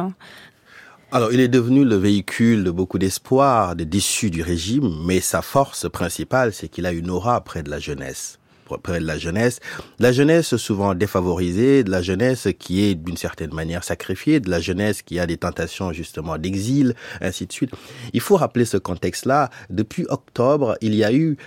Alors, 1.11 1.33
il 1.33 1.39
est 1.39 1.47
devenu 1.47 1.83
le 1.83 1.95
véhicule 1.95 2.63
de 2.63 2.71
beaucoup 2.71 2.97
d'espoir, 2.97 3.75
de 3.75 3.83
déçus 3.83 4.29
du 4.29 4.41
régime, 4.41 5.03
mais 5.05 5.19
sa 5.19 5.41
force 5.41 5.89
principale, 5.89 6.53
c'est 6.53 6.67
qu'il 6.69 6.85
a 6.85 6.91
une 6.91 7.09
aura 7.09 7.41
près 7.41 7.63
de 7.63 7.69
la 7.69 7.79
jeunesse 7.79 8.39
de 8.75 9.05
la 9.05 9.17
jeunesse. 9.17 9.59
La 9.99 10.11
jeunesse 10.11 10.55
souvent 10.57 10.93
défavorisée, 10.93 11.83
de 11.83 11.91
la 11.91 12.01
jeunesse 12.01 12.47
qui 12.59 12.83
est 12.83 12.95
d'une 12.95 13.17
certaine 13.17 13.53
manière 13.53 13.83
sacrifiée, 13.83 14.39
de 14.39 14.49
la 14.49 14.59
jeunesse 14.59 15.01
qui 15.01 15.19
a 15.19 15.25
des 15.25 15.37
tentations 15.37 15.93
justement 15.93 16.37
d'exil, 16.37 16.95
ainsi 17.21 17.45
de 17.45 17.51
suite. 17.51 17.71
Il 18.13 18.21
faut 18.21 18.35
rappeler 18.35 18.65
ce 18.65 18.77
contexte-là. 18.77 19.49
Depuis 19.69 20.05
octobre, 20.09 20.77
il 20.81 20.95
y 20.95 21.03
a 21.03 21.13
eu 21.13 21.37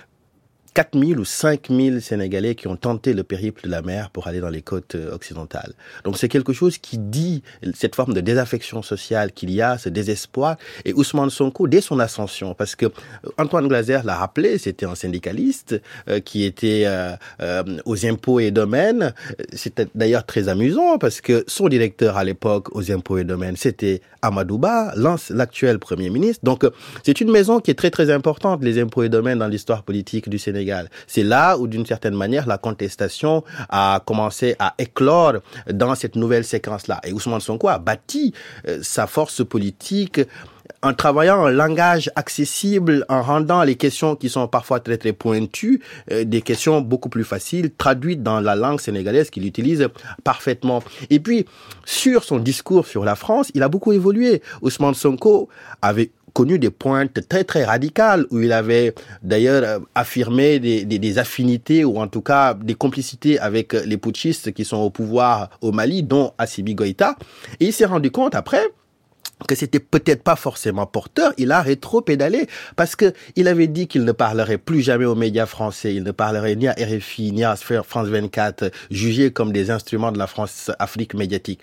4000 0.73 1.19
ou 1.19 1.25
5000 1.25 2.01
Sénégalais 2.01 2.55
qui 2.55 2.67
ont 2.67 2.77
tenté 2.77 3.13
le 3.13 3.23
périple 3.23 3.63
de 3.65 3.69
la 3.69 3.81
mer 3.81 4.09
pour 4.09 4.27
aller 4.27 4.39
dans 4.39 4.49
les 4.49 4.61
côtes 4.61 4.95
euh, 4.95 5.13
occidentales. 5.13 5.73
Donc 6.05 6.17
c'est 6.17 6.29
quelque 6.29 6.53
chose 6.53 6.77
qui 6.77 6.97
dit 6.97 7.43
cette 7.73 7.95
forme 7.95 8.13
de 8.13 8.21
désaffection 8.21 8.81
sociale 8.81 9.33
qu'il 9.33 9.51
y 9.51 9.61
a, 9.61 9.77
ce 9.77 9.89
désespoir. 9.89 10.55
Et 10.85 10.93
Ousmane 10.93 11.29
Sonko, 11.29 11.67
dès 11.67 11.81
son 11.81 11.99
ascension, 11.99 12.53
parce 12.53 12.75
que 12.75 12.85
euh, 12.85 13.29
Antoine 13.37 13.67
Glaser 13.67 13.99
l'a 14.05 14.15
rappelé, 14.15 14.57
c'était 14.57 14.85
un 14.85 14.95
syndicaliste 14.95 15.81
euh, 16.07 16.19
qui 16.19 16.45
était 16.45 16.87
aux 17.85 18.05
impôts 18.05 18.39
et 18.39 18.51
domaines. 18.51 19.13
C'était 19.53 19.87
d'ailleurs 19.95 20.25
très 20.25 20.47
amusant 20.49 20.97
parce 20.97 21.21
que 21.21 21.43
son 21.47 21.67
directeur 21.67 22.17
à 22.17 22.23
l'époque 22.23 22.73
aux 22.75 22.91
impôts 22.91 23.17
et 23.17 23.23
domaines, 23.23 23.55
c'était 23.57 24.01
Amadouba, 24.21 24.93
l'actuel 25.29 25.79
Premier 25.79 26.09
ministre. 26.09 26.43
Donc 26.43 26.65
c'est 27.03 27.19
une 27.21 27.31
maison 27.31 27.59
qui 27.59 27.71
est 27.71 27.75
très 27.75 27.89
très 27.91 28.09
importante, 28.09 28.63
les 28.63 28.79
impôts 28.79 29.03
et 29.03 29.09
domaines 29.09 29.39
dans 29.39 29.47
l'histoire 29.47 29.83
politique 29.83 30.29
du 30.29 30.37
C'est 31.07 31.23
là 31.23 31.57
où, 31.57 31.67
d'une 31.67 31.85
certaine 31.85 32.15
manière, 32.15 32.47
la 32.47 32.57
contestation 32.57 33.43
a 33.69 34.01
commencé 34.05 34.55
à 34.59 34.73
éclore 34.77 35.35
dans 35.71 35.95
cette 35.95 36.15
nouvelle 36.15 36.43
séquence-là. 36.43 36.99
Et 37.03 37.13
Ousmane 37.13 37.41
Sonko 37.41 37.67
a 37.67 37.79
bâti 37.79 38.33
euh, 38.67 38.79
sa 38.81 39.07
force 39.07 39.43
politique 39.45 40.21
en 40.83 40.93
travaillant 40.93 41.45
un 41.45 41.51
langage 41.51 42.11
accessible, 42.15 43.05
en 43.07 43.21
rendant 43.21 43.63
les 43.63 43.75
questions 43.75 44.15
qui 44.15 44.29
sont 44.29 44.47
parfois 44.47 44.79
très 44.79 44.97
très 44.97 45.13
pointues, 45.13 45.81
euh, 46.11 46.23
des 46.23 46.41
questions 46.41 46.81
beaucoup 46.81 47.09
plus 47.09 47.23
faciles, 47.23 47.71
traduites 47.75 48.23
dans 48.23 48.39
la 48.39 48.55
langue 48.55 48.79
sénégalaise 48.79 49.29
qu'il 49.29 49.45
utilise 49.45 49.87
parfaitement. 50.23 50.83
Et 51.09 51.19
puis, 51.19 51.45
sur 51.85 52.23
son 52.23 52.39
discours 52.39 52.87
sur 52.87 53.03
la 53.03 53.15
France, 53.15 53.51
il 53.53 53.63
a 53.63 53.69
beaucoup 53.69 53.91
évolué. 53.91 54.41
Ousmane 54.61 54.95
Sonko 54.95 55.49
avait 55.81 56.11
connu 56.33 56.59
des 56.59 56.69
pointes 56.69 57.27
très 57.27 57.43
très 57.43 57.63
radicales 57.63 58.25
où 58.31 58.39
il 58.39 58.51
avait 58.51 58.93
d'ailleurs 59.23 59.63
euh, 59.63 59.79
affirmé 59.95 60.59
des, 60.59 61.17
affinités 61.17 61.83
ou 61.83 61.97
en 61.97 62.07
tout 62.07 62.21
cas 62.21 62.53
des 62.53 62.75
complicités 62.75 63.39
avec 63.39 63.73
les 63.73 63.97
putschistes 63.97 64.53
qui 64.53 64.63
sont 64.63 64.77
au 64.77 64.89
pouvoir 64.89 65.49
au 65.61 65.71
Mali, 65.71 66.03
dont 66.03 66.31
Assimi 66.37 66.73
Goïta. 66.73 67.15
Et 67.59 67.67
il 67.67 67.73
s'est 67.73 67.85
rendu 67.85 68.11
compte 68.11 68.35
après 68.35 68.69
que 69.47 69.55
c'était 69.55 69.79
peut-être 69.79 70.23
pas 70.23 70.35
forcément 70.35 70.85
porteur, 70.85 71.33
il 71.37 71.51
a 71.51 71.61
rétro-pédalé 71.61 72.47
parce 72.75 72.95
que 72.95 73.13
il 73.35 73.47
avait 73.47 73.67
dit 73.67 73.87
qu'il 73.87 74.03
ne 74.03 74.11
parlerait 74.11 74.57
plus 74.57 74.81
jamais 74.81 75.05
aux 75.05 75.15
médias 75.15 75.45
français, 75.45 75.93
il 75.93 76.03
ne 76.03 76.11
parlerait 76.11 76.55
ni 76.55 76.67
à 76.67 76.73
RFI 76.73 77.31
ni 77.31 77.43
à 77.43 77.55
France 77.55 78.07
24, 78.07 78.71
jugés 78.89 79.31
comme 79.31 79.51
des 79.51 79.71
instruments 79.71 80.11
de 80.11 80.17
la 80.17 80.27
France-Afrique 80.27 81.13
médiatique. 81.13 81.61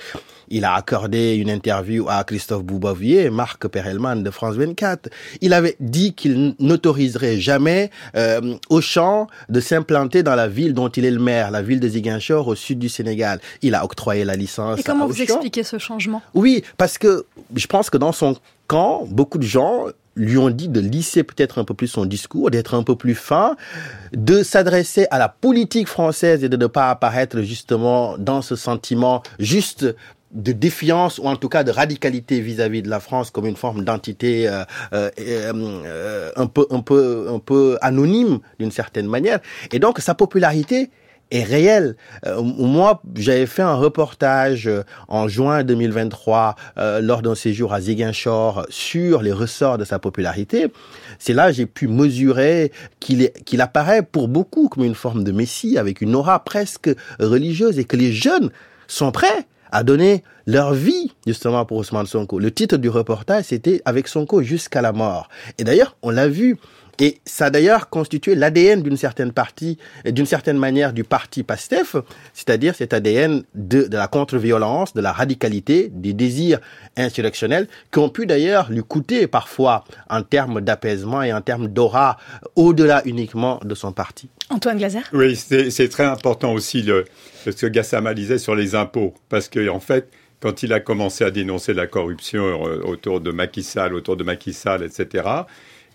Il 0.50 0.64
a 0.64 0.74
accordé 0.74 1.34
une 1.34 1.50
interview 1.50 2.06
à 2.08 2.24
Christophe 2.24 2.64
Boubavier 2.64 3.30
Marc 3.30 3.68
Perelman 3.68 4.22
de 4.22 4.30
France 4.30 4.56
24. 4.56 5.10
Il 5.40 5.52
avait 5.52 5.76
dit 5.80 6.14
qu'il 6.14 6.54
n'autoriserait 6.58 7.38
jamais 7.38 7.90
euh, 8.16 8.56
Auchan 8.70 9.26
de 9.48 9.60
s'implanter 9.60 10.22
dans 10.22 10.34
la 10.34 10.48
ville 10.48 10.74
dont 10.74 10.88
il 10.88 11.04
est 11.04 11.10
le 11.10 11.20
maire, 11.20 11.50
la 11.50 11.62
ville 11.62 11.80
de 11.80 11.88
Ziguinchor 11.88 12.48
au 12.48 12.54
sud 12.54 12.78
du 12.78 12.88
Sénégal. 12.88 13.40
Il 13.62 13.74
a 13.74 13.84
octroyé 13.84 14.24
la 14.24 14.36
licence. 14.36 14.80
Et 14.80 14.82
comment 14.82 15.06
vous 15.06 15.20
expliquez 15.20 15.62
ce 15.62 15.78
changement? 15.78 16.22
Oui, 16.34 16.64
parce 16.76 16.98
que 16.98 17.26
je 17.54 17.66
pense 17.68 17.90
que 17.90 17.98
dans 17.98 18.12
son 18.12 18.36
camp, 18.66 19.04
beaucoup 19.08 19.38
de 19.38 19.44
gens 19.44 19.86
lui 20.18 20.36
ont 20.36 20.50
dit 20.50 20.68
de 20.68 20.80
lisser 20.80 21.22
peut-être 21.22 21.58
un 21.58 21.64
peu 21.64 21.74
plus 21.74 21.86
son 21.86 22.04
discours, 22.04 22.50
d'être 22.50 22.74
un 22.74 22.82
peu 22.82 22.96
plus 22.96 23.14
fin, 23.14 23.56
de 24.12 24.42
s'adresser 24.42 25.06
à 25.10 25.18
la 25.18 25.28
politique 25.28 25.88
française 25.88 26.44
et 26.44 26.48
de 26.48 26.56
ne 26.56 26.66
pas 26.66 26.90
apparaître 26.90 27.40
justement 27.42 28.18
dans 28.18 28.42
ce 28.42 28.56
sentiment 28.56 29.22
juste 29.38 29.86
de 30.32 30.52
défiance 30.52 31.18
ou 31.18 31.24
en 31.24 31.36
tout 31.36 31.48
cas 31.48 31.64
de 31.64 31.70
radicalité 31.70 32.40
vis-à-vis 32.40 32.82
de 32.82 32.90
la 32.90 33.00
France 33.00 33.30
comme 33.30 33.46
une 33.46 33.56
forme 33.56 33.84
d'entité 33.84 34.46
euh, 34.48 34.64
euh, 34.92 35.10
euh, 35.18 36.32
un 36.36 36.46
peu 37.38 37.78
anonyme 37.80 38.40
d'une 38.58 38.70
certaine 38.70 39.06
manière. 39.06 39.40
Et 39.72 39.78
donc 39.78 40.00
sa 40.00 40.14
popularité 40.14 40.90
est 41.30 41.44
réelle. 41.44 41.96
moi, 42.42 43.02
j'avais 43.16 43.46
fait 43.46 43.62
un 43.62 43.74
reportage 43.74 44.70
en 45.08 45.28
juin 45.28 45.62
2023 45.62 46.56
lors 47.00 47.22
d'un 47.22 47.34
séjour 47.34 47.72
à 47.72 47.80
Ziguinchor 47.80 48.66
sur 48.68 49.22
les 49.22 49.32
ressorts 49.32 49.78
de 49.78 49.84
sa 49.84 49.98
popularité. 49.98 50.66
C'est 51.18 51.32
là 51.32 51.52
j'ai 51.52 51.66
pu 51.66 51.88
mesurer 51.88 52.72
qu'il 53.00 53.30
qu'il 53.44 53.60
apparaît 53.60 54.02
pour 54.02 54.28
beaucoup 54.28 54.68
comme 54.68 54.84
une 54.84 54.94
forme 54.94 55.24
de 55.24 55.32
messie 55.32 55.78
avec 55.78 56.00
une 56.00 56.14
aura 56.14 56.44
presque 56.44 56.90
religieuse 57.18 57.78
et 57.78 57.84
que 57.84 57.96
les 57.96 58.12
jeunes 58.12 58.50
sont 58.86 59.12
prêts 59.12 59.46
à 59.70 59.82
donner 59.82 60.24
leur 60.46 60.72
vie 60.72 61.12
justement 61.26 61.64
pour 61.64 61.78
Ousmane 61.78 62.06
Sonko. 62.06 62.38
Le 62.38 62.50
titre 62.50 62.76
du 62.78 62.88
reportage, 62.88 63.44
c'était 63.44 63.82
Avec 63.84 64.08
Sonko 64.08 64.42
jusqu'à 64.42 64.80
la 64.80 64.92
mort. 64.92 65.28
Et 65.58 65.64
d'ailleurs, 65.64 65.96
on 66.02 66.10
l'a 66.10 66.28
vu. 66.28 66.56
Et 67.00 67.18
ça 67.24 67.46
a 67.46 67.50
d'ailleurs 67.50 67.88
constitué 67.88 68.34
l'ADN 68.34 68.82
d'une 68.82 68.96
certaine 68.96 69.32
partie, 69.32 69.78
d'une 70.04 70.26
certaine 70.26 70.58
manière 70.58 70.92
du 70.92 71.04
parti 71.04 71.44
PASTEF, 71.44 71.96
c'est-à-dire 72.32 72.74
cet 72.74 72.92
ADN 72.92 73.44
de, 73.54 73.82
de 73.84 73.96
la 73.96 74.08
contre-violence, 74.08 74.94
de 74.94 75.00
la 75.00 75.12
radicalité, 75.12 75.90
des 75.92 76.12
désirs 76.12 76.58
insurrectionnels, 76.96 77.68
qui 77.92 78.00
ont 78.00 78.08
pu 78.08 78.26
d'ailleurs 78.26 78.70
lui 78.70 78.82
coûter 78.82 79.26
parfois 79.26 79.84
en 80.10 80.22
termes 80.22 80.60
d'apaisement 80.60 81.22
et 81.22 81.32
en 81.32 81.40
termes 81.40 81.68
d'aura 81.68 82.18
au-delà 82.56 83.02
uniquement 83.04 83.60
de 83.64 83.74
son 83.74 83.92
parti. 83.92 84.28
Antoine 84.50 84.78
Glaser? 84.78 85.00
Oui, 85.12 85.36
c'est 85.36 85.88
très 85.88 86.04
important 86.04 86.52
aussi 86.52 86.82
le, 86.82 87.04
ce 87.44 87.50
que 87.50 87.66
Gassama 87.66 88.14
disait 88.14 88.38
sur 88.38 88.54
les 88.54 88.74
impôts, 88.74 89.14
parce 89.28 89.48
que 89.48 89.68
en 89.68 89.80
fait, 89.80 90.10
quand 90.40 90.62
il 90.62 90.72
a 90.72 90.80
commencé 90.80 91.24
à 91.24 91.30
dénoncer 91.30 91.74
la 91.74 91.86
corruption 91.86 92.66
euh, 92.66 92.80
autour 92.84 93.20
de 93.20 93.30
Macky 93.30 93.62
Sall, 93.62 93.94
autour 93.94 94.16
de 94.16 94.24
Macky 94.24 94.52
Sall, 94.52 94.82
etc., 94.82 95.24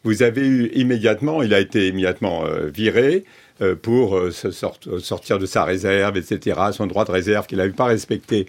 vous 0.03 0.23
avez 0.23 0.45
eu 0.45 0.71
immédiatement, 0.73 1.41
il 1.41 1.53
a 1.53 1.59
été 1.59 1.87
immédiatement 1.87 2.45
euh, 2.45 2.67
viré 2.67 3.23
euh, 3.61 3.75
pour 3.75 4.19
se 4.31 4.51
sortir 4.51 5.39
de 5.39 5.45
sa 5.45 5.63
réserve, 5.63 6.17
etc., 6.17 6.59
son 6.71 6.87
droit 6.87 7.05
de 7.05 7.11
réserve 7.11 7.47
qu'il 7.47 7.59
n'avait 7.59 7.71
pas 7.71 7.85
respecté. 7.85 8.47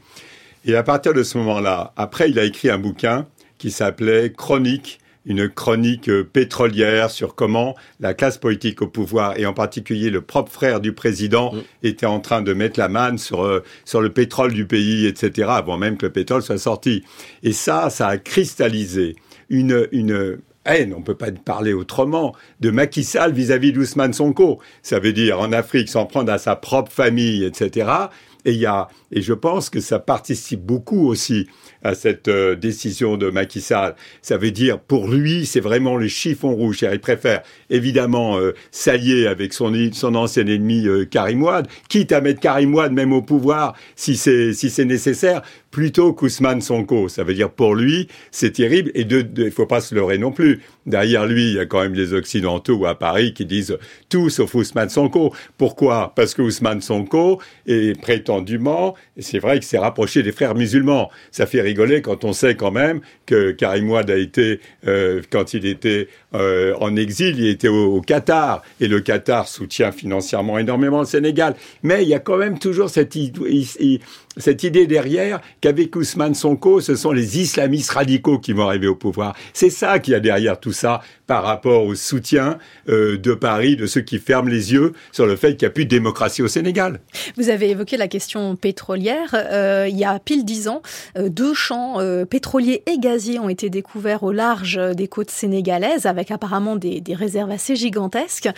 Et 0.64 0.76
à 0.76 0.82
partir 0.82 1.12
de 1.12 1.22
ce 1.22 1.38
moment-là, 1.38 1.92
après, 1.96 2.30
il 2.30 2.38
a 2.38 2.44
écrit 2.44 2.70
un 2.70 2.78
bouquin 2.78 3.26
qui 3.58 3.70
s'appelait 3.70 4.32
Chronique 4.32 4.98
une 5.26 5.48
chronique 5.48 6.08
euh, 6.08 6.24
pétrolière 6.24 7.10
sur 7.10 7.34
comment 7.34 7.74
la 8.00 8.14
classe 8.14 8.38
politique 8.38 8.82
au 8.82 8.88
pouvoir, 8.88 9.38
et 9.38 9.46
en 9.46 9.54
particulier 9.54 10.10
le 10.10 10.20
propre 10.20 10.52
frère 10.52 10.80
du 10.80 10.92
président, 10.92 11.54
était 11.82 12.06
en 12.06 12.20
train 12.20 12.42
de 12.42 12.52
mettre 12.52 12.78
la 12.78 12.88
manne 12.88 13.18
sur, 13.18 13.44
euh, 13.44 13.62
sur 13.84 14.00
le 14.00 14.10
pétrole 14.10 14.52
du 14.52 14.66
pays, 14.66 15.06
etc., 15.06 15.48
avant 15.50 15.78
même 15.78 15.96
que 15.96 16.06
le 16.06 16.12
pétrole 16.12 16.42
soit 16.42 16.58
sorti. 16.58 17.04
Et 17.42 17.52
ça, 17.52 17.90
ça 17.90 18.08
a 18.08 18.18
cristallisé 18.18 19.16
une, 19.48 19.88
une 19.92 20.38
haine, 20.64 20.94
on 20.96 21.02
peut 21.02 21.14
pas 21.14 21.30
parler 21.30 21.72
autrement, 21.72 22.34
de 22.60 22.70
Macky 22.70 23.04
Sall 23.04 23.32
vis-à-vis 23.32 23.72
d'Ousmane 23.72 24.12
Sonko. 24.12 24.60
Ça 24.82 24.98
veut 24.98 25.12
dire 25.12 25.40
en 25.40 25.52
Afrique 25.52 25.88
s'en 25.88 26.06
prendre 26.06 26.32
à 26.32 26.38
sa 26.38 26.56
propre 26.56 26.92
famille, 26.92 27.44
etc. 27.44 27.90
Et 28.44 28.52
y 28.52 28.66
a, 28.66 28.88
et 29.10 29.22
je 29.22 29.32
pense 29.32 29.70
que 29.70 29.80
ça 29.80 29.98
participe 29.98 30.60
beaucoup 30.60 31.08
aussi 31.08 31.48
à 31.82 31.94
cette 31.94 32.28
euh, 32.28 32.56
décision 32.56 33.16
de 33.16 33.30
Macky 33.30 33.60
Sall. 33.60 33.94
Ça 34.22 34.36
veut 34.36 34.50
dire, 34.50 34.78
pour 34.78 35.08
lui, 35.08 35.46
c'est 35.46 35.60
vraiment 35.60 35.96
le 35.96 36.08
chiffon 36.08 36.54
rouge. 36.54 36.84
Il 36.90 37.00
préfère 37.00 37.42
évidemment 37.70 38.38
euh, 38.38 38.54
s'allier 38.70 39.26
avec 39.26 39.52
son, 39.52 39.72
son 39.92 40.14
ancien 40.14 40.46
ennemi 40.46 40.86
euh, 40.86 41.04
Karim 41.04 41.42
Wade, 41.42 41.68
quitte 41.88 42.12
à 42.12 42.20
mettre 42.20 42.40
Karim 42.40 42.74
Wade 42.74 42.92
même 42.92 43.12
au 43.12 43.22
pouvoir 43.22 43.74
si 43.96 44.16
c'est 44.16 44.52
si 44.52 44.70
c'est 44.70 44.84
nécessaire, 44.84 45.42
plutôt 45.70 46.12
qu'Ousmane 46.12 46.60
Sonko. 46.60 47.08
Ça 47.08 47.24
veut 47.24 47.34
dire 47.34 47.50
pour 47.50 47.74
lui, 47.74 48.08
c'est 48.30 48.52
terrible. 48.52 48.90
Et 48.94 49.06
il 49.10 49.50
faut 49.50 49.66
pas 49.66 49.80
se 49.80 49.94
leurrer 49.94 50.18
non 50.18 50.32
plus. 50.32 50.60
Derrière 50.86 51.26
lui, 51.26 51.48
il 51.48 51.54
y 51.54 51.58
a 51.58 51.66
quand 51.66 51.80
même 51.80 51.94
les 51.94 52.12
Occidentaux 52.12 52.84
à 52.84 52.94
Paris 52.98 53.32
qui 53.32 53.46
disent 53.46 53.78
tout 54.08 54.28
sauf 54.28 54.54
Ousmane 54.54 54.90
Sonko. 54.90 55.32
Pourquoi? 55.56 56.12
Parce 56.14 56.34
que 56.34 56.42
Ousmane 56.42 56.82
Sonko 56.82 57.40
est 57.66 57.98
prétendument, 58.00 58.94
et 59.16 59.22
c'est 59.22 59.38
vrai 59.38 59.54
qu'il 59.54 59.64
s'est 59.64 59.78
rapproché 59.78 60.22
des 60.22 60.32
frères 60.32 60.54
musulmans. 60.54 61.10
Ça 61.30 61.46
fait 61.46 61.62
rigoler 61.62 62.02
quand 62.02 62.24
on 62.24 62.32
sait 62.32 62.54
quand 62.54 62.70
même 62.70 63.00
que 63.26 63.52
Karim 63.52 63.90
Wade 63.90 64.10
a 64.10 64.16
été, 64.16 64.60
euh, 64.86 65.22
quand 65.30 65.54
il 65.54 65.66
était 65.66 66.08
euh, 66.34 66.74
en 66.80 66.96
exil, 66.96 67.38
il 67.38 67.48
était 67.48 67.68
au, 67.68 68.00
Qatar. 68.02 68.62
Et 68.80 68.88
le 68.88 69.00
Qatar 69.00 69.48
soutient 69.48 69.92
financièrement 69.92 70.58
énormément 70.58 71.00
le 71.00 71.06
Sénégal. 71.06 71.54
Mais 71.82 72.02
il 72.02 72.08
y 72.08 72.14
a 72.14 72.18
quand 72.18 72.36
même 72.36 72.58
toujours 72.58 72.90
cette, 72.90 73.16
cette 74.36 74.64
idée 74.64 74.86
derrière 74.86 75.40
qu'avec 75.60 75.94
Ousmane 75.96 76.34
Sonko, 76.34 76.80
ce 76.80 76.96
sont 76.96 77.12
les 77.12 77.40
islamistes 77.40 77.92
radicaux 77.92 78.38
qui 78.38 78.52
vont 78.52 78.66
arriver 78.66 78.88
au 78.88 78.96
pouvoir. 78.96 79.34
C'est 79.52 79.70
ça 79.70 79.98
qu'il 79.98 80.12
y 80.12 80.16
a 80.16 80.20
derrière 80.20 80.58
tout 80.58 80.72
ça 80.72 81.00
par 81.26 81.44
rapport 81.44 81.84
au 81.84 81.94
soutien 81.94 82.58
euh, 82.88 83.16
de 83.16 83.32
Paris, 83.32 83.76
de 83.76 83.86
ceux 83.86 84.00
qui 84.00 84.18
ferment 84.18 84.48
les 84.48 84.72
yeux 84.72 84.92
sur 85.12 85.26
le 85.26 85.36
fait 85.36 85.56
qu'il 85.56 85.66
n'y 85.66 85.70
a 85.70 85.70
plus 85.70 85.84
de 85.84 85.90
démocratie 85.90 86.42
au 86.42 86.48
Sénégal. 86.48 87.00
Vous 87.36 87.48
avez 87.48 87.70
évoqué 87.70 87.96
la 87.96 88.08
question 88.08 88.56
pétrolière. 88.56 89.30
Euh, 89.34 89.86
il 89.88 89.96
y 89.96 90.04
a 90.04 90.18
pile 90.18 90.44
dix 90.44 90.68
ans, 90.68 90.82
euh, 91.16 91.28
deux 91.28 91.54
champs 91.54 91.98
pétroliers 92.28 92.82
et 92.86 92.98
gaziers 92.98 93.38
ont 93.38 93.48
été 93.48 93.70
découverts 93.70 94.22
au 94.22 94.32
large 94.32 94.80
des 94.94 95.08
côtes 95.08 95.30
sénégalaises, 95.30 96.06
avec 96.06 96.30
apparemment 96.30 96.76
des, 96.76 97.02
réserves 97.14 97.50
assez 97.50 97.76
gigantesques. 97.76 98.48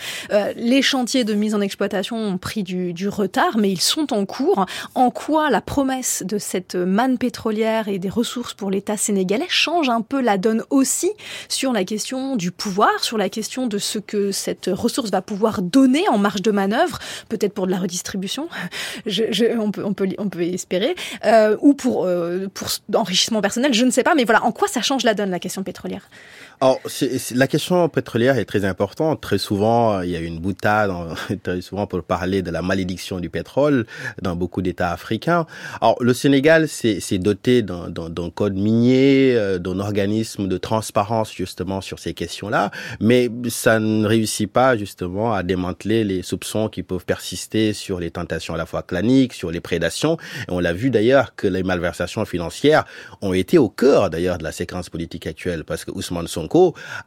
les 0.55 0.81
chantiers 0.81 1.23
de 1.23 1.33
mise 1.33 1.53
en 1.53 1.61
exploitation 1.61 2.17
ont 2.17 2.37
pris 2.37 2.63
du, 2.63 2.93
du 2.93 3.07
retard, 3.07 3.57
mais 3.57 3.71
ils 3.71 3.81
sont 3.81 4.13
en 4.13 4.25
cours. 4.25 4.65
En 4.95 5.11
quoi 5.11 5.49
la 5.49 5.61
promesse 5.67 6.23
de 6.25 6.39
cette 6.39 6.75
manne 6.75 7.17
pétrolière 7.19 7.89
et 7.89 7.99
des 7.99 8.09
ressources 8.09 8.53
pour 8.55 8.71
l'État 8.71 8.97
sénégalais 8.97 9.45
change 9.49 9.89
un 9.89 10.01
peu 10.01 10.21
la 10.21 10.37
donne 10.37 10.63
aussi 10.69 11.11
sur 11.49 11.73
la 11.73 11.83
question 11.83 12.37
du 12.37 12.51
pouvoir, 12.51 13.03
sur 13.03 13.17
la 13.17 13.29
question 13.29 13.67
de 13.67 13.77
ce 13.77 13.99
que 13.99 14.31
cette 14.31 14.69
ressource 14.73 15.11
va 15.11 15.21
pouvoir 15.21 15.61
donner 15.61 16.07
en 16.09 16.17
marge 16.17 16.41
de 16.41 16.51
manœuvre, 16.51 16.99
peut-être 17.27 17.53
pour 17.53 17.67
de 17.67 17.71
la 17.71 17.79
redistribution, 17.79 18.47
on, 19.05 19.71
peut, 19.71 19.83
on, 19.83 19.93
peut, 19.93 20.07
on 20.17 20.29
peut 20.29 20.41
espérer, 20.41 20.95
euh, 21.25 21.57
ou 21.59 21.73
pour, 21.73 22.05
euh, 22.05 22.47
pour 22.53 22.69
enrichissement 22.95 23.41
personnel, 23.41 23.73
je 23.73 23.83
ne 23.83 23.91
sais 23.91 24.03
pas, 24.03 24.15
mais 24.15 24.23
voilà, 24.23 24.45
en 24.45 24.53
quoi 24.53 24.69
ça 24.69 24.81
change 24.81 25.03
la 25.03 25.13
donne, 25.13 25.29
la 25.29 25.39
question 25.39 25.63
pétrolière? 25.63 26.09
Alors, 26.59 26.79
la 27.35 27.45
question 27.45 27.87
pétrolière 27.87 28.39
est 28.39 28.45
très 28.45 28.65
importante. 28.65 29.21
Très 29.21 29.37
souvent, 29.37 30.01
il 30.01 30.09
y 30.09 30.15
a 30.15 30.19
une 30.19 30.39
boutade, 30.39 30.91
très 31.43 31.61
souvent 31.61 31.85
pour 31.85 32.01
parler 32.01 32.41
de 32.41 32.49
la 32.49 32.63
malédiction 32.63 33.19
du 33.19 33.29
pétrole 33.29 33.85
dans 34.23 34.35
beaucoup 34.35 34.63
d'États 34.63 34.89
africains. 34.89 35.45
Alors, 35.81 36.01
le 36.01 36.15
Sénégal 36.15 36.67
s'est 36.67 36.99
doté 37.19 37.61
d'un 37.61 38.29
code 38.33 38.55
minier, 38.55 39.35
euh, 39.35 39.59
d'un 39.59 39.79
organisme 39.79 40.47
de 40.47 40.57
transparence 40.57 41.31
justement 41.31 41.79
sur 41.79 41.99
ces 41.99 42.15
questions-là, 42.15 42.71
mais 42.99 43.29
ça 43.49 43.79
ne 43.79 44.07
réussit 44.07 44.51
pas 44.51 44.75
justement 44.77 45.33
à 45.35 45.43
démanteler 45.43 46.03
les 46.03 46.23
soupçons 46.23 46.69
qui 46.69 46.81
peuvent 46.81 47.05
persister 47.05 47.73
sur 47.73 47.99
les 47.99 48.09
tentations 48.09 48.55
à 48.55 48.57
la 48.57 48.65
fois 48.65 48.81
claniques, 48.81 49.33
sur 49.33 49.51
les 49.51 49.61
prédations. 49.61 50.17
Et 50.47 50.51
on 50.51 50.59
l'a 50.59 50.73
vu 50.73 50.89
d'ailleurs 50.89 51.35
que 51.35 51.45
les 51.45 51.61
malversations 51.61 52.25
financières 52.25 52.85
ont 53.21 53.33
été 53.33 53.59
au 53.59 53.69
cœur 53.69 54.09
d'ailleurs 54.09 54.39
de 54.39 54.43
la 54.43 54.51
séquence 54.51 54.89
politique 54.89 55.27
actuelle, 55.27 55.63
parce 55.63 55.85
que 55.85 55.91
Ousmane 55.91 56.27
Sonko 56.27 56.46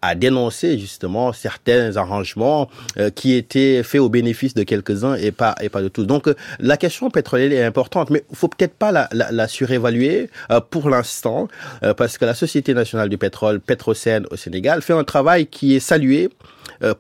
a 0.02 0.14
dénoncé 0.14 0.78
justement 0.78 1.32
certains 1.32 1.96
arrangements 1.96 2.68
euh, 2.98 3.10
qui 3.10 3.34
étaient 3.34 3.82
faits 3.82 4.00
au 4.00 4.08
bénéfice 4.08 4.54
de 4.54 4.62
quelques-uns 4.62 5.14
et 5.14 5.30
pas 5.30 5.54
et 5.60 5.68
pas 5.68 5.82
de 5.82 5.88
tous. 5.88 6.04
Donc 6.04 6.28
euh, 6.28 6.34
la 6.58 6.76
question 6.76 7.10
pétrolière 7.10 7.52
est 7.52 7.64
importante, 7.64 8.10
mais 8.10 8.24
il 8.30 8.36
faut 8.36 8.48
peut-être 8.48 8.74
pas 8.74 8.92
la, 8.92 9.48
surévaluer 9.48 10.30
euh, 10.50 10.60
pour 10.60 10.90
l'instant, 10.90 11.48
parce 11.96 12.18
que 12.18 12.24
la 12.24 12.34
Société 12.34 12.74
nationale 12.74 13.08
du 13.08 13.18
pétrole, 13.18 13.60
Petrosen 13.60 14.26
au 14.30 14.36
Sénégal, 14.36 14.82
fait 14.82 14.92
un 14.92 15.04
travail 15.04 15.46
qui 15.46 15.74
est 15.74 15.80
salué 15.80 16.30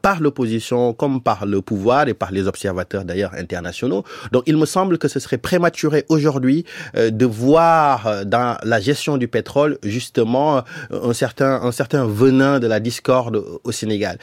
par 0.02 0.20
l'opposition 0.20 0.92
comme 0.92 1.22
par 1.22 1.46
le 1.46 1.62
pouvoir 1.62 2.08
et 2.08 2.14
par 2.14 2.32
les 2.32 2.46
observateurs 2.46 3.04
d'ailleurs 3.04 3.34
internationaux. 3.34 4.04
Donc 4.32 4.44
il 4.46 4.56
me 4.56 4.66
semble 4.66 4.98
que 4.98 5.08
ce 5.08 5.20
serait 5.20 5.38
prématuré 5.38 6.04
aujourd'hui 6.08 6.64
de 6.94 7.26
voir 7.26 8.24
dans 8.26 8.56
la 8.62 8.80
gestion 8.80 9.16
du 9.16 9.28
pétrole 9.28 9.78
justement 9.82 10.62
un 10.90 11.12
certain 11.12 11.62
un 11.62 11.72
certain 11.72 12.06
venin 12.06 12.58
de 12.58 12.66
la 12.66 12.80
discorde 12.80 13.42
au 13.64 13.72
Sénégal 13.72 14.18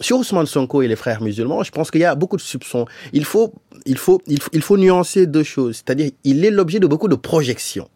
sur 0.00 0.18
Ousmane 0.18 0.46
Sonko 0.46 0.82
et 0.82 0.88
les 0.88 0.96
frères 0.96 1.22
musulmans, 1.22 1.62
je 1.62 1.70
pense 1.70 1.90
qu'il 1.90 2.00
y 2.00 2.04
a 2.04 2.14
beaucoup 2.14 2.36
de 2.36 2.42
soupçons. 2.42 2.86
Il 3.12 3.24
faut, 3.24 3.52
il 3.84 3.98
faut, 3.98 4.20
il 4.26 4.40
faut, 4.40 4.50
il 4.52 4.62
faut 4.62 4.78
nuancer 4.78 5.26
deux 5.26 5.42
choses. 5.42 5.76
C'est-à-dire, 5.76 6.10
il 6.24 6.44
est 6.44 6.50
l'objet 6.50 6.80
de 6.80 6.86
beaucoup 6.86 7.08
de 7.08 7.16
projections. 7.16 7.88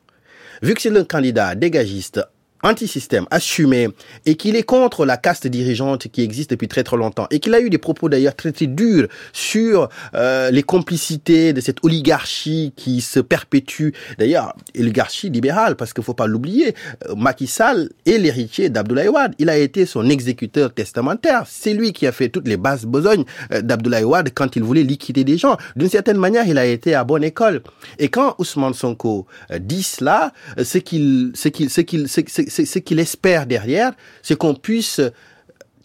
Vu 0.63 0.75
que 0.75 0.83
c'est 0.83 0.91
le 0.91 1.05
candidat 1.05 1.55
dégagiste, 1.55 2.21
anti-système 2.65 3.27
assumé 3.31 3.89
et 4.27 4.35
qu'il 4.37 4.57
est 4.57 4.63
contre 4.63 5.05
la 5.05 5.17
caste 5.17 5.47
dirigeante 5.47 6.09
qui 6.09 6.23
existe 6.23 6.51
depuis 6.51 6.69
très 6.69 6.83
très 6.83 6.97
longtemps 6.97 7.27
et 7.31 7.39
qu'il 7.39 7.55
a 7.55 7.61
eu 7.61 7.71
des 7.71 7.79
propos 7.79 8.09
d'ailleurs 8.09 8.35
très 8.35 8.53
très 8.53 8.67
durs 8.67 9.09
sur 9.33 9.89
euh, 10.15 10.51
les 10.51 10.63
complicités 10.63 11.53
de 11.53 11.61
cette 11.61 11.85
oligarchie 11.85 12.73
qui 12.77 13.01
se 13.01 13.21
perpétue. 13.21 13.91
D'ailleurs 14.19 14.55
oligarchie 14.79 15.31
libérale 15.31 15.77
parce 15.77 15.93
qu'il 15.93 16.03
faut 16.03 16.15
pas 16.15 16.27
l'oublier 16.27 16.75
euh, 17.09 17.15
Macky 17.15 17.47
Sall 17.47 17.91
est 18.07 18.19
l'héritier 18.19 18.71
d'Abdoulaye 18.71 19.09
Wade. 19.09 19.35
Il 19.39 19.51
a 19.51 19.57
été 19.57 19.87
son 19.87 20.09
exécuteur 20.09 20.73
testamentaire. 20.73 21.45
C'est 21.47 21.75
lui 21.75 21.93
qui 21.93 22.07
a 22.07 22.13
fait 22.13 22.29
toutes 22.29 22.49
les 22.49 22.57
bases 22.57 22.87
besognes 22.87 23.25
euh, 23.53 23.61
d'Abdoulaye 23.61 24.05
Wade 24.05 24.31
quand 24.35 24.57
il 24.57 24.63
voulait 24.63 24.83
liquider 24.83 25.25
des 25.25 25.37
gens. 25.37 25.57
D'une 25.77 25.91
certaine 25.91 26.19
manière 26.19 26.47
il 26.49 26.59
a 26.59 26.65
été 26.67 26.95
à 26.95 27.05
bonne 27.05 27.25
école. 27.25 27.63
Et 27.99 28.09
quand 28.09 28.35
Ousmane 28.39 28.75
Sonko 28.75 29.27
euh, 29.51 29.59
dit 29.59 29.83
cela 29.83 30.33
ce 30.63 30.79
qu'il 30.79 31.33
ce 31.35 31.49
qu'il 31.49 31.71
ce 31.71 31.81
qu'il 31.83 32.09
ce 32.55 32.79
qu'il 32.79 32.99
espère 32.99 33.47
derrière, 33.47 33.93
c'est 34.23 34.37
qu'on 34.37 34.55
puisse 34.55 35.01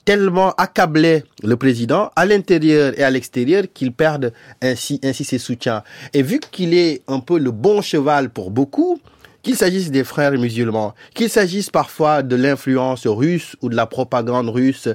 tellement 0.06 0.52
accabler 0.54 1.24
le 1.44 1.56
président 1.56 2.10
à 2.16 2.26
l'intérieur 2.26 2.98
et 2.98 3.04
à 3.04 3.12
l'extérieur 3.12 3.66
qu'il 3.74 3.92
perde 3.92 4.34
ainsi, 4.62 5.00
ainsi 5.04 5.24
ses 5.24 5.38
soutiens. 5.38 5.84
Et 6.14 6.24
vu 6.24 6.40
qu'il 6.40 6.74
est 6.74 7.04
un 7.08 7.20
peu 7.20 7.38
le 7.38 7.52
bon 7.52 7.82
cheval 7.82 8.30
pour 8.30 8.50
beaucoup, 8.50 9.00
qu'il 9.44 9.56
s'agisse 9.56 9.92
des 9.92 10.04
frères 10.04 10.32
musulmans, 10.32 10.96
qu'il 11.14 11.30
s'agisse 11.30 11.70
parfois 11.70 12.24
de 12.24 12.36
l'influence 12.36 13.06
russe 13.06 13.56
ou 13.62 13.70
de 13.70 13.76
la 13.76 13.86
propagande 13.86 14.50
russe, 14.50 14.90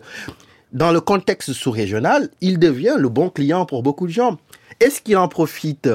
dans 0.73 0.91
le 0.91 1.01
contexte 1.01 1.53
sous-régional, 1.53 2.29
il 2.41 2.59
devient 2.59 2.97
le 2.99 3.09
bon 3.09 3.31
client 3.31 3.65
pour 3.67 3.85
beaucoup 3.85 4.09
de 4.09 4.13
gens. 4.13 4.39
Est-ce 4.81 5.01
qu'il 5.01 5.17
en 5.17 5.29
profite 5.29 5.89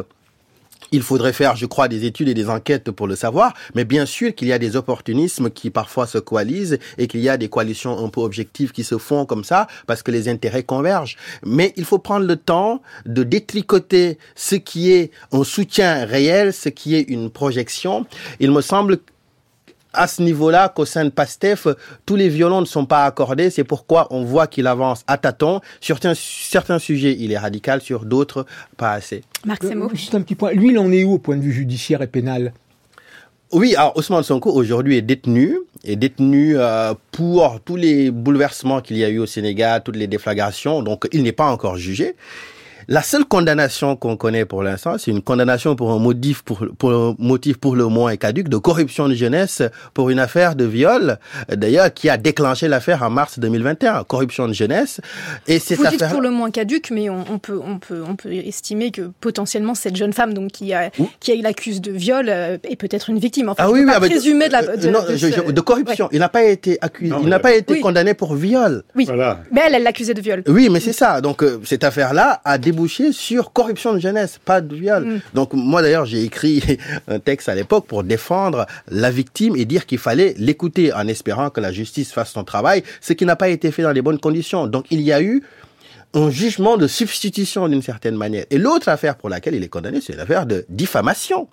il 0.92 1.02
faudrait 1.02 1.34
faire, 1.34 1.56
je 1.56 1.66
crois, 1.66 1.88
des 1.88 2.06
études 2.06 2.30
et 2.30 2.34
des 2.34 2.50
enquêtes 2.50 2.92
pour 2.92 3.08
le 3.08 3.16
savoir, 3.16 3.54
mais 3.76 3.86
bien 3.86 4.06
sûr 4.06 4.34
qu'il 4.34 4.48
y 4.48 4.54
a 4.54 4.60
des 4.60 4.76
opportunismes 4.76 5.50
qui 5.50 5.70
parfois 5.70 6.08
se 6.08 6.18
coalisent 6.18 6.80
et 6.98 7.08
qu'il 7.08 7.22
y 7.22 7.30
a 7.30 7.38
des 7.38 7.50
coalitions 7.50 8.04
un 8.04 8.10
peu 8.10 8.22
objectives 8.22 8.72
qui 8.72 8.84
se 8.84 8.98
font 8.98 9.26
comme 9.26 9.44
ça 9.44 9.68
parce 9.88 10.04
que 10.04 10.12
les 10.12 10.30
intérêts 10.30 10.64
convergent. 10.64 11.18
Mais 11.46 11.74
il 11.78 11.86
faut 11.86 12.00
prendre 12.00 12.26
le 12.26 12.36
temps 12.36 12.82
de 13.06 13.24
détricoter 13.24 14.18
ce 14.36 14.56
qui 14.56 14.92
est 14.92 15.12
un 15.32 15.44
soutien 15.44 16.06
réel, 16.06 16.54
ce 16.54 16.70
qui 16.70 16.96
est 16.96 17.02
une 17.02 17.30
projection. 17.30 18.06
Il 18.40 18.52
me 18.52 18.62
semble 18.62 19.00
à 19.94 20.08
ce 20.08 20.22
niveau-là 20.22 20.70
qu'au 20.70 20.86
sein 20.86 21.06
de 21.06 21.10
PASTEF, 21.10 21.68
tous 22.06 22.16
les 22.16 22.30
violons 22.30 22.62
ne 22.62 22.66
sont 22.66 22.86
pas 22.86 23.06
accordés. 23.06 23.50
C'est 23.50 23.64
pourquoi 23.64 24.08
on 24.12 24.24
voit 24.24 24.48
qu'il 24.48 24.68
avance 24.68 25.04
à 25.08 25.18
tâtons. 25.18 25.62
Sur 25.82 25.98
certains, 25.98 26.14
certains 26.16 26.80
sujets, 26.80 27.16
il 27.20 27.32
est 27.32 27.38
radical, 27.38 27.82
sur 27.82 28.06
d'autres, 28.06 28.46
pas 28.78 28.94
assez. 28.94 29.24
Marc 29.46 29.64
Semo. 29.64 29.90
Juste 29.94 30.16
un 30.16 30.22
petit 30.22 30.36
point. 30.36 30.52
Lui, 30.52 30.70
il 30.70 30.78
en 30.80 30.92
est 30.92 31.04
où 31.04 31.14
au 31.14 31.18
point 31.18 31.38
de 31.38 31.42
vue 31.42 31.54
judiciaire 31.54 32.02
et 32.02 32.08
pénal? 32.08 32.54
Oui, 33.52 33.74
alors 33.76 33.98
Ousmane 33.98 34.22
Sonko 34.22 34.52
aujourd'hui 34.52 34.98
est 34.98 35.02
détenu, 35.02 35.58
est 35.84 35.96
détenu 35.96 36.56
euh, 36.56 36.94
pour 37.12 37.60
tous 37.66 37.78
les 37.78 38.12
bouleversements 38.12 38.80
qu'il 38.80 38.98
y 38.98 39.04
a 39.04 39.10
eu 39.10 39.18
au 39.18 39.26
Sénégal, 39.26 39.82
toutes 39.84 39.96
les 39.96 40.06
déflagrations, 40.06 40.84
donc 40.84 41.08
il 41.12 41.24
n'est 41.24 41.32
pas 41.32 41.50
encore 41.50 41.76
jugé. 41.76 42.16
La 42.92 43.04
seule 43.04 43.24
condamnation 43.24 43.96
qu'on 43.96 44.18
connaît 44.18 44.46
pour 44.46 44.64
l'instant, 44.64 44.98
c'est 44.98 45.12
une 45.12 45.22
condamnation 45.22 45.76
pour 45.76 45.92
un 45.92 46.00
motif 46.00 46.42
pour, 46.42 46.66
pour 46.76 46.92
un 46.92 47.16
motif 47.20 47.58
pour 47.58 47.76
le 47.76 47.86
moins 47.86 48.16
caduc 48.16 48.50
de 48.50 48.58
corruption 48.58 49.08
de 49.08 49.14
jeunesse 49.14 49.62
pour 49.94 50.10
une 50.10 50.18
affaire 50.18 50.56
de 50.56 50.66
viol, 50.66 51.20
d'ailleurs, 51.56 51.94
qui 51.94 52.10
a 52.10 52.18
déclenché 52.18 52.68
l'affaire 52.68 53.04
en 53.04 53.12
mars 53.12 53.38
2021, 53.38 54.06
corruption 54.06 54.48
de 54.48 54.54
jeunesse. 54.54 55.02
Et 55.48 55.60
cette 55.60 55.78
Vous 55.78 55.86
dites 55.86 56.08
pour 56.10 56.22
le 56.22 56.32
moins 56.32 56.50
caduc, 56.50 56.90
mais 56.90 57.12
on, 57.12 57.38
peut, 57.38 57.60
on 57.64 57.78
peut, 57.78 58.02
on 58.10 58.16
peut 58.16 58.34
estimer 58.34 58.90
que 58.90 59.12
potentiellement 59.22 59.76
cette 59.76 59.96
jeune 59.96 60.12
femme, 60.12 60.34
donc 60.34 60.52
qui 60.52 60.74
a, 60.74 60.90
qui 61.20 61.32
a 61.32 61.36
l'accuse 61.36 61.82
de 61.82 61.92
viol, 61.92 62.26
euh, 62.28 62.58
est 62.64 62.76
peut-être 62.76 63.12
une 63.12 63.20
victime. 63.20 63.50
Enfin, 63.50 63.66
ah 63.68 63.70
oui, 63.72 63.82
oui, 63.82 63.86
pas 63.86 64.00
présumer 64.00 64.48
de 64.48 64.54
la, 64.54 64.78
de, 64.78 64.90
non, 64.90 65.02
de, 65.04 65.52
de 65.52 65.62
corruption. 65.62 66.10
Il 66.12 66.18
n'a 66.18 66.30
pas 66.30 66.44
été 66.44 66.80
accusé, 66.82 67.14
il 67.22 67.30
n'a 67.30 67.38
pas 67.38 67.54
été 67.54 67.82
condamné 67.82 68.16
pour 68.16 68.34
viol. 68.34 68.82
Oui. 68.96 69.06
Voilà. 69.06 69.42
Mais 69.52 69.62
elle, 69.68 69.76
elle 69.76 69.84
l'accusait 69.84 70.16
de 70.16 70.22
viol. 70.22 70.42
Oui, 70.48 70.70
mais 70.72 70.80
c'est 70.80 70.92
ça. 70.92 71.22
Donc 71.22 71.44
euh, 71.44 71.60
cette 71.66 71.84
affaire-là 71.84 72.42
a 72.44 72.58
débouché 72.58 72.79
sur 72.88 73.52
corruption 73.52 73.94
de 73.94 74.00
jeunesse, 74.00 74.40
pas 74.44 74.62
de 74.62 74.76
viol. 74.76 75.06
Mm. 75.06 75.22
Donc 75.34 75.54
moi 75.54 75.82
d'ailleurs 75.82 76.06
j'ai 76.06 76.24
écrit 76.24 76.64
un 77.08 77.20
texte 77.20 77.50
à 77.50 77.56
l'époque 77.56 77.86
pour 77.88 78.04
défendre 78.04 78.66
la 78.90 79.12
victime 79.12 79.56
et 79.56 79.66
dire 79.66 79.86
qu'il 79.86 79.98
fallait 79.98 80.36
l'écouter 80.38 80.94
en 80.94 81.08
espérant 81.08 81.50
que 81.50 81.62
la 81.62 81.72
justice 81.72 82.12
fasse 82.12 82.32
son 82.32 82.44
travail, 82.44 82.84
ce 83.02 83.14
qui 83.14 83.26
n'a 83.26 83.36
pas 83.36 83.50
été 83.50 83.72
fait 83.72 83.84
dans 83.84 83.92
les 83.92 84.02
bonnes 84.02 84.20
conditions. 84.20 84.68
Donc 84.68 84.86
il 84.90 85.02
y 85.02 85.12
a 85.12 85.22
eu 85.22 85.44
un 86.14 86.30
jugement 86.30 86.78
de 86.78 86.88
substitution 86.88 87.68
d'une 87.68 87.82
certaine 87.82 88.16
manière. 88.16 88.46
Et 88.50 88.58
l'autre 88.58 88.90
affaire 88.90 89.16
pour 89.16 89.30
laquelle 89.30 89.56
il 89.56 89.64
est 89.64 89.70
condamné, 89.70 90.02
c'est 90.02 90.16
l'affaire 90.16 90.46
de 90.46 90.66
diffamation. 90.70 91.48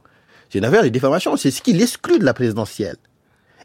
C'est 0.49 0.59
une 0.59 0.65
affaire 0.65 0.83
de 0.83 0.89
diffamation, 0.89 1.37
c'est 1.37 1.51
ce 1.51 1.61
qui 1.61 1.73
l'exclut 1.73 2.19
de 2.19 2.25
la 2.25 2.33
présidentielle. 2.33 2.97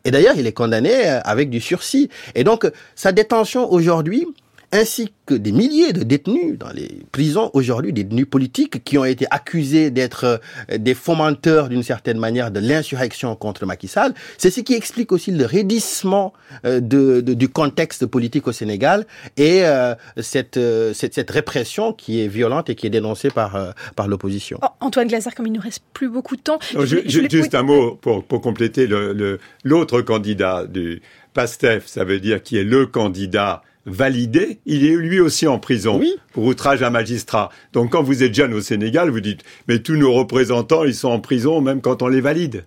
Et 0.03 0.11
d'ailleurs, 0.11 0.35
il 0.35 0.47
est 0.47 0.53
condamné 0.53 1.07
euh, 1.07 1.19
avec 1.23 1.49
du 1.49 1.61
sursis. 1.61 2.09
Et 2.35 2.43
donc, 2.43 2.69
sa 2.95 3.11
détention 3.11 3.71
aujourd'hui, 3.71 4.27
ainsi 4.71 5.13
que 5.25 5.33
des 5.33 5.51
milliers 5.51 5.93
de 5.93 6.03
détenus 6.03 6.57
dans 6.57 6.71
les 6.71 7.03
prisons 7.11 7.51
aujourd'hui, 7.53 7.93
des 7.93 8.03
détenus 8.03 8.27
politiques 8.29 8.83
qui 8.83 8.97
ont 8.97 9.05
été 9.05 9.25
accusés 9.29 9.91
d'être 9.91 10.39
euh, 10.71 10.77
des 10.77 10.93
fomenteurs 10.93 11.69
d'une 11.69 11.83
certaine 11.83 12.17
manière 12.17 12.51
de 12.51 12.59
l'insurrection 12.59 13.35
contre 13.35 13.65
Macky 13.65 13.87
Sall. 13.87 14.13
C'est 14.37 14.49
ce 14.49 14.61
qui 14.61 14.73
explique 14.73 15.11
aussi 15.11 15.31
le 15.31 15.45
raidissement 15.45 16.33
euh, 16.65 16.79
de, 16.79 17.21
du 17.21 17.49
contexte 17.49 18.05
politique 18.05 18.47
au 18.47 18.51
Sénégal 18.51 19.05
et 19.37 19.65
euh, 19.65 19.93
cette, 20.17 20.59
cette, 20.93 21.13
cette, 21.13 21.31
répression 21.31 21.93
qui 21.93 22.21
est 22.21 22.27
violente 22.27 22.69
et 22.69 22.75
qui 22.75 22.87
est 22.87 22.91
dénoncée 22.91 23.29
par, 23.29 23.73
par 23.95 24.07
l'opposition. 24.07 24.59
Oh, 24.61 24.67
Antoine 24.79 25.07
Glaser, 25.07 25.31
comme 25.35 25.47
il 25.47 25.53
nous 25.53 25.61
reste 25.61 25.83
plus 25.93 26.09
beaucoup 26.09 26.35
de 26.35 26.41
temps. 26.41 26.59
juste 26.85 27.55
un 27.55 27.63
mot 27.63 27.95
pour, 27.95 28.23
pour 28.23 28.41
compléter 28.41 28.87
l'autre 28.87 29.97
le, 29.97 30.03
candidat 30.03 30.65
du 30.65 31.01
PASTEF, 31.33 31.87
ça 31.87 32.03
veut 32.03 32.19
dire 32.19 32.43
qui 32.43 32.57
est 32.57 32.63
le 32.63 32.85
candidat 32.85 33.63
validé, 33.85 34.59
il 34.65 34.85
est 34.85 34.95
lui 34.95 35.19
aussi 35.19 35.47
en 35.47 35.59
prison 35.59 36.01
pour 36.33 36.45
outrage 36.45 36.83
à 36.83 36.89
magistrat. 36.89 37.49
Donc 37.73 37.91
quand 37.91 38.03
vous 38.03 38.23
êtes 38.23 38.33
jeune 38.33 38.53
au 38.53 38.61
Sénégal, 38.61 39.09
vous 39.09 39.21
dites 39.21 39.41
mais 39.67 39.79
tous 39.79 39.95
nos 39.95 40.13
représentants, 40.13 40.83
ils 40.83 40.95
sont 40.95 41.09
en 41.09 41.19
prison 41.19 41.61
même 41.61 41.81
quand 41.81 42.01
on 42.01 42.07
les 42.07 42.21
valide. 42.21 42.65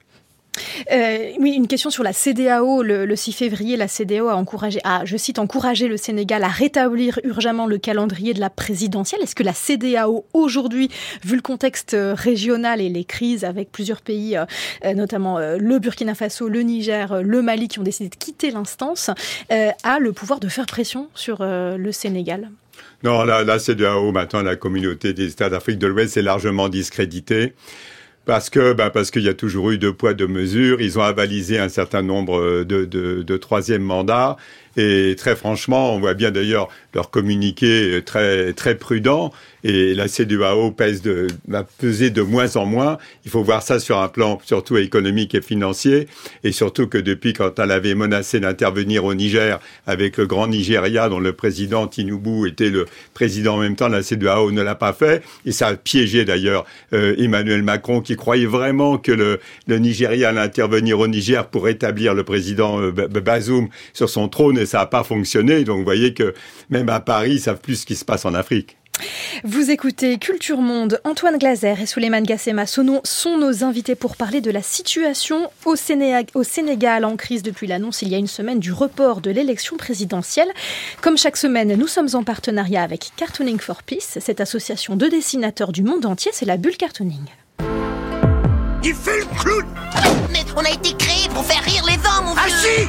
Euh, 0.93 1.33
oui, 1.39 1.53
une 1.53 1.67
question 1.67 1.91
sur 1.91 2.03
la 2.03 2.13
CDAO. 2.13 2.83
Le, 2.83 3.17
6 3.17 3.33
février, 3.33 3.77
la 3.77 3.89
CDAO 3.89 4.29
a 4.29 4.37
encouragé, 4.37 4.81
je 5.05 5.17
cite, 5.17 5.39
encouragé 5.39 5.89
le 5.89 5.97
Sénégal 5.97 6.45
à 6.45 6.49
rétablir 6.49 7.21
urgemment 7.25 7.67
le 7.67 7.79
calendrier 7.79 8.35
de 8.35 8.41
la 8.41 8.51
présidentielle. 8.51 9.23
Est-ce 9.23 9.35
que 9.35 9.43
la 9.43 9.53
CDAO 9.53 10.25
aujourd'hui, 10.33 10.91
vu 11.25 11.37
le 11.37 11.43
contexte 11.43 11.95
euh, 11.95 12.15
régional 12.15 12.81
et 12.81 12.89
les 12.89 13.05
crises 13.05 13.45
avec 13.45 13.71
plusieurs 13.73 14.03
pays, 14.03 14.37
euh, 14.37 14.95
notamment 14.95 15.39
le 15.39 15.79
Burkina 15.79 16.15
Faso, 16.15 16.49
le 16.49 16.61
Niger, 16.61 17.23
le 17.23 17.43
Mali, 17.43 17.69
qui 17.69 17.79
ont 17.79 17.83
décidé 17.83 18.09
de 18.09 18.15
quitter 18.15 18.51
l'instance, 18.51 19.11
a 19.51 19.99
le 19.99 20.13
pouvoir 20.13 20.41
de 20.41 20.49
faire 20.49 20.67
pression 20.67 21.09
sur 21.15 21.39
le 21.41 21.93
Sénégal? 21.93 22.51
Non, 23.03 23.25
la, 23.25 23.45
la 23.45 23.59
CDAO, 23.59 24.13
maintenant, 24.13 24.43
la 24.43 24.57
communauté 24.57 25.13
des 25.13 25.31
États 25.31 25.51
d'Afrique 25.51 25.79
de 25.79 25.87
l'Ouest, 25.87 26.17
est 26.17 26.23
largement 26.23 26.69
discréditée 26.69 27.55
parce 28.25 28.51
que 28.51 28.73
ben 28.73 28.91
parce 28.91 29.11
qu'il 29.11 29.23
y 29.23 29.29
a 29.29 29.35
toujours 29.35 29.71
eu 29.71 29.79
deux 29.79 29.93
poids 29.93 30.15
deux 30.15 30.27
mesures. 30.29 30.81
Ils 30.81 30.99
ont 30.99 31.03
avalisé 31.03 31.59
un 31.59 31.69
certain 31.69 32.03
nombre 32.03 32.65
de, 32.65 32.85
de, 32.85 33.23
de 33.23 33.37
troisième 33.37 33.83
mandats 33.83 34.37
et 34.77 35.15
très 35.17 35.37
franchement, 35.37 35.95
on 35.95 36.01
voit 36.01 36.15
bien 36.15 36.31
d'ailleurs 36.31 36.69
leur 36.95 37.11
communiqué 37.11 38.01
très 38.05 38.53
très 38.53 38.75
prudent. 38.77 39.33
Et 39.67 39.95
la 39.95 40.09
CDAO 40.09 40.73
pèse 40.73 41.01
de, 41.01 41.27
va 41.49 41.65
peser 41.65 42.11
de 42.11 42.21
moins 42.21 42.57
en 42.57 42.67
moins. 42.67 42.99
Il 43.25 43.31
faut 43.31 43.43
voir 43.43 43.63
ça 43.63 43.81
sur 43.81 43.99
un 43.99 44.09
plan 44.09 44.39
surtout 44.45 44.77
économique 44.77 45.35
et 45.35 45.41
financier, 45.41 46.07
et 46.45 46.53
surtout 46.53 46.87
que 46.87 46.99
depuis 46.99 47.33
quand 47.33 47.59
elle 47.59 47.71
avait 47.71 47.95
menacé 47.95 48.41
d'intervenir 48.41 49.07
au 49.07 49.15
Niger 49.15 49.59
avec 49.87 50.19
le 50.19 50.27
grand 50.27 50.49
Nigeria, 50.49 51.09
dont 51.09 51.19
le 51.19 51.33
président 51.33 51.87
Tinubu 51.87 52.47
était 52.47 52.69
le 52.69 52.85
président 53.15 53.55
en 53.55 53.59
même 53.59 53.75
temps, 53.75 53.89
la 53.89 54.03
CDAO 54.03 54.51
ne 54.53 54.61
l'a 54.61 54.75
pas 54.75 54.93
fait, 54.93 55.23
et 55.47 55.53
ça 55.53 55.69
a 55.69 55.77
piégé 55.77 56.27
d'ailleurs 56.27 56.67
euh, 56.93 57.15
Emmanuel 57.17 57.63
Macron 57.63 58.03
qui 58.03 58.17
croyait 58.17 58.45
vraiment 58.47 58.99
que 58.99 59.13
le, 59.13 59.41
le 59.67 59.79
Nigeria 59.79 60.29
allait 60.29 60.41
intervenir 60.41 60.99
au 60.99 61.07
Niger 61.07 61.47
pour 61.47 61.69
établir 61.69 62.13
le 62.13 62.23
président 62.23 62.81
euh, 62.83 62.91
Bazoum 62.91 63.69
sur 63.95 64.11
son 64.11 64.29
trône, 64.29 64.59
et 64.65 64.67
ça 64.67 64.79
n'a 64.79 64.87
pas 64.87 65.05
fonctionné. 65.05 65.65
Donc 65.65 65.79
vous 65.79 65.85
voyez 65.85 66.13
que 66.13 66.35
même 66.71 66.89
à 66.89 67.01
Paris, 67.01 67.33
ils 67.35 67.41
savent 67.41 67.61
plus 67.61 67.77
ce 67.77 67.87
qui 67.87 67.97
se 67.97 68.05
passe 68.05 68.25
en 68.25 68.35
Afrique. 68.35 68.77
Vous 69.43 69.71
écoutez 69.71 70.19
Culture 70.19 70.61
Monde. 70.61 71.01
Antoine 71.05 71.39
Glaser 71.39 71.75
et 71.81 71.87
Souleymane 71.87 72.25
Gassema 72.25 72.67
sont 72.67 73.39
nos 73.39 73.65
invités 73.65 73.95
pour 73.95 74.17
parler 74.17 74.41
de 74.41 74.51
la 74.51 74.63
situation 74.63 75.51
au 75.65 75.75
Sénégal, 75.77 77.05
en 77.05 77.17
crise 77.17 77.43
depuis 77.43 77.67
l'annonce 77.67 78.03
il 78.03 78.09
y 78.09 78.15
a 78.15 78.19
une 78.19 78.27
semaine 78.27 78.61
du 78.61 78.73
report 78.73 79.21
de 79.21 79.31
l'élection 79.31 79.77
présidentielle. 79.77 80.49
Comme 81.01 81.19
chaque 81.19 81.37
semaine, 81.37 81.75
nous 81.75 81.89
sommes 81.89 82.09
en 82.15 82.23
partenariat 82.23 82.83
avec 82.83 83.11
Cartooning 83.17 83.59
for 83.59 83.83
Peace, 83.83 84.19
cette 84.21 84.41
association 84.41 84.97
de 84.97 85.09
dessinateurs 85.09 85.73
du 85.73 85.83
monde 85.83 86.07
entier, 86.07 86.31
c'est 86.33 86.47
la 86.47 86.57
bulle 86.57 86.77
Cartooning. 86.77 87.25
Il 88.85 88.95
fait 88.95 89.19
le 89.19 89.27
clown 89.41 89.67
Mais 90.31 90.45
on 90.57 90.61
a 90.61 90.71
été 90.71 90.95
créé 90.97 91.29
pour 91.31 91.45
faire 91.45 91.63
rire 91.63 91.85
les 91.87 91.95
hommes, 91.95 92.27
mon 92.27 92.35
ah 92.37 92.47
vieux 92.47 92.89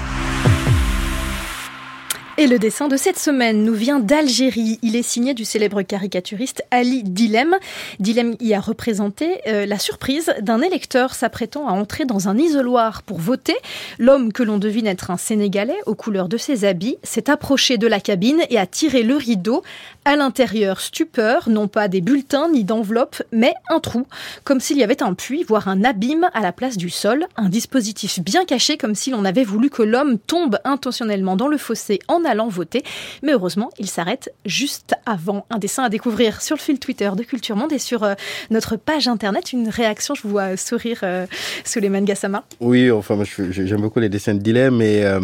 et 2.37 2.47
le 2.47 2.59
dessin 2.59 2.89
de 2.89 2.97
cette 2.97 3.17
semaine 3.17 3.63
nous 3.63 3.73
vient 3.73 3.99
d'Algérie. 3.99 4.77
Il 4.81 4.97
est 4.97 5.03
signé 5.03 5.33
du 5.33 5.45
célèbre 5.45 5.81
caricaturiste 5.83 6.63
Ali 6.69 7.03
Dilem. 7.03 7.55
Dilem 7.99 8.35
y 8.41 8.53
a 8.53 8.59
représenté 8.59 9.39
euh, 9.47 9.65
la 9.65 9.79
surprise 9.79 10.33
d'un 10.41 10.61
électeur 10.61 11.13
s'apprêtant 11.13 11.67
à 11.67 11.71
entrer 11.71 12.03
dans 12.03 12.27
un 12.27 12.37
isoloir 12.37 13.03
pour 13.03 13.19
voter. 13.19 13.55
L'homme 13.99 14.33
que 14.33 14.43
l'on 14.43 14.57
devine 14.57 14.87
être 14.87 15.11
un 15.11 15.17
Sénégalais 15.17 15.79
aux 15.85 15.95
couleurs 15.95 16.27
de 16.27 16.35
ses 16.35 16.65
habits 16.65 16.97
s'est 17.03 17.29
approché 17.29 17.77
de 17.77 17.87
la 17.87 18.01
cabine 18.01 18.41
et 18.49 18.57
a 18.57 18.65
tiré 18.65 19.03
le 19.03 19.15
rideau. 19.15 19.63
À 20.03 20.17
l'intérieur, 20.17 20.81
stupeur, 20.81 21.49
non 21.49 21.67
pas 21.67 21.87
des 21.87 22.01
bulletins 22.01 22.49
ni 22.49 22.63
d'enveloppes, 22.63 23.23
mais 23.31 23.53
un 23.69 23.79
trou, 23.79 24.05
comme 24.43 24.59
s'il 24.59 24.77
y 24.77 24.83
avait 24.83 25.01
un 25.01 25.13
puits, 25.13 25.43
voire 25.43 25.67
un 25.67 25.83
abîme 25.83 26.29
à 26.33 26.41
la 26.41 26.51
place 26.51 26.77
du 26.77 26.89
sol. 26.89 27.25
Un 27.37 27.49
dispositif 27.49 28.19
bien 28.19 28.45
caché, 28.45 28.77
comme 28.77 28.93
si 28.93 29.09
l'on 29.09 29.25
avait 29.25 29.43
voulu 29.43 29.69
que 29.69 29.81
l'homme 29.81 30.19
tombe 30.19 30.59
intentionnellement 30.63 31.37
dans 31.37 31.47
le 31.47 31.57
fossé 31.57 31.99
en 32.07 32.24
allant 32.25 32.47
voter. 32.47 32.83
Mais 33.23 33.33
heureusement, 33.33 33.69
il 33.79 33.87
s'arrête 33.87 34.33
juste 34.45 34.95
avant. 35.05 35.45
Un 35.49 35.57
dessin 35.57 35.83
à 35.83 35.89
découvrir 35.89 36.41
sur 36.41 36.55
le 36.55 36.61
fil 36.61 36.79
Twitter 36.79 37.09
de 37.15 37.23
Culture 37.23 37.55
Monde 37.55 37.73
et 37.73 37.79
sur 37.79 38.03
euh, 38.03 38.13
notre 38.49 38.75
page 38.75 39.07
internet. 39.07 39.53
Une 39.53 39.69
réaction, 39.69 40.15
je 40.15 40.23
vous 40.23 40.29
vois 40.29 40.57
sourire, 40.57 40.99
euh, 41.03 41.25
Suleiman 41.63 42.03
Gassama. 42.03 42.43
Oui, 42.59 42.91
enfin, 42.91 43.17
j'aime 43.51 43.81
beaucoup 43.81 43.99
les 43.99 44.09
dessins 44.09 44.33
de 44.33 44.39
dilemme, 44.39 44.77
mais 44.77 45.03
euh, 45.03 45.19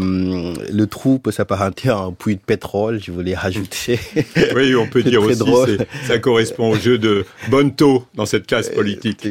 le 0.71 0.85
trou 0.85 1.19
peut 1.19 1.31
s'apparenter 1.31 1.89
à 1.89 1.97
un 1.97 2.11
puits 2.11 2.35
de 2.35 2.41
pétrole, 2.41 3.01
je 3.01 3.11
voulais 3.11 3.35
rajouter. 3.35 3.99
Oui, 4.55 4.75
on 4.75 4.87
peut 4.87 5.03
dire 5.03 5.21
aussi, 5.21 5.77
ça 6.05 6.19
correspond 6.19 6.71
au 6.71 6.75
jeu 6.75 6.97
de 6.97 7.25
Bonto 7.49 8.05
dans 8.15 8.25
cette 8.25 8.47
classe 8.51 8.69
politique. 8.69 9.27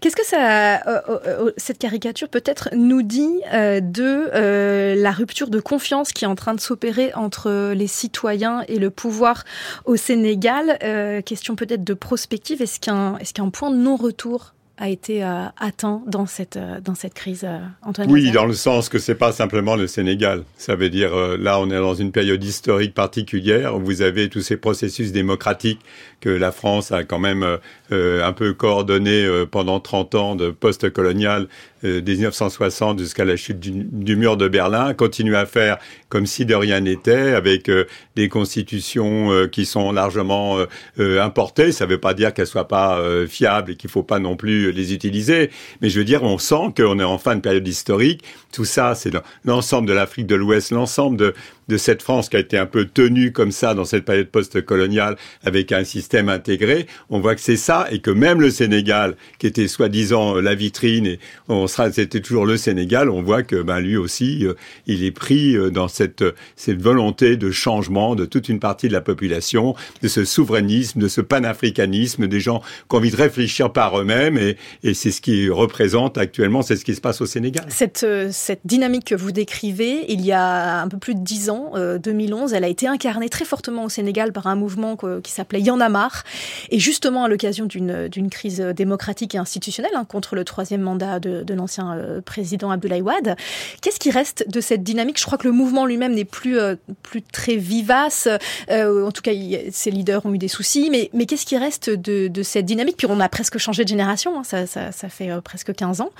Qu'est-ce 0.00 0.14
que 0.14 0.24
ça, 0.24 0.76
euh, 0.76 0.78
euh, 0.86 1.18
euh, 1.26 1.52
cette 1.56 1.78
caricature 1.78 2.28
peut-être 2.28 2.68
nous 2.72 3.02
dit 3.02 3.40
de 3.52 4.94
la 4.94 5.10
rupture 5.10 5.50
de 5.50 5.60
confiance 5.60 6.12
qui 6.12 6.24
est 6.24 6.28
en 6.28 6.34
train 6.34 6.54
de 6.54 6.60
s'opérer 6.60 7.12
entre 7.14 7.72
les 7.72 7.86
citoyens 7.86 8.62
et 8.68 8.78
le 8.78 8.90
pouvoir 8.90 9.44
au 9.84 9.96
Sénégal? 9.96 10.78
Question 11.24 11.56
peut-être 11.56 11.84
de 11.84 11.94
prospective. 11.94 12.62
Est-ce 12.62 12.80
qu'un 12.80 13.16
est-ce 13.18 13.34
qu'un 13.34 13.50
point 13.50 13.70
de 13.70 13.76
non-retour 13.76 14.54
a 14.78 14.88
été 14.88 15.24
euh, 15.24 15.46
atteint 15.58 16.02
dans 16.06 16.26
cette, 16.26 16.56
euh, 16.56 16.80
dans 16.80 16.94
cette 16.94 17.14
crise, 17.14 17.44
euh, 17.44 17.58
Antoine 17.82 18.10
Oui, 18.10 18.30
dans 18.30 18.46
le 18.46 18.54
sens 18.54 18.88
que 18.88 18.98
c'est 18.98 19.16
pas 19.16 19.32
simplement 19.32 19.74
le 19.74 19.88
Sénégal. 19.88 20.44
Ça 20.56 20.76
veut 20.76 20.88
dire, 20.88 21.10
là, 21.38 21.58
on 21.58 21.66
est 21.70 21.78
dans 21.78 21.94
une 21.94 22.12
période 22.12 22.42
historique 22.42 22.94
particulière 22.94 23.76
où 23.76 23.80
vous 23.80 24.02
avez 24.02 24.28
tous 24.28 24.40
ces 24.40 24.56
processus 24.56 25.10
démocratiques 25.10 25.80
que 26.20 26.28
la 26.28 26.52
France 26.52 26.92
a 26.92 27.04
quand 27.04 27.18
même 27.18 27.58
un 27.90 28.32
peu 28.32 28.54
coordonné 28.54 29.26
pendant 29.50 29.80
30 29.80 30.14
ans 30.14 30.36
de 30.36 30.50
post-colonial, 30.50 31.48
euh, 31.84 32.02
1960 32.02 32.98
jusqu'à 32.98 33.24
la 33.24 33.36
chute 33.36 33.60
du, 33.60 33.70
du, 33.70 34.16
mur 34.16 34.36
de 34.36 34.48
Berlin, 34.48 34.94
continue 34.94 35.36
à 35.36 35.46
faire 35.46 35.78
comme 36.08 36.26
si 36.26 36.46
de 36.46 36.54
rien 36.54 36.80
n'était, 36.80 37.32
avec 37.32 37.70
des 38.16 38.28
constitutions 38.28 39.46
qui 39.52 39.66
sont 39.66 39.92
largement 39.92 40.58
importées. 40.98 41.70
Ça 41.70 41.84
ne 41.84 41.90
veut 41.90 42.00
pas 42.00 42.14
dire 42.14 42.32
qu'elles 42.32 42.46
soient 42.46 42.66
pas 42.66 42.98
fiables 43.28 43.72
et 43.72 43.76
qu'il 43.76 43.90
faut 43.90 44.02
pas 44.02 44.18
non 44.18 44.34
plus 44.34 44.72
les 44.72 44.94
utiliser. 44.94 45.50
Mais 45.82 45.90
je 45.90 45.98
veux 45.98 46.06
dire, 46.06 46.22
on 46.22 46.38
sent 46.38 46.72
qu'on 46.76 46.98
est 46.98 47.04
en 47.04 47.18
fin 47.18 47.36
de 47.36 47.40
période 47.40 47.68
historique. 47.68 48.24
Tout 48.52 48.64
ça, 48.64 48.94
c'est 48.94 49.12
l'ensemble 49.44 49.86
de 49.86 49.92
l'Afrique 49.92 50.26
de 50.26 50.34
l'Ouest, 50.34 50.70
l'ensemble 50.70 51.18
de, 51.18 51.34
de 51.68 51.76
cette 51.76 52.02
France 52.02 52.28
qui 52.28 52.36
a 52.36 52.40
été 52.40 52.58
un 52.58 52.66
peu 52.66 52.84
tenue 52.86 53.32
comme 53.32 53.52
ça 53.52 53.74
dans 53.74 53.84
cette 53.84 54.04
période 54.04 54.28
post-coloniale 54.28 55.16
avec 55.44 55.72
un 55.72 55.84
système 55.84 56.28
intégré. 56.28 56.86
On 57.10 57.20
voit 57.20 57.34
que 57.34 57.40
c'est 57.40 57.56
ça 57.56 57.86
et 57.90 58.00
que 58.00 58.10
même 58.10 58.40
le 58.40 58.50
Sénégal, 58.50 59.16
qui 59.38 59.46
était 59.46 59.68
soi-disant 59.68 60.36
la 60.36 60.54
vitrine 60.54 61.06
et 61.06 61.18
on 61.48 61.66
sera, 61.66 61.90
c'était 61.92 62.20
toujours 62.20 62.46
le 62.46 62.56
Sénégal, 62.56 63.10
on 63.10 63.22
voit 63.22 63.42
que 63.42 63.62
ben, 63.62 63.80
lui 63.80 63.96
aussi, 63.96 64.46
euh, 64.46 64.54
il 64.86 65.04
est 65.04 65.10
pris 65.10 65.56
euh, 65.56 65.70
dans 65.70 65.88
cette, 65.88 66.24
cette 66.56 66.80
volonté 66.80 67.36
de 67.36 67.50
changement 67.50 68.14
de 68.14 68.24
toute 68.24 68.48
une 68.48 68.60
partie 68.60 68.88
de 68.88 68.92
la 68.92 69.00
population, 69.00 69.74
de 70.02 70.08
ce 70.08 70.24
souverainisme, 70.24 71.00
de 71.00 71.08
ce 71.08 71.20
panafricanisme, 71.20 72.26
des 72.26 72.40
gens 72.40 72.60
qui 72.60 72.94
ont 72.94 72.98
envie 72.98 73.10
de 73.10 73.16
réfléchir 73.16 73.72
par 73.72 73.98
eux-mêmes 74.00 74.38
et, 74.38 74.56
et 74.82 74.94
c'est 74.94 75.10
ce 75.10 75.20
qui 75.20 75.48
représente 75.50 76.18
actuellement, 76.18 76.62
c'est 76.62 76.76
ce 76.76 76.84
qui 76.84 76.94
se 76.94 77.00
passe 77.00 77.20
au 77.20 77.26
Sénégal. 77.26 77.66
Cette, 77.68 78.04
euh, 78.04 78.28
cette 78.32 78.60
dynamique 78.64 79.06
que 79.06 79.14
vous 79.14 79.32
décrivez, 79.32 80.10
il 80.12 80.24
y 80.24 80.32
a 80.32 80.80
un 80.82 80.88
peu 80.88 80.98
plus 80.98 81.14
de 81.14 81.20
dix 81.20 81.50
ans, 81.50 81.57
2011, 82.02 82.52
euh, 82.52 82.56
elle 82.56 82.64
a 82.64 82.68
été 82.68 82.86
incarnée 82.86 83.28
très 83.28 83.44
fortement 83.44 83.84
au 83.84 83.88
Sénégal 83.88 84.32
par 84.32 84.46
un 84.46 84.54
mouvement 84.54 84.96
qui 85.22 85.32
s'appelait 85.32 85.60
Y 85.60 85.70
en 85.70 85.80
a 85.80 85.88
marre. 85.88 86.24
Et 86.70 86.78
justement, 86.78 87.24
à 87.24 87.28
l'occasion 87.28 87.66
d'une 87.66 88.30
crise 88.30 88.60
démocratique 88.60 89.34
et 89.34 89.38
institutionnelle 89.38 89.92
hein, 89.94 90.04
contre 90.04 90.34
le 90.34 90.44
troisième 90.44 90.82
mandat 90.82 91.20
de, 91.20 91.54
l'ancien 91.54 91.94
euh, 91.94 92.20
président 92.20 92.70
Abdoulaye 92.70 93.02
Wade, 93.02 93.36
qu'est-ce 93.80 93.98
qui 93.98 94.10
reste 94.10 94.48
de 94.48 94.60
cette 94.60 94.82
dynamique? 94.82 95.18
Je 95.18 95.24
crois 95.24 95.38
que 95.38 95.46
le 95.46 95.52
mouvement 95.52 95.86
lui-même 95.86 96.14
n'est 96.14 96.24
plus, 96.24 96.58
euh, 96.58 96.76
plus 97.02 97.22
très 97.22 97.56
vivace. 97.56 98.28
en 98.70 99.10
tout 99.10 99.22
cas, 99.22 99.32
ses 99.70 99.90
leaders 99.90 100.24
ont 100.24 100.34
eu 100.34 100.38
des 100.38 100.48
soucis. 100.48 100.88
Mais, 100.90 101.10
mais 101.12 101.26
qu'est-ce 101.26 101.46
qui 101.46 101.56
reste 101.56 101.90
de, 101.90 102.42
cette 102.42 102.66
dynamique? 102.66 102.96
Puis 102.96 103.06
on 103.10 103.20
a 103.20 103.28
presque 103.28 103.58
changé 103.58 103.84
de 103.84 103.88
génération. 103.88 104.38
Hein, 104.38 104.44
ça, 104.44 104.66
ça, 104.66 105.08
fait 105.08 105.30
presque 105.42 105.74
15 105.74 106.00
ans. 106.00 106.10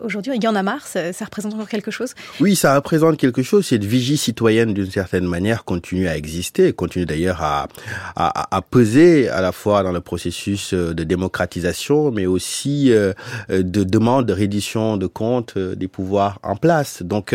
Aujourd'hui, 0.00 0.32
marre, 0.62 0.86
ça, 0.86 1.24
représente 1.24 1.54
encore 1.54 1.68
quelque 1.68 1.90
chose? 1.90 2.14
Oui, 2.40 2.56
ça 2.56 2.74
représente 2.74 3.16
quelque 3.16 3.42
chose. 3.42 3.66
Cette 3.66 3.84
vigie 3.84 4.15
citoyenne 4.16 4.74
d'une 4.74 4.90
certaine 4.90 5.26
manière 5.26 5.64
continue 5.64 6.08
à 6.08 6.16
exister, 6.16 6.72
continue 6.72 7.06
d'ailleurs 7.06 7.42
à, 7.42 7.68
à, 8.16 8.62
peser 8.62 9.28
à 9.28 9.40
la 9.40 9.52
fois 9.52 9.82
dans 9.82 9.92
le 9.92 10.00
processus 10.00 10.74
euh, 10.74 10.94
de 10.94 11.04
démocratisation, 11.04 12.10
mais 12.10 12.26
aussi 12.26 12.92
euh, 12.92 13.12
de 13.50 13.84
demande 13.84 14.26
de 14.26 14.32
reddition 14.32 14.96
de 14.96 15.06
comptes 15.06 15.54
euh, 15.56 15.74
des 15.74 15.88
pouvoirs 15.88 16.38
en 16.42 16.56
place. 16.56 17.02
Donc, 17.02 17.34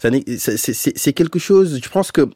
c'est 0.00 1.12
quelque 1.12 1.38
chose, 1.38 1.80
je 1.82 1.88
pense 1.88 2.12
que 2.12 2.28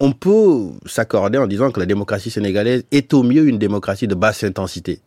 on 0.00 0.12
peut 0.12 0.70
s'accorder 0.84 1.38
en 1.38 1.46
disant 1.46 1.70
que 1.70 1.78
la 1.78 1.86
démocratie 1.86 2.30
sénégalaise 2.30 2.82
est 2.90 3.14
au 3.14 3.22
mieux 3.22 3.46
une 3.46 3.58
démocratie 3.58 4.08
de 4.08 4.16
basse 4.16 4.42
intensité 4.42 5.00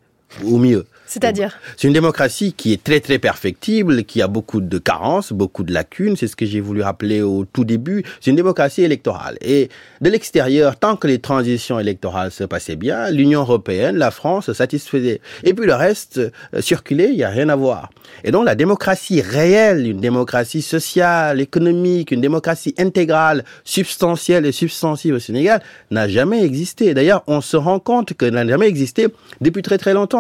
au 0.44 0.58
mieux. 0.58 0.86
C'est-à-dire 1.08 1.58
C'est 1.78 1.88
une 1.88 1.94
démocratie 1.94 2.54
qui 2.54 2.74
est 2.74 2.84
très 2.84 3.00
très 3.00 3.20
perfectible, 3.20 4.04
qui 4.06 4.22
a 4.22 4.28
beaucoup 4.28 4.60
de 4.60 4.78
carences, 4.80 5.34
beaucoup 5.34 5.64
de 5.64 5.72
lacunes, 5.72 6.16
c'est 6.18 6.28
ce 6.28 6.36
que 6.36 6.46
j'ai 6.46 6.60
voulu 6.60 6.82
rappeler 6.82 7.22
au 7.22 7.46
tout 7.46 7.64
début. 7.64 8.04
C'est 8.20 8.32
une 8.32 8.36
démocratie 8.36 8.82
électorale. 8.82 9.38
Et 9.42 9.70
de 10.02 10.10
l'extérieur, 10.10 10.78
tant 10.78 10.96
que 10.96 11.08
les 11.08 11.20
transitions 11.20 11.80
électorales 11.80 12.32
se 12.32 12.44
passaient 12.44 12.76
bien, 12.76 13.12
l'Union 13.12 13.42
européenne, 13.42 13.98
la 13.98 14.10
France 14.10 14.52
satisfaisait. 14.52 15.22
Et 15.44 15.54
puis 15.54 15.68
le 15.68 15.76
reste, 15.76 16.18
euh, 16.18 16.62
circuler, 16.62 17.06
il 17.06 17.18
n'y 17.18 17.24
a 17.24 17.30
rien 17.30 17.50
à 17.50 17.56
voir. 17.56 17.92
Et 18.24 18.32
donc 18.32 18.46
la 18.46 18.56
démocratie 18.56 19.22
réelle, 19.22 19.88
une 19.88 20.00
démocratie 20.00 20.64
sociale, 20.64 21.40
économique, 21.40 22.12
une 22.12 22.22
démocratie 22.22 22.74
intégrale, 22.80 23.46
substantielle 23.64 24.46
et 24.46 24.52
substantive 24.52 25.16
au 25.16 25.20
Sénégal, 25.20 25.62
n'a 25.92 26.08
jamais 26.08 26.44
existé. 26.44 26.94
D'ailleurs, 26.96 27.24
on 27.28 27.42
se 27.42 27.58
rend 27.58 27.80
compte 27.80 28.14
qu'elle 28.18 28.34
n'a 28.34 28.48
jamais 28.48 28.68
existé 28.68 29.08
depuis 29.40 29.62
très 29.62 29.78
très 29.78 29.94
longtemps. 29.94 30.15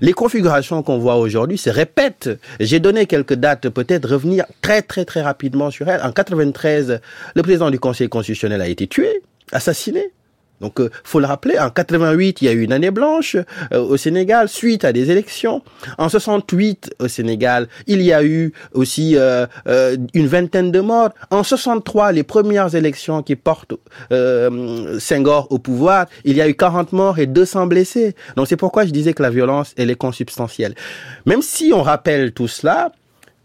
Les 0.00 0.12
configurations 0.12 0.82
qu'on 0.82 0.98
voit 0.98 1.16
aujourd'hui 1.16 1.58
se 1.58 1.70
répètent. 1.70 2.30
J'ai 2.58 2.80
donné 2.80 3.06
quelques 3.06 3.34
dates, 3.34 3.68
peut-être 3.68 4.08
revenir 4.08 4.44
très 4.60 4.82
très 4.82 5.04
très 5.04 5.22
rapidement 5.22 5.70
sur 5.70 5.88
elles. 5.88 6.02
En 6.02 6.12
93, 6.12 7.00
le 7.34 7.42
président 7.42 7.70
du 7.70 7.78
Conseil 7.78 8.08
constitutionnel 8.08 8.60
a 8.60 8.68
été 8.68 8.86
tué, 8.86 9.22
assassiné. 9.52 10.10
Donc, 10.60 10.80
euh, 10.80 10.90
faut 11.04 11.20
le 11.20 11.26
rappeler, 11.26 11.58
en 11.58 11.70
88, 11.70 12.42
il 12.42 12.44
y 12.44 12.48
a 12.48 12.52
eu 12.52 12.62
une 12.62 12.72
année 12.72 12.90
blanche 12.90 13.36
euh, 13.72 13.78
au 13.78 13.96
Sénégal 13.96 14.48
suite 14.48 14.84
à 14.84 14.92
des 14.92 15.10
élections. 15.10 15.62
En 15.98 16.08
68, 16.08 16.94
au 16.98 17.08
Sénégal, 17.08 17.68
il 17.86 18.02
y 18.02 18.12
a 18.12 18.22
eu 18.22 18.52
aussi 18.72 19.16
euh, 19.16 19.46
euh, 19.68 19.96
une 20.14 20.26
vingtaine 20.26 20.70
de 20.70 20.80
morts. 20.80 21.10
En 21.30 21.42
63, 21.42 22.12
les 22.12 22.22
premières 22.22 22.74
élections 22.74 23.22
qui 23.22 23.36
portent 23.36 23.74
euh, 24.12 24.98
Senghor 24.98 25.46
au 25.50 25.58
pouvoir, 25.58 26.06
il 26.24 26.36
y 26.36 26.42
a 26.42 26.48
eu 26.48 26.54
40 26.54 26.92
morts 26.92 27.18
et 27.18 27.26
200 27.26 27.66
blessés. 27.66 28.14
Donc, 28.36 28.46
c'est 28.48 28.56
pourquoi 28.56 28.84
je 28.84 28.90
disais 28.90 29.14
que 29.14 29.22
la 29.22 29.30
violence, 29.30 29.72
elle 29.76 29.90
est 29.90 29.96
consubstantielle. 29.96 30.74
Même 31.26 31.42
si 31.42 31.72
on 31.74 31.82
rappelle 31.82 32.32
tout 32.32 32.48
cela, 32.48 32.92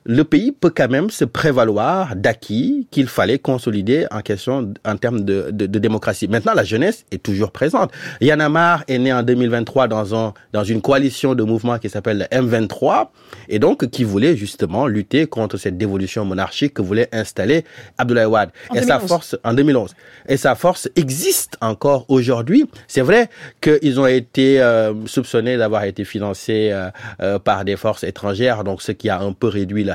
le 0.05 0.23
pays 0.23 0.51
peut 0.51 0.69
quand 0.69 0.89
même 0.89 1.09
se 1.09 1.25
prévaloir 1.25 2.15
d'acquis 2.15 2.87
qu'il 2.91 3.07
fallait 3.07 3.39
consolider 3.39 4.05
en 4.11 4.21
question 4.21 4.73
en 4.85 4.97
termes 4.97 5.21
de, 5.21 5.49
de, 5.51 5.65
de, 5.65 5.79
démocratie. 5.79 6.27
Maintenant, 6.27 6.53
la 6.53 6.63
jeunesse 6.63 7.05
est 7.11 7.23
toujours 7.23 7.51
présente. 7.51 7.91
Yann 8.21 8.39
Amar 8.39 8.83
est 8.87 8.99
né 8.99 9.11
en 9.11 9.23
2023 9.23 9.87
dans 9.87 10.15
un 10.15 10.33
dans 10.53 10.63
une 10.63 10.81
coalition 10.81 11.33
de 11.33 11.43
mouvements 11.43 11.79
qui 11.79 11.89
s'appelle 11.89 12.27
le 12.31 12.37
M23 12.37 13.07
et 13.49 13.57
donc 13.57 13.89
qui 13.89 14.03
voulait 14.03 14.37
justement 14.37 14.85
lutter 14.85 15.25
contre 15.25 15.57
cette 15.57 15.77
dévolution 15.77 16.23
monarchique 16.23 16.75
que 16.75 16.83
voulait 16.83 17.09
installer 17.11 17.65
Abdoulaye 17.97 18.25
Wade. 18.25 18.49
En 18.69 18.75
et 18.75 18.81
2011. 18.81 18.87
sa 18.87 19.07
force 19.07 19.35
en 19.43 19.53
2011. 19.53 19.95
Et 20.27 20.37
sa 20.37 20.53
force 20.53 20.87
existe 20.95 21.57
encore 21.61 22.05
aujourd'hui. 22.09 22.69
C'est 22.87 23.01
vrai 23.01 23.29
qu'ils 23.59 23.99
ont 23.99 24.07
été 24.07 24.61
euh, 24.61 24.93
soupçonnés 25.07 25.57
d'avoir 25.57 25.85
été 25.85 26.05
financés 26.05 26.69
euh, 26.71 26.89
euh, 27.21 27.39
par 27.39 27.65
des 27.65 27.75
forces 27.75 28.03
étrangères, 28.03 28.63
donc 28.63 28.83
ce 28.83 28.91
qui 28.91 29.09
a 29.09 29.19
un 29.19 29.33
peu 29.33 29.47
réduit 29.47 29.83
leur 29.83 29.94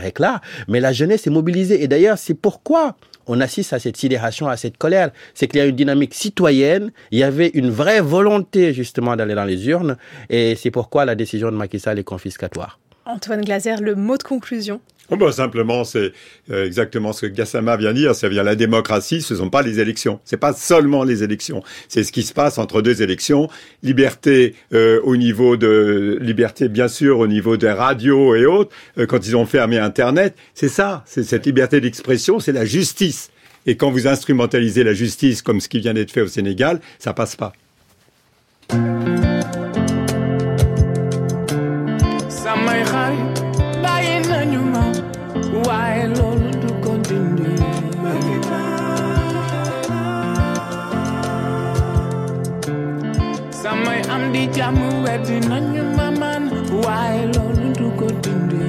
Mais 0.69 0.81
la 0.81 0.93
jeunesse 0.93 1.27
est 1.27 1.31
mobilisée. 1.31 1.83
Et 1.83 1.89
d'ailleurs, 1.89 2.19
c'est 2.19 2.35
pourquoi 2.35 2.97
on 3.27 3.41
assiste 3.41 3.73
à 3.73 3.79
cette 3.79 3.97
sidération, 3.97 4.49
à 4.49 4.57
cette 4.57 4.77
colère. 4.77 5.11
C'est 5.35 5.47
qu'il 5.47 5.59
y 5.59 5.63
a 5.63 5.67
une 5.67 5.77
dynamique 5.77 6.15
citoyenne. 6.15 6.91
Il 7.11 7.19
y 7.19 7.23
avait 7.23 7.49
une 7.55 7.71
vraie 7.71 8.01
volonté 8.01 8.73
justement 8.73 9.17
d'aller 9.17 9.35
dans 9.35 9.45
les 9.45 9.69
urnes. 9.69 9.97
Et 10.29 10.57
c'est 10.57 10.71
pourquoi 10.71 11.05
la 11.05 11.15
décision 11.15 11.51
de 11.51 11.57
Macky 11.57 11.79
Sall 11.79 11.99
est 11.99 12.05
confiscatoire. 12.05 12.79
Antoine 13.07 13.43
Glaser, 13.43 13.77
le 13.81 13.95
mot 13.95 14.17
de 14.17 14.23
conclusion. 14.23 14.81
Oh 15.13 15.17
bah, 15.17 15.33
simplement, 15.33 15.83
c'est 15.83 16.13
euh, 16.53 16.65
exactement 16.65 17.13
ce 17.13 17.27
que 17.27 17.33
Gassama 17.33 17.77
vient 17.77 17.93
dire. 17.93 18.15
Ça 18.15 18.29
vient 18.29 18.45
la 18.45 18.55
démocratie, 18.55 19.23
ce 19.23 19.35
sont 19.35 19.51
pas 19.51 19.63
les 19.63 19.81
élections. 19.81 20.21
C'est 20.25 20.37
pas 20.37 20.53
seulement 20.53 21.03
les 21.03 21.25
élections. 21.25 21.63
C'est 21.89 22.05
ce 22.05 22.13
qui 22.13 22.23
se 22.23 22.33
passe 22.33 22.59
entre 22.59 22.81
deux 22.81 23.03
élections. 23.03 23.49
Liberté 23.83 24.55
euh, 24.73 25.01
au 25.03 25.17
niveau 25.17 25.57
de 25.57 26.17
liberté, 26.21 26.69
bien 26.69 26.87
sûr, 26.87 27.19
au 27.19 27.27
niveau 27.27 27.57
des 27.57 27.73
radios 27.73 28.37
et 28.37 28.47
autres. 28.47 28.71
euh, 28.99 29.07
quand 29.07 29.27
ils 29.27 29.37
ont 29.37 29.47
fermé 29.47 29.79
Internet, 29.79 30.37
c'est 30.55 30.69
ça. 30.69 31.03
C'est 31.07 31.25
cette 31.25 31.45
liberté 31.45 31.81
d'expression, 31.81 32.39
c'est 32.39 32.53
la 32.53 32.65
justice. 32.65 33.31
Et 33.67 33.77
quand 33.77 33.91
vous 33.91 34.07
instrumentalisez 34.07 34.85
la 34.85 34.95
justice 34.95 35.43
comme 35.43 35.61
ce 35.61 35.69
qui 35.69 35.81
vient 35.81 35.95
d'être 35.95 36.13
fait 36.13 36.23
au 36.23 36.29
Sénégal, 36.29 36.81
ça 36.99 37.13
passe 37.13 37.35
pas. 37.37 37.53
Di 54.41 54.47
jàmm 54.57 54.77
weddi 55.05 55.37
nañu 55.51 55.83
ma 55.97 56.07
man 56.21 56.43
waaye 56.85 57.23
loolu 57.35 57.67
dindi 58.25 58.63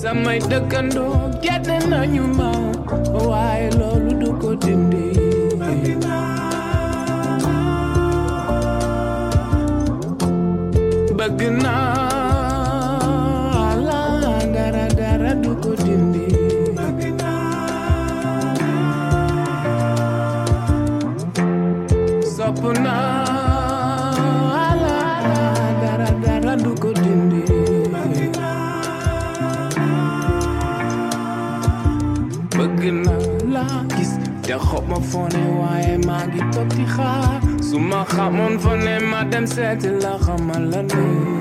samay 0.00 0.38
dëkkandoo 0.50 1.16
gedd 1.44 1.68
nañu 1.92 2.24
ma 2.38 2.50
waaye 3.28 3.68
loolu 3.78 4.10
du 4.22 4.28
dindi 4.64 5.04
bëgg 11.18 11.40
naa 11.64 12.04
la 13.86 14.00
dara 14.54 14.86
dara 14.98 15.32
du 15.42 15.50
ko 15.62 15.70
dindi 15.84 16.13
Der 34.46 34.58
hopp 34.58 34.86
ma 34.88 34.98
vorne 34.98 35.42
wae 35.58 35.96
magi 36.06 36.40
tot 36.52 36.68
di 36.76 36.84
ha 36.84 37.40
Su 37.62 37.78
ma 37.78 38.04
ha 38.04 38.28
mon 38.30 38.58
vorne 38.58 39.00
ma 39.00 39.24
dem 39.24 39.46
sete 39.46 39.90
la 40.02 40.18
ha 40.24 40.36
ma 40.46 40.58
la 40.58 40.82
ne 40.82 41.34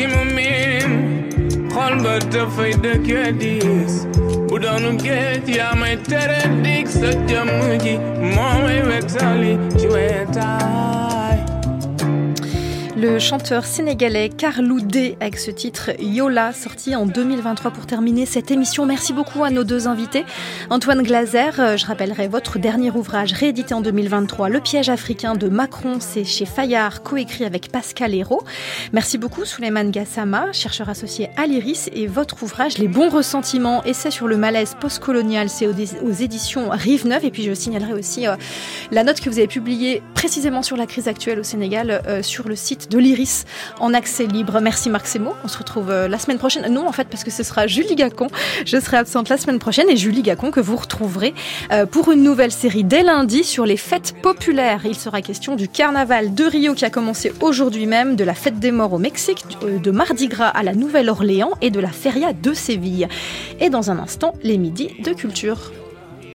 gisul 0.00 0.06
ki 0.06 0.06
mu 0.06 0.24
miin 0.34 0.92
xol 1.72 1.94
ba 2.04 2.14
dafay 2.32 2.72
dëkke 2.82 3.22
diis. 3.40 4.06
Bu 4.48 4.58
doonu 4.62 4.96
géej 5.04 5.48
yaa 5.56 5.74
may 5.80 5.96
tere 6.08 6.40
dig 6.64 6.86
sa 6.88 7.10
jëmm 7.28 7.78
ji 7.84 7.94
moo 8.34 8.56
may 8.64 8.80
wetali 8.88 9.52
ci 9.78 9.86
wetaay 9.94 11.09
Le 13.00 13.18
chanteur 13.18 13.64
sénégalais 13.64 14.28
Carlou 14.28 14.82
D 14.82 15.16
avec 15.20 15.38
ce 15.38 15.50
titre 15.50 15.92
Yola 16.00 16.52
sorti 16.52 16.94
en 16.94 17.06
2023 17.06 17.70
pour 17.70 17.86
terminer 17.86 18.26
cette 18.26 18.50
émission. 18.50 18.84
Merci 18.84 19.14
beaucoup 19.14 19.42
à 19.42 19.48
nos 19.48 19.64
deux 19.64 19.88
invités. 19.88 20.26
Antoine 20.68 21.02
Glaser, 21.02 21.58
euh, 21.60 21.76
je 21.78 21.86
rappellerai 21.86 22.28
votre 22.28 22.58
dernier 22.58 22.90
ouvrage 22.90 23.32
réédité 23.32 23.72
en 23.72 23.80
2023, 23.80 24.50
Le 24.50 24.60
piège 24.60 24.90
africain 24.90 25.34
de 25.34 25.48
Macron, 25.48 25.96
c'est 25.98 26.24
chez 26.24 26.44
Fayard, 26.44 27.02
coécrit 27.02 27.46
avec 27.46 27.72
Pascal 27.72 28.14
Hérault. 28.14 28.42
Merci 28.92 29.16
beaucoup 29.16 29.46
Souleymane 29.46 29.90
Gassama, 29.90 30.52
chercheur 30.52 30.90
associé 30.90 31.30
à 31.38 31.46
l'IRIS 31.46 31.88
et 31.94 32.06
votre 32.06 32.42
ouvrage 32.42 32.76
Les 32.76 32.88
bons 32.88 33.08
ressentiments, 33.08 33.82
essai 33.84 34.10
sur 34.10 34.28
le 34.28 34.36
malaise 34.36 34.76
postcolonial, 34.78 35.48
c'est 35.48 35.66
aux, 35.66 36.12
éditions 36.12 36.68
Rive 36.68 37.06
Neuve 37.06 37.24
et 37.24 37.30
puis 37.30 37.44
je 37.44 37.54
signalerai 37.54 37.94
aussi 37.94 38.26
euh, 38.26 38.36
la 38.90 39.04
note 39.04 39.20
que 39.22 39.30
vous 39.30 39.38
avez 39.38 39.48
publiée 39.48 40.02
précisément 40.12 40.62
sur 40.62 40.76
la 40.76 40.84
crise 40.84 41.08
actuelle 41.08 41.40
au 41.40 41.44
Sénégal 41.44 42.02
euh, 42.06 42.22
sur 42.22 42.46
le 42.46 42.56
site 42.56 42.89
de 42.90 42.98
l'Iris 42.98 43.44
en 43.78 43.94
accès 43.94 44.26
libre. 44.26 44.60
Merci 44.60 44.90
Marc 44.90 45.06
Semo. 45.06 45.32
On 45.44 45.48
se 45.48 45.58
retrouve 45.58 45.90
la 45.90 46.18
semaine 46.18 46.38
prochaine. 46.38 46.70
Non, 46.72 46.86
en 46.86 46.92
fait, 46.92 47.08
parce 47.08 47.24
que 47.24 47.30
ce 47.30 47.42
sera 47.42 47.66
Julie 47.66 47.94
Gacon. 47.94 48.26
Je 48.66 48.78
serai 48.78 48.98
absente 48.98 49.28
la 49.28 49.38
semaine 49.38 49.58
prochaine 49.58 49.88
et 49.88 49.96
Julie 49.96 50.22
Gacon 50.22 50.50
que 50.50 50.60
vous 50.60 50.76
retrouverez 50.76 51.34
pour 51.90 52.10
une 52.10 52.22
nouvelle 52.22 52.52
série 52.52 52.84
dès 52.84 53.02
lundi 53.02 53.44
sur 53.44 53.64
les 53.64 53.76
fêtes 53.76 54.14
populaires. 54.20 54.82
Il 54.84 54.96
sera 54.96 55.22
question 55.22 55.56
du 55.56 55.68
carnaval 55.68 56.34
de 56.34 56.44
Rio 56.44 56.74
qui 56.74 56.84
a 56.84 56.90
commencé 56.90 57.32
aujourd'hui 57.40 57.86
même, 57.86 58.16
de 58.16 58.24
la 58.24 58.34
fête 58.34 58.58
des 58.58 58.72
morts 58.72 58.92
au 58.92 58.98
Mexique, 58.98 59.44
de 59.62 59.90
Mardi 59.90 60.28
Gras 60.28 60.48
à 60.48 60.62
la 60.62 60.74
Nouvelle-Orléans 60.74 61.52
et 61.62 61.70
de 61.70 61.80
la 61.80 61.88
Feria 61.88 62.32
de 62.32 62.52
Séville. 62.52 63.08
Et 63.60 63.70
dans 63.70 63.90
un 63.90 63.98
instant, 63.98 64.34
les 64.42 64.58
midis 64.58 64.90
de 65.02 65.12
culture. 65.12 65.70